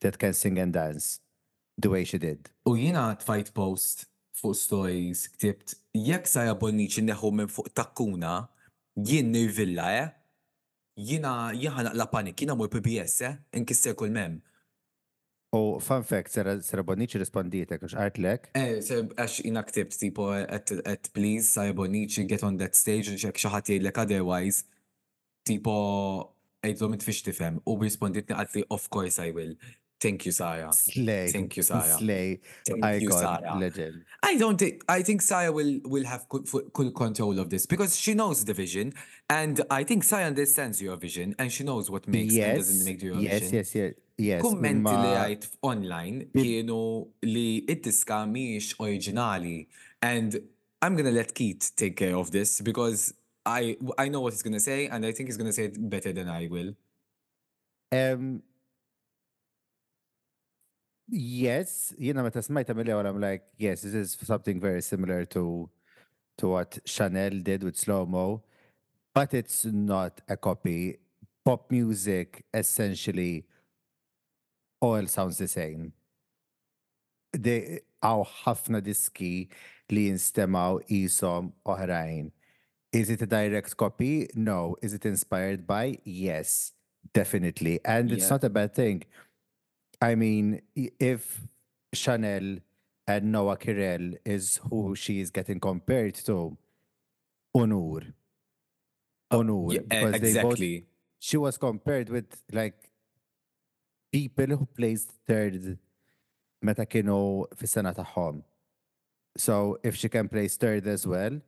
that 0.00 0.16
can 0.22 0.32
sing 0.32 0.56
and 0.64 0.72
dance 0.72 1.20
the 1.76 1.92
way 1.92 2.02
she 2.08 2.16
did. 2.16 2.48
U 2.64 2.72
at 2.96 3.20
fight 3.22 3.52
post 3.52 4.06
fuq 4.40 4.56
stories 4.56 5.28
ktibt 5.36 5.76
jekk 5.94 6.24
Sara 6.32 6.56
Bonnici 6.56 7.04
neħu 7.04 7.34
minn 7.42 7.52
fuq 7.52 7.68
takkuna 7.76 8.38
jien 8.96 9.28
nirvilla 9.36 9.92
eh? 10.00 10.10
jina 10.96 11.52
jaħanaq 11.56 11.96
la 11.96 12.06
panik, 12.08 12.36
jina 12.40 12.54
mu 12.56 12.68
PBS, 12.68 13.20
eh? 13.24 13.36
Inkisser 13.56 13.94
kull 13.94 14.10
mem. 14.12 14.40
U 15.52 15.78
fun 15.84 16.02
fact, 16.04 16.32
sera 16.32 16.56
Bonici 16.84 17.18
rispondite, 17.20 17.76
għax 17.76 17.96
art 18.00 18.18
lek? 18.18 18.46
Eh, 18.56 18.78
għax 18.80 19.42
jina 19.44 19.60
ktibt, 19.68 19.98
tipo, 20.00 20.30
at 20.32 21.10
please, 21.12 21.50
sara 21.52 21.74
Bonici, 21.76 22.24
get 22.24 22.42
on 22.42 22.56
that 22.56 22.76
stage, 22.76 23.08
and 23.10 23.20
xek 23.20 23.40
xaħat 23.42 23.68
jgħidlek 23.68 24.00
otherwise, 24.00 24.62
tipo, 25.44 25.74
għidlu 26.64 26.88
mitfix 26.94 27.20
tifem, 27.26 27.60
u 27.68 27.76
risponditni 27.82 28.32
għatli, 28.36 28.64
of 28.72 28.88
course 28.88 29.18
I 29.20 29.32
will. 29.36 29.56
Thank 30.02 30.26
you, 30.26 30.32
Saya. 30.32 30.72
Slay. 30.72 31.28
Thank 31.30 31.56
you, 31.56 31.62
Saya. 31.68 31.94
Slay. 31.94 32.40
Thank 32.66 32.82
Icon. 32.84 33.00
you, 33.02 33.10
Saya. 33.12 33.54
Legend. 33.56 34.04
I 34.24 34.36
don't 34.36 34.58
think 34.58 34.82
I 34.88 35.00
think 35.02 35.22
Saya 35.22 35.52
will 35.54 35.78
will 35.86 36.02
have 36.04 36.26
full, 36.42 36.64
control 36.90 37.38
of 37.38 37.48
this 37.54 37.66
because 37.66 37.94
she 37.94 38.12
knows 38.12 38.42
the 38.44 38.52
vision, 38.52 38.92
and 39.30 39.62
I 39.70 39.84
think 39.86 40.02
Saya 40.02 40.26
understands 40.26 40.82
your 40.82 40.96
vision, 40.98 41.36
and 41.38 41.52
she 41.54 41.62
knows 41.62 41.86
what 41.88 42.02
makes 42.10 42.34
yes. 42.34 42.48
and 42.50 42.56
doesn't 42.58 42.82
make 42.84 42.98
your 43.00 43.14
yes, 43.14 43.32
vision. 43.46 43.52
Yes, 43.62 43.68
yes, 43.74 43.74
yes. 43.74 43.92
Yes, 44.22 44.38
Kummenti 44.44 44.92
li 44.92 45.14
għajt 45.18 45.46
online 45.66 46.18
kienu 46.36 46.80
li 47.26 47.64
it-diska 47.66 48.20
miex 48.28 48.74
oriġinali. 48.78 49.64
And 50.04 50.36
I'm 50.84 50.98
gonna 50.98 51.14
let 51.14 51.32
Keith 51.34 51.72
take 51.80 51.96
care 51.96 52.14
of 52.18 52.30
this 52.30 52.60
because 52.60 53.14
I 53.46 53.78
I 53.96 54.10
know 54.10 54.20
what 54.22 54.34
he's 54.34 54.42
gonna 54.42 54.60
say 54.62 54.86
and 54.86 55.06
I 55.06 55.10
think 55.12 55.30
he's 55.30 55.40
gonna 55.40 55.54
say 55.56 55.70
it 55.72 55.78
better 55.90 56.12
than 56.12 56.28
I 56.28 56.46
will. 56.50 56.74
Um, 57.90 58.44
Yes, 61.08 61.94
you 61.98 62.12
know, 62.14 62.22
meta 62.22 62.38
smajta 62.40 62.74
mill-ewwel 62.76 63.06
I'm 63.06 63.20
like, 63.20 63.44
yes, 63.58 63.82
this 63.82 63.94
is 63.94 64.16
something 64.22 64.60
very 64.60 64.82
similar 64.82 65.24
to 65.26 65.68
to 66.38 66.48
what 66.48 66.78
Chanel 66.84 67.40
did 67.42 67.62
with 67.62 67.76
Slow 67.76 68.06
Mo, 68.06 68.42
but 69.14 69.34
it's 69.34 69.64
not 69.66 70.20
a 70.28 70.36
copy. 70.36 70.96
Pop 71.44 71.70
music 71.72 72.44
essentially 72.54 73.44
all 74.80 75.06
sounds 75.08 75.36
the 75.42 75.48
same. 75.48 75.92
They 77.32 77.82
għaw 78.10 78.22
ħafna 78.44 78.80
diski 78.86 79.30
li 79.92 80.04
jinstemaw 80.08 80.78
isom 81.00 81.50
oħrajn. 81.74 82.30
Is 83.00 83.10
it 83.10 83.22
a 83.22 83.26
direct 83.34 83.74
copy? 83.76 84.28
No. 84.34 84.76
Is 84.82 84.92
it 84.94 85.06
inspired 85.06 85.66
by? 85.66 85.98
Yes, 86.04 86.72
definitely. 87.12 87.80
And 87.84 88.08
yeah. 88.10 88.16
it's 88.16 88.28
not 88.30 88.44
a 88.44 88.50
bad 88.50 88.72
thing. 88.74 89.02
I 90.02 90.16
mean, 90.16 90.60
if 90.74 91.40
Chanel 91.94 92.58
and 93.06 93.30
Noah 93.32 93.56
Kirel 93.56 94.16
is 94.26 94.58
who 94.68 94.96
she 94.96 95.20
is 95.20 95.30
getting 95.30 95.60
compared 95.60 96.16
to, 96.26 96.56
Onur. 97.56 98.12
Oh, 99.30 99.38
Onur. 99.42 99.72
Yeah, 99.74 99.80
because 99.88 100.14
exactly. 100.20 100.80
Both, 100.80 100.88
she 101.20 101.36
was 101.36 101.56
compared 101.56 102.08
with 102.08 102.42
like 102.50 102.90
people 104.12 104.46
who 104.46 104.66
placed 104.78 105.10
third 105.28 105.56
meta 106.60 106.82
kienu 106.92 107.46
fis 107.56 107.78
So 109.36 109.78
if 109.84 109.94
she 109.94 110.08
can 110.08 110.28
place 110.28 110.56
third 110.56 110.84
as 110.88 111.06
well, 111.06 111.40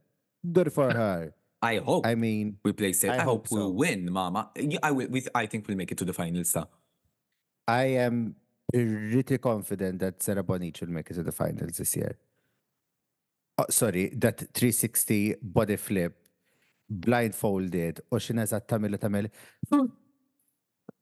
good 0.56 0.72
for 0.72 0.92
her. 0.92 1.34
I 1.60 1.78
hope. 1.78 2.06
I 2.06 2.14
mean, 2.14 2.58
we 2.62 2.72
play 2.72 2.92
safe. 2.92 3.10
I, 3.10 3.14
I 3.14 3.18
hope, 3.18 3.48
hope 3.48 3.48
so. 3.48 3.68
we 3.70 3.88
win, 3.88 4.12
Mama. 4.12 4.50
I 4.82 4.92
will. 4.92 5.08
We, 5.08 5.26
I 5.34 5.46
think 5.46 5.66
we'll 5.66 5.76
make 5.76 5.90
it 5.90 5.98
to 5.98 6.04
the 6.04 6.12
finals. 6.12 6.52
Though. 6.52 6.68
I 7.66 7.84
am 8.06 8.36
really 8.82 9.38
confident 9.38 10.00
that 10.00 10.22
Sarah 10.22 10.42
Bonich 10.42 10.80
will 10.80 10.88
make 10.88 11.10
it 11.10 11.14
to 11.14 11.22
the 11.22 11.32
finals 11.32 11.76
this 11.76 11.96
year. 11.96 12.16
Oh, 13.58 13.66
sorry, 13.70 14.08
that 14.16 14.38
360 14.38 15.36
body 15.40 15.76
flip, 15.76 16.16
blindfolded, 16.90 17.96
she 17.96 18.12
u 18.12 18.18
xineza 18.38 18.60
tamil 18.72 18.96
tamil. 19.04 19.26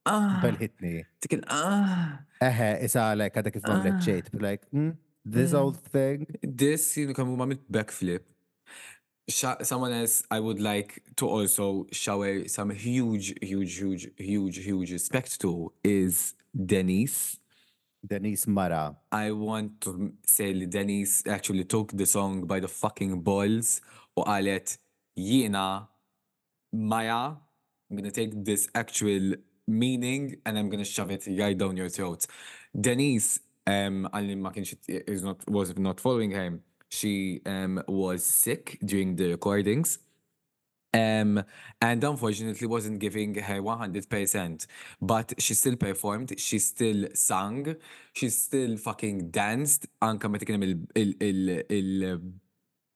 Ah. 0.05 0.41
Bell 0.43 0.57
hit 0.65 0.75
me. 0.85 1.05
Tikin, 1.21 1.43
ah. 1.49 2.19
Eħe, 2.49 2.69
isa 2.89 3.07
uh, 3.07 3.15
like, 3.21 3.37
għadda 3.41 3.53
kif 3.57 3.65
għamlet 3.71 4.03
ċejt, 4.07 4.29
like, 4.49 4.67
mm, 4.73 4.93
this 5.39 5.55
old 5.55 5.79
thing. 5.95 6.27
This, 6.43 6.87
you 6.97 7.07
know, 7.07 7.15
kamu 7.21 7.37
mamit 7.43 7.61
backflip. 7.71 8.23
Someone 9.29 9.93
else 9.93 10.25
I 10.31 10.41
would 10.41 10.61
like 10.61 11.01
to 11.17 11.29
also 11.29 11.87
shower 11.93 12.47
some 12.49 12.71
huge, 12.71 13.33
huge, 13.41 13.79
huge, 13.79 14.07
huge, 14.19 14.59
huge 14.59 14.93
respect 14.93 15.41
to 15.41 15.73
is 15.85 16.35
Denise 16.67 17.39
Denise 18.05 18.47
Mara. 18.49 18.97
I 19.13 19.31
want 19.31 19.81
to 19.83 20.13
say 20.27 20.53
Denise 20.67 21.23
actually 21.27 21.65
took 21.65 21.93
the 21.93 22.07
song 22.07 22.47
by 22.47 22.59
the 22.61 22.69
fucking 22.69 23.21
balls 23.21 23.81
I 24.17 24.41
let 24.43 24.77
Yena 25.19 25.87
Maya, 26.73 27.33
I'm 27.91 27.97
gonna 27.97 28.11
take 28.11 28.45
this 28.45 28.69
actual 28.75 29.35
meaning 29.69 30.37
and 30.45 30.59
I'm 30.59 30.69
gonna 30.69 30.85
shove 30.85 31.11
it 31.11 31.27
right 31.39 31.57
down 31.57 31.77
your 31.77 31.89
throat. 31.89 32.27
Denise, 32.79 33.39
um, 33.67 34.09
Ali 34.13 34.35
Makinshit 34.35 34.79
eh, 34.89 35.01
is 35.07 35.23
not 35.23 35.39
was 35.49 35.77
not 35.79 36.01
following 36.01 36.31
him. 36.31 36.63
She 36.91 37.41
um 37.47 37.83
was 37.89 38.25
sick 38.25 38.79
during 38.85 39.17
the 39.17 39.29
recordings. 39.31 39.99
Um, 40.95 41.43
and 41.81 42.05
unfortunately 42.05 42.67
wasn't 42.67 42.99
giving 42.99 43.35
her 43.37 43.61
100%. 43.63 44.67
But 45.01 45.33
she 45.39 45.55
still 45.55 45.77
performed, 45.77 46.39
she 46.39 46.59
still 46.59 47.09
sang, 47.15 47.77
she 48.13 48.29
still 48.29 48.77
fucking 48.77 49.31
danced. 49.31 49.87
Anka 50.03 50.31
ma 50.31 50.37
tiknem 50.43 50.65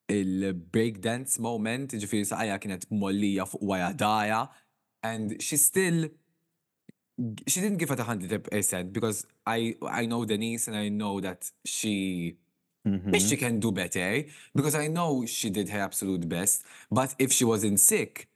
il-breakdance 0.07 1.41
moment, 1.47 1.97
ġifiri 2.03 2.29
saqajja 2.35 2.61
kienet 2.63 2.85
mollija 2.93 3.49
fuq 3.49 3.63
wayadaya. 3.63 4.43
And 5.03 5.41
she 5.41 5.57
still, 5.57 6.09
she 7.47 7.63
didn't 7.63 7.79
give 7.79 7.91
it 7.91 7.99
100% 7.99 8.93
because 8.93 9.27
I, 9.47 9.75
I 9.89 10.05
know 10.05 10.25
Denise 10.27 10.69
and 10.69 10.77
I 10.77 10.91
know 10.91 11.21
that 11.23 11.51
she 11.65 12.37
Mm-hmm. 12.87 13.15
she 13.29 13.37
can 13.37 13.59
do 13.59 13.73
better 13.73 13.99
eh? 13.99 14.23
because 14.55 14.77
I 14.77 14.87
know 14.87 15.27
she 15.27 15.51
did 15.51 15.69
her 15.71 15.81
absolute 15.81 16.27
best. 16.29 16.63
But 16.91 17.17
if 17.19 17.33
she 17.33 17.45
wasn't 17.45 17.81
sick, 17.81 18.29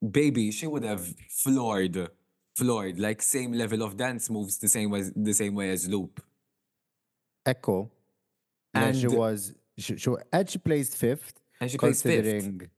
baby, 0.00 0.52
she 0.52 0.68
would 0.68 0.84
have 0.84 1.04
floored, 1.28 2.08
floored 2.56 3.00
like 3.00 3.20
same 3.20 3.52
level 3.52 3.82
of 3.82 3.96
dance 3.96 4.30
moves 4.30 4.58
the 4.58 4.68
same 4.68 4.90
way 4.90 5.02
the 5.16 5.32
same 5.32 5.56
way 5.56 5.70
as 5.70 5.88
Loop. 5.88 6.22
Echo, 7.44 7.90
and 8.74 8.96
she 8.96 9.08
was 9.08 9.54
So 9.76 9.96
she 9.96 10.10
and 10.32 10.48
she 10.48 10.58
placed 10.58 10.96
fifth, 10.96 11.40
and 11.60 11.68
she 11.68 11.76
considering 11.76 12.60
fifth. 12.60 12.68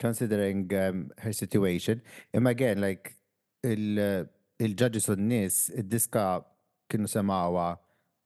considering 0.00 0.68
um, 0.84 1.12
her 1.18 1.32
situation. 1.32 2.02
And 2.34 2.48
again, 2.48 2.80
like 2.80 3.14
the 3.62 4.28
uh, 4.60 4.66
judges 4.66 5.08
on 5.08 5.28
this, 5.28 5.70
diska 5.76 6.44
kienu 6.90 7.06
semawa 7.06 7.78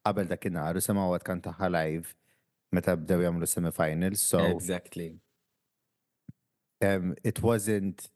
qabel 0.05 0.29
dak 0.33 0.45
in-nar 0.49 0.77
u 0.77 0.83
sema' 0.85 1.07
għad 1.11 1.25
kan 1.27 1.41
taħħa 1.47 1.69
live 1.75 2.13
meta 2.77 2.95
bdew 2.99 3.25
jagħmlu 3.27 3.49
semifinals. 3.49 4.25
So 4.33 4.43
Exactly. 4.49 5.13
Um, 6.85 7.15
it 7.25 7.41
wasn't 7.41 8.11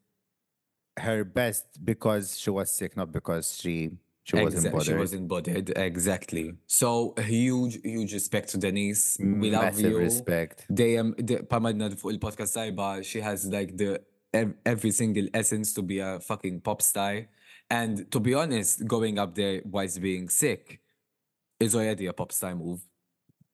her 0.99 1.23
best 1.23 1.83
because 1.83 2.37
she 2.37 2.49
was 2.51 2.69
sick, 2.69 2.95
not 2.97 3.11
because 3.11 3.55
she 3.59 3.97
she 4.23 4.37
Exa 4.37 4.43
wasn't 4.45 4.71
bothered. 4.73 4.85
She 4.85 4.93
wasn't 4.99 5.27
bothered, 5.27 5.71
exactly. 5.77 6.53
So 6.67 7.13
huge, 7.17 7.79
huge 7.83 8.13
respect 8.13 8.49
to 8.49 8.57
Denise. 8.59 9.17
We 9.19 9.49
love 9.49 9.63
Massive 9.71 9.91
you. 9.93 9.97
respect. 9.97 10.65
Dejjem, 10.69 11.15
pamadna 11.49 11.89
fuq 11.95 12.13
il-podcast 12.17 12.53
sajba, 12.59 12.91
she 13.03 13.21
has 13.21 13.47
like 13.47 13.73
the 13.77 13.97
every 14.67 14.91
single 14.91 15.25
essence 15.33 15.73
to 15.73 15.81
be 15.81 15.97
a 16.03 16.19
fucking 16.19 16.61
pop 16.61 16.83
star. 16.83 17.25
And 17.71 18.05
to 18.11 18.19
be 18.19 18.33
honest, 18.35 18.85
going 18.87 19.17
up 19.19 19.33
there 19.33 19.61
was 19.65 19.97
being 19.97 20.27
sick, 20.29 20.79
is 21.63 21.73
jedi 21.75 22.07
a 22.09 22.13
pop 22.13 22.31
star 22.31 22.55
move. 22.55 22.79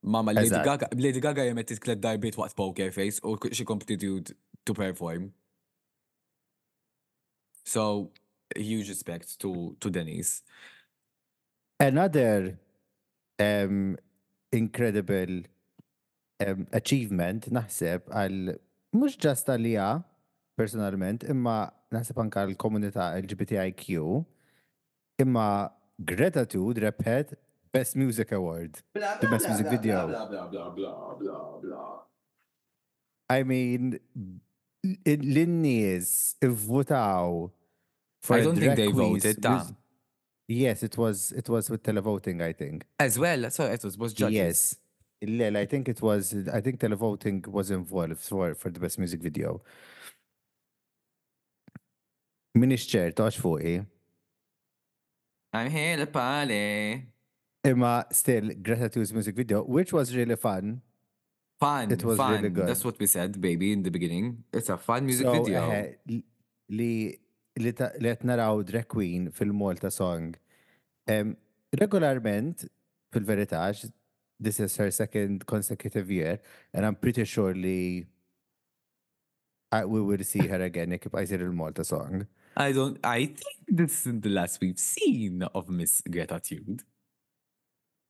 Mama 0.03 0.32
Lady 0.34 0.49
Gaga, 0.49 0.88
Lady 0.95 1.20
Gaga 1.20 1.43
jemet 1.49 1.68
titklet 1.72 2.01
darbit 2.01 2.36
waqt 2.38 2.56
Poker 2.56 2.91
Face 2.93 3.20
u 3.24 3.36
xie 3.49 3.66
continued 3.66 4.36
to 4.66 4.74
perform. 4.74 5.32
So, 7.66 8.12
huge 8.56 8.88
respect 8.89 9.39
to, 9.39 9.76
to 9.80 9.89
Denise. 9.89 10.43
Another 11.80 12.60
um, 13.39 13.97
incredible 14.53 15.39
um, 16.45 16.68
achievement 16.72 17.49
naħseb 17.49 18.06
għal 18.16 18.53
mux 18.99 19.18
ġast 19.18 19.49
għalija 19.51 19.88
personalment 20.62 21.26
imma 21.34 21.58
naħseb 21.91 22.22
anka 22.22 22.45
l 22.45 22.53
LGBTIQ 22.53 23.97
imma 25.26 25.47
gratitude 26.06 26.86
repet 26.86 27.34
Best 27.76 27.97
Music 27.97 28.32
Award. 28.32 28.80
Blah, 28.93 29.17
blah, 29.17 29.17
the 29.19 29.28
Best 29.28 29.45
blah, 29.47 29.53
Music 29.55 29.67
Video. 29.67 30.07
Blah, 30.07 30.28
blah, 30.30 30.47
blah, 30.47 30.69
blah, 30.69 31.15
blah, 31.19 31.59
blah. 31.61 31.99
I 33.30 33.43
mean, 33.43 33.99
l-nies 35.05 36.36
votaw 36.41 37.51
for 38.23 38.36
I 38.38 38.41
don't 38.43 38.55
think 38.55 38.76
they 38.78 38.88
voted 38.88 39.41
that. 39.41 39.65
Yes, 40.47 40.78
it 40.88 40.95
was 41.03 41.17
it 41.41 41.47
was 41.55 41.65
with 41.71 41.82
televoting, 41.89 42.38
I 42.49 42.53
think. 42.61 42.78
As 43.07 43.13
well, 43.23 43.41
so 43.57 43.61
it 43.76 43.84
was 43.84 43.97
was 43.97 44.13
judges. 44.13 44.38
Yes. 44.45 44.59
Lil, 45.38 45.57
I 45.57 45.65
think 45.71 45.89
it 45.93 45.99
was 46.01 46.23
I 46.57 46.61
think 46.61 46.80
televoting 46.86 47.38
was 47.57 47.67
involved 47.80 48.19
for 48.30 48.45
for 48.59 48.69
the 48.73 48.80
best 48.86 48.97
music 49.03 49.19
video. 49.28 49.51
Minister, 52.63 53.03
touch 53.19 53.36
għax 53.38 53.43
fuqi. 53.45 53.76
I'm 55.57 55.69
here 55.80 55.95
to 56.03 56.07
party. 56.07 57.11
Emma 57.66 58.05
still 58.11 58.51
Greta 58.61 58.89
music 58.99 59.36
video, 59.36 59.63
which 59.63 59.91
was 59.91 60.16
really 60.16 60.36
fun. 60.36 60.82
Fun. 61.59 61.91
It 61.91 62.03
was 62.03 62.16
fun. 62.18 62.34
really 62.34 62.49
good. 62.49 62.68
That's 62.68 62.86
what 62.86 62.99
we 62.99 63.07
said, 63.07 63.41
baby, 63.41 63.72
in 63.74 63.82
the 63.82 63.89
beginning. 63.89 64.43
It's 64.53 64.70
a 64.70 64.78
fun 64.78 65.05
music 65.07 65.26
so, 65.26 65.32
video. 65.43 65.61
Uh, 65.63 66.20
li 66.70 67.18
li 67.66 67.72
qed 67.82 68.26
naraw 68.30 68.63
drag 68.70 68.88
queen 68.95 69.30
fil-Malta 69.39 69.89
song. 69.97 70.30
Um, 71.16 71.38
regularment 71.82 72.68
fil-verità 73.11 73.66
this 74.45 74.59
is 74.59 74.76
her 74.78 74.91
second 74.91 75.45
consecutive 75.47 76.09
year 76.11 76.39
and 76.74 76.86
I'm 76.86 76.95
pretty 76.95 77.24
surely 77.24 78.05
we 79.95 80.01
will 80.01 80.24
see 80.32 80.47
her 80.53 80.59
again 80.70 80.89
jekk 80.97 81.07
I 81.22 81.28
il-Malta 81.39 81.84
song. 81.84 82.26
I 82.57 82.72
don't 82.74 82.97
I 83.03 83.18
think 83.38 83.70
this 83.82 84.05
is 84.05 84.20
the 84.28 84.34
last 84.41 84.59
we've 84.61 84.84
seen 84.93 85.43
of 85.61 85.70
Miss 85.80 85.95
Greta 86.16 86.39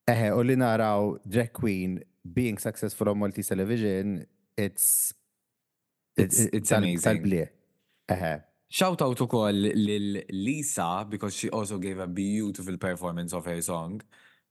Eħe, 0.05 0.27
u 0.37 0.41
li 0.45 0.53
naraw 0.61 1.15
drag 1.25 1.49
queen 1.57 1.95
being 2.25 2.59
successful 2.61 3.09
on 3.09 3.17
Maltese 3.17 3.49
television, 3.55 4.19
it's 4.55 5.13
it's, 6.15 6.39
it's, 6.39 6.69
it's 6.69 6.71
amazing. 6.71 7.23
Tal 7.23 8.17
Eħe. 8.17 8.35
Shout 8.69 9.01
out 9.01 9.17
to 9.17 9.25
call 9.27 9.53
Lisa 9.53 11.05
because 11.09 11.33
she 11.35 11.49
also 11.49 11.77
gave 11.79 11.97
a 11.99 12.07
beautiful 12.07 12.77
performance 12.77 13.33
of 13.33 13.45
her 13.45 13.61
song. 13.61 14.01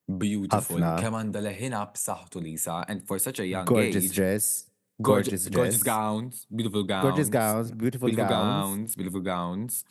Beautiful. 0.07 0.79
Keman 0.79 1.31
hina. 1.53 1.87
b'saħtu 1.93 2.43
Lisa 2.43 2.85
and 2.89 3.07
for 3.07 3.19
such 3.19 3.39
a 3.39 3.47
young 3.47 3.65
Gorgeous 3.65 4.05
age. 4.07 4.15
Dress. 4.17 4.71
Gorgeous, 5.01 5.25
gorgeous 5.27 5.45
dress. 5.45 5.55
Gorgeous 5.55 5.83
gowns. 5.83 6.47
Beautiful 6.51 6.83
gowns. 6.85 7.03
Gorgeous 7.05 7.29
gowns. 7.29 7.71
Beautiful, 7.71 8.09
beautiful 8.09 8.29
gowns. 8.29 8.61
gowns. 8.61 8.97
Beautiful 8.97 9.21
gowns. 9.21 9.85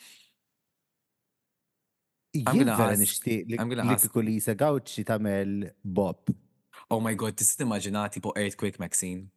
Jien 2.34 2.66
vera 2.66 2.96
nixtieq 2.98 3.46
li 3.46 3.60
kieku 4.00 4.22
li 4.26 4.40
segawċi 4.42 5.04
tagħmel 5.06 5.52
Bob. 5.86 6.32
Oh 6.90 6.98
my 7.02 7.14
god, 7.16 7.36
tista' 7.38 7.62
timmaġina 7.62 8.08
tipo 8.16 8.34
Earthquake 8.34 8.82
Maxine. 8.82 9.28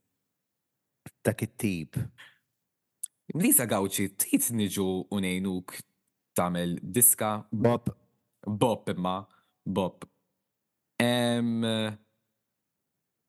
Dak 1.25 1.45
it-tip. 1.45 1.99
Lisa 3.37 3.67
Gawċi, 3.67 4.09
trid 4.19 4.49
niġu 4.57 4.87
unejnuk 5.13 5.77
tagħmel 6.39 6.77
diska. 6.83 7.35
Bob. 7.53 7.93
Bob 8.47 8.89
imma. 8.95 9.19
Bob. 9.67 10.09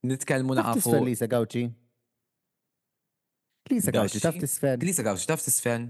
Nitkellmu 0.08 0.56
naqafu. 0.62 0.80
Tisfen 0.88 1.08
Lisa 1.12 1.28
Gawċi? 1.32 1.66
Lisa 3.74 3.92
Gawċi, 3.92 4.24
taf 4.24 4.40
tisfen. 4.40 4.80
Lisa 4.88 5.04
Gawċi, 5.04 5.32
taf 5.34 5.44
tisfen. 5.44 5.90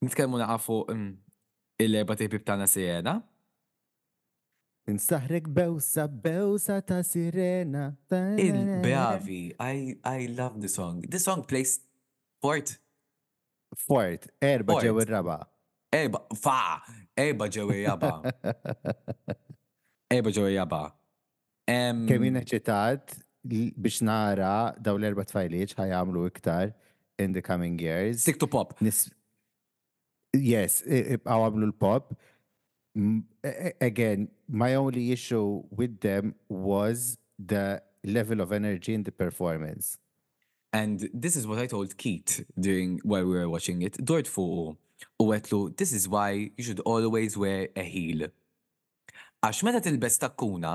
Nitkellmu 0.00 0.40
naqafu. 0.40 0.82
Mm, 0.94 1.10
il-erba 1.78 2.14
tipi 2.18 2.38
b'tana 2.40 2.66
sirena. 2.68 3.12
Nsaħrek 4.88 5.50
bewsa, 5.52 6.06
bewsa 6.08 6.78
ta' 6.82 7.02
sirena. 7.04 7.90
Il-Bravi, 8.40 9.44
I, 9.60 9.94
I 10.02 10.28
love 10.34 10.60
the 10.62 10.68
song. 10.68 11.02
The 11.06 11.18
song 11.18 11.44
plays 11.46 11.80
fort. 12.42 12.78
Fort, 13.78 14.26
erba 14.40 14.78
ġew 14.82 14.94
il-raba. 15.04 15.36
Erba, 15.92 16.22
fa, 16.40 16.80
erba 17.14 17.50
ġew 17.52 17.66
il-raba. 17.74 18.12
Erba 20.10 20.32
ġew 20.34 20.46
il-raba. 20.54 20.80
Kemin 22.08 22.40
eċitat 22.40 23.12
biex 23.48 24.00
nara 24.08 24.72
daw 24.80 24.96
l-erba 24.98 25.22
tfajliċ 25.28 25.76
ħajamlu 25.78 26.24
iktar 26.32 26.72
in 27.20 27.36
the 27.36 27.44
coming 27.44 27.76
years. 27.80 28.24
Stick 28.24 28.40
to 28.40 28.48
pop. 28.50 28.72
Nis 28.80 29.04
yes, 30.32 30.82
Awamlul 30.86 31.76
Pop. 31.78 32.14
Again, 33.80 34.28
my 34.48 34.74
only 34.74 35.12
issue 35.12 35.62
with 35.70 36.00
them 36.00 36.34
was 36.48 37.16
the 37.38 37.82
level 38.04 38.40
of 38.40 38.52
energy 38.52 38.94
in 38.94 39.02
the 39.02 39.12
performance. 39.12 39.98
And 40.72 41.08
this 41.14 41.36
is 41.36 41.46
what 41.46 41.58
I 41.58 41.66
told 41.66 41.96
Keith 41.96 42.44
during 42.58 42.98
while 43.04 43.24
we 43.24 43.38
were 43.38 43.48
watching 43.48 43.82
it. 43.82 43.96
Dort 44.04 44.26
fuq 44.26 44.76
u 45.20 45.24
għetlu, 45.30 45.76
this 45.76 45.92
is 45.92 46.08
why 46.08 46.50
you 46.56 46.64
should 46.64 46.80
always 46.80 47.36
wear 47.38 47.68
a 47.76 47.84
heel. 47.86 48.26
Għax 49.44 49.62
meta 49.64 49.80
tilbes 49.80 50.18
takkuna, 50.20 50.72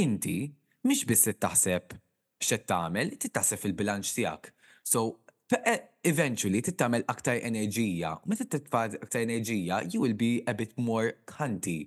inti 0.00 0.48
mhix 0.86 1.04
biss 1.06 1.28
taħseb 1.36 1.92
x'qed 2.40 2.64
tagħmel, 2.70 3.12
titaħseb 3.20 3.60
fil-bilanċ 3.64 4.14
tiegħek. 4.20 4.48
So 4.86 5.04
Eh, 5.52 5.76
eventually 6.08 6.60
tittamel 6.62 7.04
aktar 7.06 7.36
enerġija. 7.44 8.14
Meta 8.26 8.46
titfad 8.48 8.94
aktar 9.02 9.20
enerġija, 9.26 9.82
you 9.92 10.00
will 10.00 10.14
be 10.16 10.40
a 10.50 10.54
bit 10.56 10.72
more 10.80 11.12
cunty. 11.28 11.84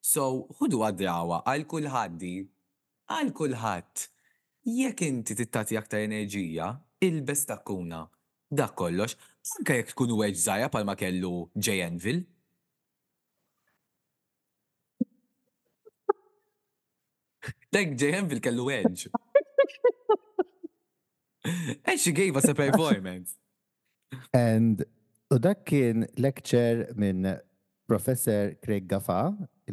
So, 0.00 0.46
ħudu 0.60 0.84
għadrawa 0.86 1.40
għal 1.42 1.64
kulħaddi, 1.72 2.34
għal 3.16 3.32
kulħadd. 3.40 4.04
Jekk 4.78 5.02
inti 5.08 5.34
tittati 5.40 5.78
aktar 5.80 6.04
enerġija, 6.06 6.70
il-bes 7.02 7.42
takkuna. 7.50 8.04
Dak 8.48 8.76
kollox, 8.78 9.18
anke 9.58 9.80
jekk 9.80 9.92
tkun 9.96 10.14
weġ 10.20 10.38
żgħira 10.44 10.70
palma 10.70 10.94
kellu 10.98 11.34
J. 11.58 11.80
Enville. 11.88 12.22
Dak 17.74 17.96
J. 17.98 18.38
kellu 18.38 18.70
weġ. 18.70 19.08
And 21.84 21.98
she 21.98 22.12
gave 22.12 22.36
us 22.36 22.44
a 22.44 22.54
performance. 22.54 23.34
And 24.34 24.84
u 25.34 25.38
dak 25.38 25.64
kien 25.70 26.06
lecture 26.24 26.92
minn 27.02 27.26
Professor 27.90 28.54
Craig 28.64 28.84
Gaffa 28.92 29.16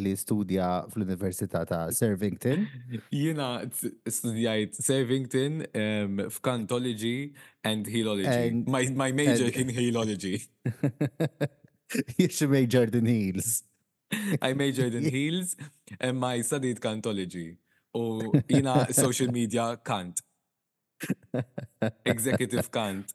li 0.04 0.12
studja 0.22 0.68
fl-Università 0.94 1.64
ta' 1.72 1.82
Servington. 2.00 2.64
Jina 3.14 3.50
studjajt 4.18 4.76
Servington 4.88 5.62
um, 5.84 6.22
f'Cantology 6.34 7.32
and 7.64 7.86
Heelology. 7.86 8.38
And, 8.38 8.68
my, 8.76 8.84
my 9.04 9.12
major 9.12 9.46
and, 9.46 9.58
in 9.62 9.68
Heelology. 9.78 10.48
Jiex 12.18 12.48
majored 12.50 12.96
in 12.96 13.06
Heels. 13.06 13.64
I 14.42 14.54
majored 14.54 14.96
in 14.96 15.04
Heels 15.18 15.56
and 16.00 16.20
my 16.20 16.42
studied 16.42 16.80
Cantology. 16.80 17.58
U 17.96 18.34
jina 18.50 18.88
social 19.04 19.32
media 19.32 19.80
can't. 19.92 20.20
executive 22.06 22.70
cunt. 22.72 23.10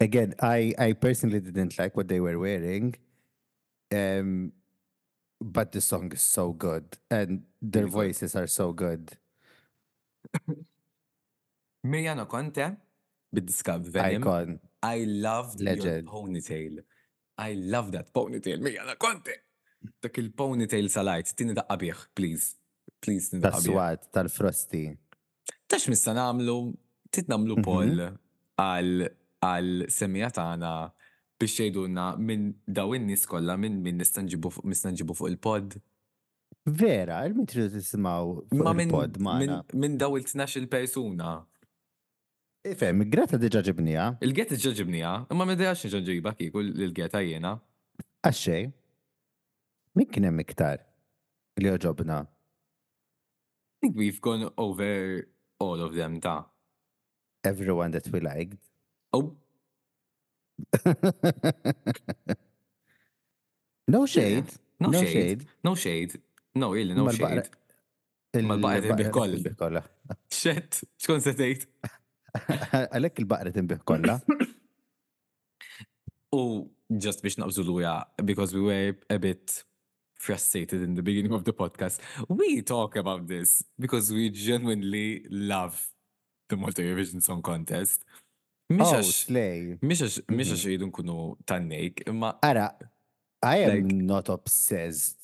Again, 0.00 0.34
I, 0.40 0.74
I 0.78 0.92
personally 0.92 1.40
didn't 1.40 1.78
like 1.78 1.96
what 1.96 2.08
they 2.08 2.20
were 2.20 2.38
wearing. 2.38 2.94
Um, 3.92 4.52
but 5.40 5.72
the 5.72 5.80
song 5.80 6.12
is 6.12 6.22
so 6.22 6.52
good 6.52 6.96
and 7.10 7.42
their 7.60 7.86
voices 7.86 8.34
are 8.36 8.46
so 8.48 8.72
good. 8.72 9.12
Miriam 11.84 12.26
Conte 12.26 12.74
Icon. 13.94 14.60
I 14.82 15.04
loved 15.06 15.60
Legend. 15.60 15.84
your 15.84 16.02
ponytail. 16.14 16.78
I 17.38 17.52
love 17.54 17.92
that 17.92 18.12
ponytail. 18.12 18.58
Miriam 18.60 18.86
Conte. 18.98 19.32
Dak 20.02 20.18
il-ponytail 20.18 20.88
salajt. 20.90 21.36
Tine 21.38 21.54
daqqa 21.54 21.76
bieħ, 21.78 21.98
please. 22.16 22.56
Please, 23.00 23.28
tini 23.30 23.44
daqqa 23.44 23.60
bieħ. 23.62 24.08
tal 24.10 24.26
tal-frosty. 24.26 24.82
tax 25.68 25.88
mista 25.92 26.14
namlu, 26.16 26.74
titnamlu 27.12 27.58
mhm. 27.58 27.62
pol 27.62 29.08
għal 29.38 29.84
semija 29.94 30.32
tagħna 30.34 30.68
biex 31.38 31.60
jgħidulna 31.62 32.06
minn 32.18 32.48
dawin 32.74 33.04
in-nies 33.04 33.22
kollha 33.30 33.54
minn 33.54 33.76
min 33.84 34.00
nistanġibu 34.02 34.50
fuq 35.14 35.28
il-pod. 35.30 35.76
Vera, 36.68 37.20
il-min 37.28 37.46
tridu 37.48 37.70
tisimgħu 37.76 38.34
fuq 38.50 38.74
il-pod 38.82 39.20
Minn 39.80 39.94
daw 40.00 40.18
il-12 40.18 40.66
persuna. 40.72 41.36
Ifem, 42.68 43.04
il-greta 43.06 43.38
diġa 43.40 43.62
ġibnija. 43.70 44.08
Il-greta 44.26 44.58
diġa 44.58 44.74
ġibnija, 44.80 45.12
imma 45.32 45.46
minn 45.48 45.60
diġa 45.62 45.76
xinġa 45.84 46.02
ġiba 46.10 46.32
kiku 46.36 46.64
il 46.66 46.90
geta 46.96 47.22
jena. 47.22 47.54
Għaxxej, 48.26 48.66
min 49.96 50.10
kienem 50.14 50.42
iktar 50.44 50.82
li 51.62 51.70
oġobna? 51.70 52.24
think 53.80 53.94
we've 53.94 54.20
gone 54.20 54.50
over 54.58 55.22
all 55.60 55.80
of 55.82 55.94
them 55.94 56.20
ta' 56.20 56.44
everyone 57.44 57.90
that 57.90 58.06
we 58.12 58.20
liked. 58.20 58.62
Oh. 59.12 59.34
no 63.88 64.06
shade. 64.06 64.46
No, 64.80 64.88
no 64.90 65.02
shade. 65.04 65.40
No 65.64 65.74
shade. 65.74 66.12
No, 66.54 66.66
really 66.76 66.94
no 67.00 67.10
shade. 67.10 67.48
Mal-baqret 68.50 68.90
imbih 68.92 69.54
kolla. 69.58 69.82
Xet, 70.40 70.82
xkon 71.02 71.20
se 71.24 71.32
tgħid? 71.38 71.62
Għalhekk 72.78 73.22
il-baqret 73.24 73.56
imbih 73.62 73.80
kolla. 73.88 74.18
U 76.38 76.42
just 77.02 77.24
biex 77.24 77.38
naqbżu 77.40 77.64
luja, 77.66 77.94
because 78.30 78.54
we 78.54 78.62
were 78.62 78.98
a 79.10 79.18
bit 79.22 79.56
frustrated 80.18 80.82
in 80.82 80.94
the 80.94 81.02
beginning 81.02 81.32
of 81.32 81.44
the 81.44 81.52
podcast, 81.52 82.00
we 82.28 82.60
talk 82.60 82.96
about 82.96 83.26
this 83.26 83.62
because 83.78 84.12
we 84.12 84.28
genuinely 84.30 85.24
love 85.30 85.78
the 86.50 86.56
Malta 86.56 86.82
Eurovision 86.82 87.22
Song 87.22 87.40
Contest. 87.40 88.04
Mishash, 88.70 89.30
oh, 89.30 89.78
Mishash, 89.88 90.16
Mishash 90.36 90.64
mm 90.68 90.76
-hmm. 90.76 90.92
kunu 90.92 91.16
tannik, 91.50 91.94
imma. 92.10 92.30
Ara, 92.42 92.68
I 93.40 93.56
am 93.64 93.72
like, 93.74 93.86
not 94.12 94.28
obsessed. 94.28 95.16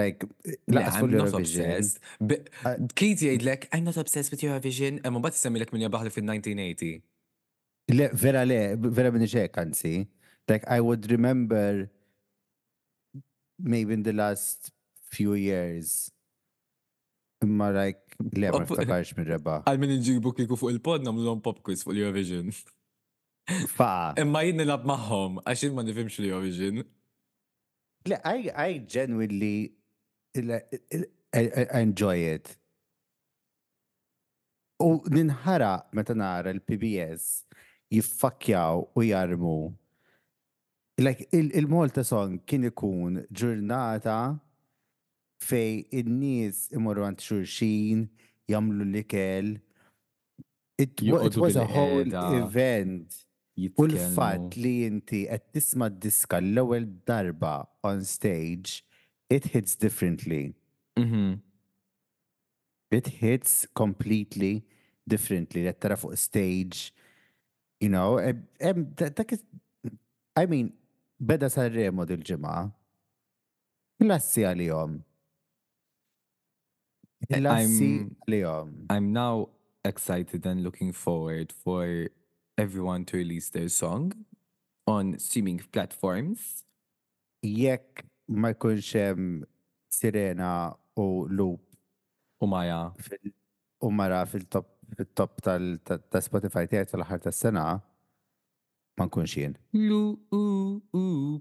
Like, 0.00 0.24
nah, 0.66 0.82
I'm 0.96 1.10
not 1.12 1.28
Eurovision. 1.30 1.68
obsessed. 1.68 2.00
Uh, 2.18 2.80
Kate 2.98 3.20
jgħid 3.26 3.44
like, 3.50 3.68
I'm 3.72 3.84
not 3.84 3.94
obsessed 3.96 4.32
with 4.34 4.42
Eurovision, 4.42 4.98
imma 5.06 5.20
bat 5.20 5.38
semmi 5.42 5.60
l-ek 5.62 5.70
minn 5.72 5.84
jabaħli 5.86 6.10
1980 6.10 7.04
Le, 7.92 8.08
vera 8.14 8.44
le, 8.46 8.76
vera 8.78 9.10
minni 9.12 9.28
anzi. 9.64 10.06
Like, 10.48 10.64
I 10.70 10.78
would 10.80 11.06
remember 11.10 11.88
maybe 13.62 13.94
in 13.94 14.02
the 14.02 14.12
last 14.12 14.70
few 15.08 15.32
years. 15.38 16.10
Imma 17.40 17.70
rajk 17.74 18.02
le 18.38 18.50
ma 18.50 18.60
ftakarx 18.66 19.14
minn 19.16 19.30
reba. 19.30 19.56
Għal 19.66 19.80
minn 19.82 19.94
nġibu 20.00 20.34
kiku 20.38 20.58
fuq 20.60 20.74
il-pod 20.76 21.06
namlu 21.06 21.24
l 21.30 21.40
pop 21.44 21.62
quiz 21.66 21.82
fuq 21.86 21.94
l-Eurovision. 21.96 22.50
Fa. 23.78 24.12
Imma 24.22 24.42
jinn 24.46 24.60
nilab 24.62 24.84
maħom, 24.88 25.40
għaxin 25.50 25.74
ma 25.76 25.84
nifimx 25.86 26.18
l-Eurovision. 26.22 26.82
Le, 28.12 28.18
I, 28.26 28.50
I 28.58 28.78
genuinely 28.86 29.72
I 30.36 31.78
enjoy 31.82 32.18
it. 32.34 32.50
U 34.82 34.98
ninħara 35.08 35.74
metanara 35.94 36.50
l-PBS 36.56 37.26
jiffakkjaw 37.92 38.86
u 38.98 39.04
jarmu 39.10 39.58
Like, 41.02 41.26
il-Malta 41.34 42.04
song 42.06 42.38
kien 42.46 42.64
ikun 42.68 43.16
ġurnata 43.36 44.16
fej 45.42 45.74
in-nies 45.98 46.58
imorru 46.78 47.02
għant 47.08 47.24
xurxin, 47.26 48.04
jamlu 48.50 48.86
li 48.86 49.02
kell. 49.10 49.54
It, 50.78 51.02
it 51.02 51.36
was 51.36 51.56
a 51.58 51.66
whole 51.66 52.06
event. 52.38 53.18
U 53.78 53.84
l-fat 53.86 54.54
li 54.56 54.74
inti 54.86 55.24
qed 55.28 55.48
tisma' 55.52 55.90
diska 55.90 56.38
l-ewwel 56.40 56.86
darba 57.08 57.58
on 57.84 58.04
stage, 58.08 58.78
it 59.28 59.50
hits 59.56 59.74
differently. 59.78 60.54
Mhm. 60.98 61.40
It 62.94 63.06
hits 63.20 63.66
completely 63.74 64.54
differently. 65.08 65.66
Għed 65.68 65.80
tara 65.80 65.98
fuq 66.00 66.14
stage, 66.20 66.92
you 67.82 67.88
know, 67.90 68.18
I 70.36 70.46
mean, 70.46 70.72
beda 71.22 71.46
sarremo 71.54 72.02
dil-ġimgħa. 72.06 72.54
Klassi 74.02 74.42
għalihom. 74.48 74.96
Klassi 77.30 77.90
eh, 77.90 78.02
għalihom. 78.02 78.72
I'm 78.90 79.12
now 79.14 79.44
excited 79.86 80.46
and 80.46 80.64
looking 80.64 80.92
forward 80.92 81.52
for 81.52 82.08
everyone 82.58 83.04
to 83.04 83.16
release 83.16 83.50
their 83.50 83.68
song 83.68 84.10
on 84.86 85.14
streaming 85.18 85.62
platforms. 85.70 86.64
Jekk 87.46 88.02
ma 88.28 88.50
jkunx 88.54 89.46
Sirena 89.92 90.50
u 90.98 91.06
Loop 91.30 92.42
u 92.42 92.46
Maja 92.50 92.88
u 93.82 93.90
Mara 93.94 94.24
fil-top 94.26 94.66
fil-top 94.96 95.40
tal 95.46 95.72
ta' 95.84 96.22
Spotify 96.22 96.66
tiegħek 96.70 96.92
tal-aħħar 96.94 97.22
tas-sena, 97.28 97.66
Punk 98.96 99.16
Machine. 99.16 99.56
No, 99.72 101.40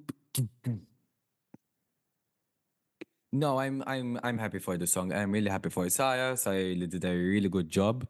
I'm 3.60 3.84
I'm 3.88 4.20
I'm 4.24 4.38
happy 4.38 4.60
for 4.60 4.78
the 4.78 4.88
song. 4.88 5.12
I'm 5.14 5.32
really 5.34 5.50
happy 5.50 5.70
for 5.70 5.84
Isaiah. 5.86 6.32
Isaiah 6.34 6.76
did 6.88 7.04
a 7.06 7.14
really 7.16 7.48
good 7.50 7.70
job. 7.70 8.08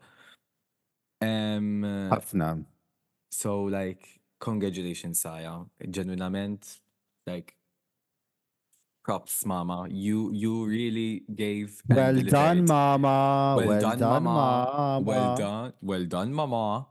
Um, 1.21 1.83
uh, 1.83 2.19
so 3.31 3.63
like 3.65 4.07
congratulations, 4.39 5.21
Saya. 5.21 5.59
Genuinamente, 5.89 6.79
like 7.27 7.53
props, 9.05 9.45
Mama. 9.45 9.87
You 9.89 10.31
you 10.33 10.65
really 10.65 11.19
gave. 11.33 11.81
Well 11.87 12.19
done, 12.23 12.65
Mama. 12.65 13.55
Well, 13.57 13.67
well 13.67 13.81
done, 13.81 13.99
done 13.99 14.23
mama. 14.23 14.71
mama. 14.73 15.01
Well 15.05 15.37
done, 15.37 15.73
well 15.81 16.05
done, 16.05 16.33
Mama. 16.33 16.87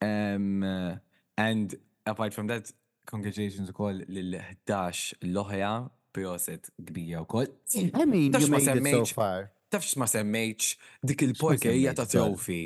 Um, 0.00 0.62
uh, 0.62 0.94
and 1.38 1.68
apart 2.04 2.34
from 2.36 2.46
that, 2.52 2.64
congratulations 3.12 3.70
ukoll 3.70 4.02
lil-11 4.10 5.28
l-oħja 5.30 5.70
proset 6.12 6.66
kbija 6.88 7.22
ukoll. 7.22 7.46
I 7.78 8.04
mean, 8.12 8.34
you 8.34 8.48
made 8.50 8.82
it 8.82 8.88
so 8.90 9.04
far. 9.20 9.50
Tafx 9.68 9.94
ma 10.00 10.06
semmejċ 10.08 10.68
dik 11.04 11.22
il-porke 11.26 11.70
hija 11.76 11.92
ta' 11.94 12.06
trofi. 12.08 12.62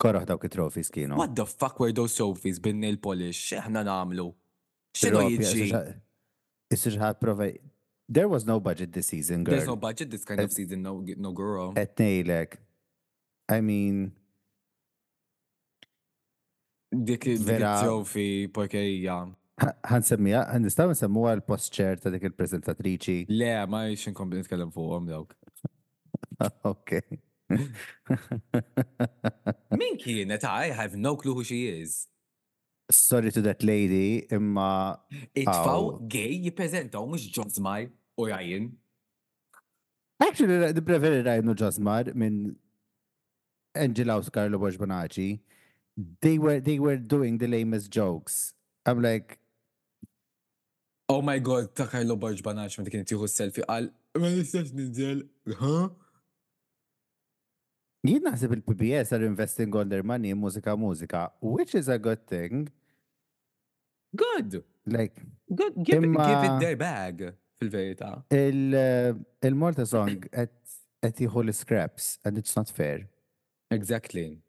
Korraħ 0.00 0.24
dawk 0.28 0.48
it-trofis 0.48 0.88
kienu. 0.92 1.16
What 1.20 1.34
the 1.36 1.44
fuck 1.46 1.78
were 1.80 1.92
those 1.94 2.16
trophies 2.16 2.58
bin 2.64 2.80
nail 2.80 2.96
polish? 2.98 3.44
X'aħna 3.52 3.82
nagħmlu? 3.88 4.26
X'inhu 4.98 5.22
jiġi? 5.36 5.68
Isir 6.72 6.96
ħad 7.00 7.20
provej. 7.20 7.58
There 8.08 8.28
was 8.30 8.46
no 8.48 8.56
budget 8.60 8.92
this 8.96 9.12
season, 9.12 9.44
girl. 9.44 9.54
There's 9.56 9.68
no 9.68 9.76
budget 9.76 10.10
this 10.10 10.24
kind 10.24 10.40
of 10.40 10.52
season, 10.54 10.80
no, 10.82 10.98
no 11.20 11.32
girl. 11.36 11.72
At 11.76 11.96
Nailek. 12.00 12.56
I 13.50 13.60
mean, 13.60 14.12
dik 17.04 17.26
vera 17.44 17.74
fi 18.06 18.28
porkerija. 18.54 19.16
Għan 19.56 20.04
semmija, 20.04 20.42
għan 20.52 20.66
nistaw 20.66 20.90
nsemmuha 20.92 21.34
l-postċer 21.38 21.96
ta' 22.00 22.10
dik 22.12 22.26
il-prezentatriċi. 22.30 23.22
Le, 23.32 23.54
ma 23.66 23.86
kombin 24.14 24.42
t-kellem 24.44 24.70
fuq 24.72 24.96
għom 24.96 25.08
dawk. 25.12 25.36
Ok. 26.68 26.90
Min 29.80 29.94
kienet? 30.00 30.44
I 30.44 30.68
have 30.68 30.94
no 30.96 31.16
clue 31.16 31.32
who 31.32 31.42
she 31.44 31.66
is. 31.68 32.08
Sorry 32.90 33.30
to 33.32 33.40
that 33.40 33.62
lady, 33.62 34.26
imma. 34.30 35.00
It-faw 35.34 35.96
gay 36.08 36.34
jiprezentaw 36.44 37.06
mux 37.08 37.24
Josmar 37.32 37.88
u 38.20 38.28
Ryan. 38.28 38.68
Actually, 40.20 40.72
the 40.72 40.82
preferi 40.82 41.22
u 41.40 41.54
Josmar 41.54 42.12
minn 42.14 42.56
Angela 43.74 44.18
Oscar 44.18 44.50
Lobox 44.50 44.76
Bonaci 44.76 45.40
they 46.20 46.38
were 46.38 46.60
they 46.60 46.78
were 46.78 46.96
doing 46.96 47.38
the 47.38 47.48
lamest 47.48 47.90
jokes. 47.90 48.52
I'm 48.84 49.00
like 49.02 49.38
Oh 51.08 51.22
my 51.22 51.38
god, 51.38 51.68
ta' 51.78 51.86
Carlo 51.86 52.16
Borġ 52.18 52.40
Banaċ 52.44 52.78
ma' 52.82 52.90
kienet 52.90 53.12
juhu 53.14 53.28
selfie 53.30 53.62
għal 53.70 53.84
ma' 54.20 54.32
nistax 54.34 54.72
ninżel, 54.74 55.20
huh? 55.60 55.86
Jien 58.06 58.24
naħseb 58.26 58.56
il-PBS 58.58 59.12
are 59.14 59.28
investing 59.30 59.70
all 59.78 59.86
their 59.90 60.02
money 60.02 60.32
in 60.34 60.40
muzika 60.42 60.74
muzika, 60.76 61.30
which 61.40 61.74
is 61.78 61.86
a 61.90 61.96
good 61.98 62.22
thing. 62.26 62.66
Good. 64.16 64.62
Like, 64.86 65.18
good. 65.52 65.74
Give, 65.82 66.02
imma, 66.04 66.26
give 66.26 66.44
it 66.46 66.58
their 66.62 66.76
bag 66.76 67.24
fil-verita. 67.60 68.22
Il-Malta 68.34 69.82
il 69.82 69.82
uh, 69.86 69.92
song 69.92 70.26
at 70.32 70.50
at 71.04 71.14
the 71.16 71.26
holy 71.26 71.52
scraps 71.52 72.18
and 72.24 72.36
it's 72.38 72.54
not 72.56 72.68
fair. 72.70 73.06
Exactly. 73.70 74.40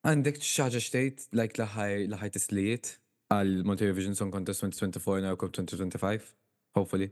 Għandek 0.00 0.38
xaġa 0.40 0.80
xtejt, 0.80 1.26
like 1.36 1.58
laħaj 1.60 2.30
tislijiet 2.32 2.86
għal 3.34 3.50
Monterey 3.68 3.92
Vision 3.92 4.16
Song 4.16 4.32
Contest 4.32 4.64
2024 4.64 5.22
na 5.26 5.34
Cup 5.38 5.52
2025, 5.54 6.30
hopefully. 6.74 7.10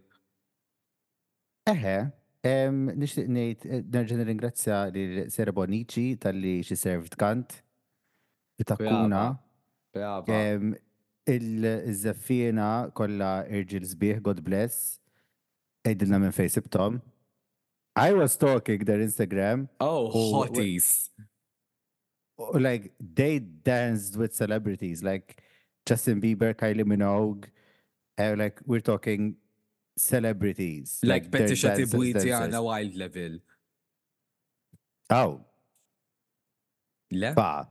Eħe, 1.68 1.98
nishtiq 2.98 3.28
nejt, 3.30 3.66
eh, 3.68 3.82
nerġen 3.84 4.24
ringrazzja 4.24 4.78
li 4.94 5.26
Sera 5.30 5.52
Bonici 5.52 6.14
tal-li 6.18 6.62
xi 6.64 6.78
served 6.80 7.16
kant, 7.20 7.58
takuna. 8.64 9.34
il 11.28 11.66
zaffina 11.92 12.88
kolla 12.96 13.42
irġil 13.52 13.84
zbieħ, 13.84 14.22
God 14.24 14.40
bless, 14.42 14.96
ejdilna 15.84 16.22
minn 16.24 16.32
fejsibtom. 16.32 17.02
I 17.98 18.12
was 18.16 18.36
talking 18.38 18.82
their 18.84 19.00
Instagram. 19.02 19.68
Oh, 19.80 20.08
hotties. 20.10 21.10
like 22.52 22.92
they 22.98 23.38
danced 23.40 24.16
with 24.16 24.34
celebrities 24.34 25.02
like 25.02 25.42
Justin 25.86 26.20
Bieber, 26.20 26.54
Kylie 26.54 26.84
Minogue. 26.84 27.44
Uh, 28.18 28.34
like 28.36 28.60
we're 28.66 28.80
talking 28.80 29.36
celebrities. 29.96 31.00
Like, 31.02 31.24
like 31.24 31.30
Betty 31.30 31.54
Shatibwiti 31.54 32.38
on 32.38 32.54
a 32.54 32.62
wild 32.62 32.94
level. 32.94 33.38
Oh. 35.10 35.44
لا 37.10 37.34
Pa. 37.34 37.64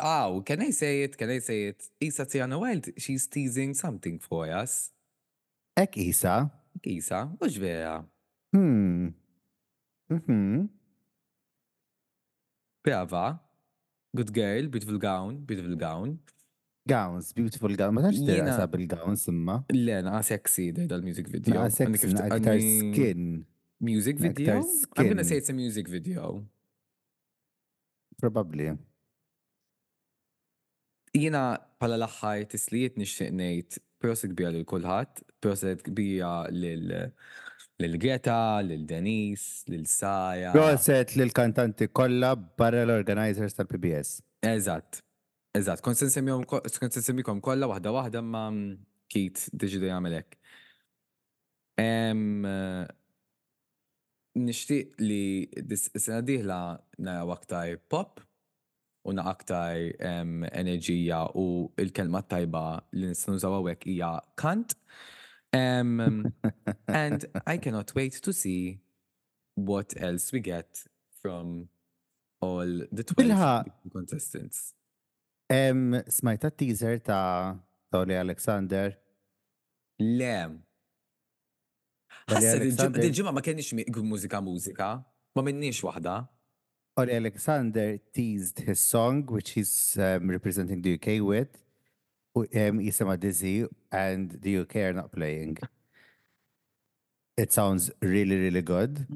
oh 0.00 0.42
can 0.46 0.62
I 0.62 0.70
say 0.70 1.02
it 1.02 1.18
can 1.18 1.28
I 1.28 1.40
say 1.42 1.64
it 1.74 1.82
Isa 2.00 2.22
Tiana 2.24 2.54
Wild 2.60 2.86
she's 3.02 3.26
teasing 3.26 3.74
something 3.74 4.20
for 4.22 4.46
us 4.48 4.92
Ek 5.76 5.98
Isa 5.98 6.46
Ek 6.78 6.86
Isa 6.86 7.26
وش 7.42 7.58
Hmm. 8.54 9.08
Hmm 10.06 10.18
Mhm 10.22 10.68
Brava, 12.86 13.40
good 14.14 14.32
girl, 14.32 14.68
beautiful 14.68 14.96
gown, 14.96 15.44
beautiful 15.44 15.74
gown. 15.74 16.10
Gowns, 16.88 17.32
beautiful 17.38 17.74
gown, 17.80 17.92
ma 17.96 18.02
tantx 18.04 18.20
tira 18.28 18.52
sa 18.54 18.66
bil-gowns 18.70 19.24
imma. 19.32 19.56
Le, 19.74 19.96
na 20.06 20.20
sexy 20.28 20.68
dej 20.76 20.86
dal-music 20.92 21.26
video. 21.32 21.56
Na 21.56 21.64
sexy, 21.78 22.12
na 22.14 22.28
naqa 22.30 22.54
skin. 22.60 23.24
Music 23.88 24.22
video? 24.26 24.60
I'm 24.96 25.08
gonna 25.08 25.24
say 25.24 25.38
it's 25.42 25.50
a 25.50 25.52
music 25.52 25.90
video. 25.96 26.28
Probably. 28.22 28.70
Jina 31.18 31.42
pala 31.82 31.98
laħħaj 32.04 32.46
tisliet 32.54 33.02
nix 33.02 33.16
nixtieq 33.18 33.34
ngħid 33.40 33.80
prosit 34.04 34.38
bija 34.38 34.52
lil 34.54 34.68
kulħadd, 34.76 35.24
prosit 35.42 35.90
bija 35.98 36.36
lil 36.54 36.94
Lil-Geta, 37.80 38.60
lil-Denis, 38.64 39.64
lil-Saja. 39.68 40.52
Proset 40.56 41.12
lil-kantanti 41.20 41.88
kolla 41.92 42.30
barra 42.36 42.84
l-organizers 42.86 43.54
tal-PBS. 43.54 44.08
eżatt, 44.56 44.98
eżatt, 45.58 45.80
Konsen 45.82 46.10
semmikom 47.02 47.40
kolla 47.40 47.64
wahda 47.68 47.92
wahda 47.98 48.20
ma 48.22 48.44
mm, 48.50 48.76
kit 49.12 49.46
diġidu 49.58 49.88
jamelek. 49.90 50.38
Eh, 51.80 52.84
Nishtiq 54.46 54.94
li 55.00 55.48
sena 55.74 56.22
diħla 56.28 56.60
najaw 57.08 57.32
aktar 57.36 57.74
pop 57.92 58.20
u 59.08 59.12
na 59.16 59.24
aktar 59.30 59.80
enerġija 60.00 61.20
u 61.40 61.46
il-kelma 61.82 62.20
tajba 62.28 62.64
li 62.96 63.10
nistanużaw 63.12 63.56
għawek 63.58 63.86
hija 63.92 64.10
kant. 64.40 64.76
Um, 65.52 66.32
and 66.88 67.24
I 67.46 67.56
cannot 67.58 67.94
wait 67.94 68.14
to 68.22 68.32
see 68.32 68.78
what 69.54 69.94
else 69.96 70.32
we 70.32 70.40
get 70.40 70.78
from 71.22 71.68
all 72.40 72.66
the 72.92 73.04
12 73.04 73.64
contestants. 73.92 74.74
Um, 75.48 75.94
smajta 76.10 76.56
teaser 76.56 76.98
ta' 76.98 77.54
Tolly 77.92 78.14
Alexander? 78.14 78.94
Le. 80.00 80.38
Ħassad 82.26 82.96
il-ġimma 82.98 83.30
ma 83.32 83.40
kienx 83.44 83.70
mużika 84.02 84.40
mużika, 84.42 84.88
ma 85.36 85.42
minnix 85.46 85.78
waħda. 85.86 86.16
Tolly 86.98 87.12
Alexander 87.22 87.98
teased 88.12 88.58
his 88.60 88.80
song, 88.80 89.24
which 89.26 89.50
he's 89.50 89.96
um, 90.00 90.28
representing 90.28 90.82
the 90.82 90.94
UK 90.94 91.22
with 91.22 91.62
um, 92.44 93.16
Dizzy 93.18 93.66
and 93.90 94.38
Do 94.40 94.50
You 94.50 94.64
Care 94.66 94.92
Not 94.92 95.10
Playing. 95.12 95.56
It 97.36 97.52
sounds 97.52 97.90
really, 98.00 98.36
really 98.38 98.62
good. 98.62 99.06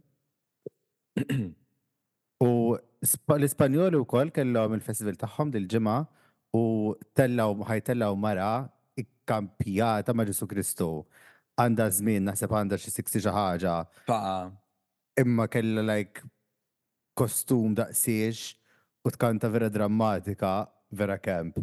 u 2.41 2.79
l-Ispanjoli 3.37 4.01
u 4.01 4.07
koll 4.09 4.31
kellhom 4.33 4.75
il-festival 4.77 5.17
tagħhom 5.21 5.51
dil-ġimgħa 5.53 5.97
u 6.57 6.63
tellaw 7.17 7.53
ħajtellaw 7.69 8.17
mara 8.17 8.53
ikkampjata 8.97 10.15
ma' 10.17 10.25
Ġesu 10.29 10.49
Kristu. 10.49 10.89
Għanda 11.61 11.89
żmien 11.97 12.25
naħseb 12.31 12.53
għanda 12.57 12.79
xi 12.81 12.93
siksi 12.95 13.21
xi 13.25 13.33
ħaġa. 13.35 13.77
Imma 15.21 15.49
kellu 15.53 15.85
like 15.85 16.25
kostum 17.21 17.75
daqsiex 17.77 18.55
u 19.05 19.13
tkanta 19.13 19.51
vera 19.53 19.69
drammatika 19.73 20.67
vera 20.91 21.19
kemp. 21.21 21.61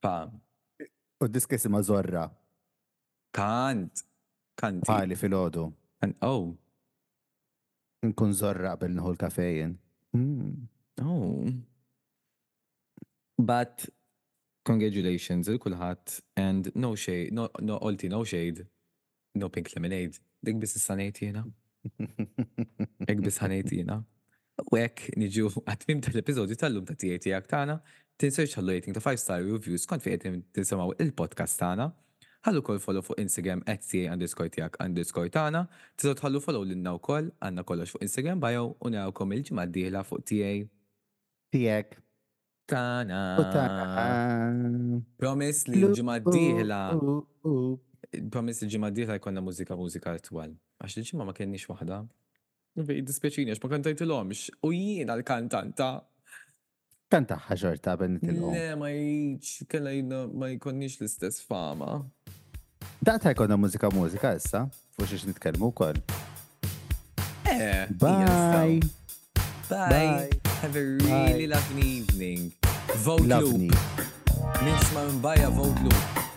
Pa. 0.00 0.28
U 1.20 1.26
diskessi 1.28 1.68
ma' 1.68 1.82
Zorra. 1.82 2.28
Kant. 3.34 4.02
Kant. 4.54 4.84
Pali 4.86 5.16
fil-ħodu. 5.18 5.64
Oh. 6.22 6.52
Nkun 8.06 8.32
Zorra 8.38 8.76
bil 8.78 8.94
nħu 8.94 9.12
l-kafejn. 9.16 9.74
Mm. 10.14 10.54
Oh. 11.02 11.42
But 13.38 13.88
congratulations 14.68 15.50
il-kulħat 15.50 16.20
and 16.38 16.70
no 16.76 16.94
shade, 16.94 17.32
no, 17.34 17.48
no 17.62 17.80
olti, 17.82 18.08
no 18.12 18.22
shade, 18.24 18.64
no 19.38 19.50
pink 19.50 19.74
lemonade. 19.74 20.20
Dik 20.40 20.58
bis 20.62 20.76
s-sanajt 20.78 21.22
jena. 21.26 21.42
Dik 23.08 23.24
bis 23.24 23.34
s-sanajt 23.36 23.72
jena. 23.80 23.98
U 24.70 24.78
ek 24.78 25.08
għatmim 25.16 26.02
tal-epizodju 26.04 26.54
tal-lum 26.58 26.86
ta' 26.86 26.94
tijaj 26.98 27.26
tijak 27.26 27.46
tana 27.50 27.80
tinsewx 28.18 28.56
ħallu 28.58 28.74
rating 28.74 28.96
ta' 28.96 29.04
5 29.04 29.20
star 29.22 29.44
reviews 29.46 29.86
kont 29.86 30.02
fi 30.02 30.16
qed 30.18 30.40
tinsemaw 30.56 30.90
il-podcast 31.02 31.60
tagħna. 31.62 31.86
Ħallu 32.46 32.62
kol 32.66 32.80
follow 32.82 33.02
fuq 33.04 33.18
Instagram 33.22 33.62
at 33.70 33.82
ca 33.86 34.10
underscore 34.14 34.50
tijak 34.54 34.76
underscore 34.82 35.30
tana. 35.34 35.64
Tizaw 35.98 36.16
tħallu 36.18 36.42
follow 36.42 36.64
l-inna 36.66 36.94
u 36.94 37.00
kol 37.02 37.30
għanna 37.42 37.64
kollox 37.68 37.94
fuq 37.94 38.04
Instagram 38.06 38.42
bio 38.42 38.74
u 38.78 39.12
kom 39.14 39.34
il-ġimma 39.36 39.66
d-dihla 39.66 40.04
fuq 40.06 40.24
TA. 40.30 40.52
Tijek. 41.54 41.98
Tana. 42.68 43.22
Promis 45.18 45.62
li 45.70 45.82
l-ġimma 45.86 46.18
d-dihla. 46.26 46.82
Promis 48.34 48.62
li 48.62 48.68
l-ġimma 48.68 48.90
d-dihla 48.94 49.16
jkonna 49.20 49.42
mużika 49.44 49.76
mużika 49.78 50.16
twal. 50.26 50.56
Għax 50.82 50.98
l-ġimma 51.00 51.26
ma 51.30 51.34
kienniex 51.38 51.70
wahda. 51.70 52.02
Dispieċini, 52.78 53.52
għax 53.54 53.62
ma 53.64 53.72
kantajtilomx. 53.76 54.48
U 54.68 54.74
jiena 54.74 55.18
l-kantanta 55.18 55.92
Kan 57.08 57.24
taħħa 57.24 57.72
ta' 57.80 57.94
bennet 57.96 58.22
il-qom. 58.26 58.50
Ne, 58.52 58.74
ma 58.76 58.88
jieċ, 58.92 59.64
kella 59.72 59.94
jidna 59.96 60.18
ma 60.28 60.50
jkonniex 60.52 60.98
l-istess 61.00 61.40
fama. 61.40 62.02
Da' 63.00 63.14
Daqta 63.14 63.32
jkonna 63.32 63.56
mużika 63.56 63.88
mużika 63.94 64.34
issa, 64.36 64.66
fuq 64.96 65.08
xiex 65.08 65.24
nitkelmu 65.30 65.70
kol. 65.72 65.96
Eh, 67.46 67.86
bye. 67.98 68.80
Bye. 69.70 70.28
Have 70.60 70.76
a 70.76 70.86
really 71.06 71.46
lovely 71.46 71.88
evening. 72.00 72.52
Vote 73.04 73.24
loop. 73.24 73.72
Minx 74.64 74.92
ma 74.92 75.08
mbaja 75.08 75.48
vote 75.48 75.88
loop. 75.88 76.27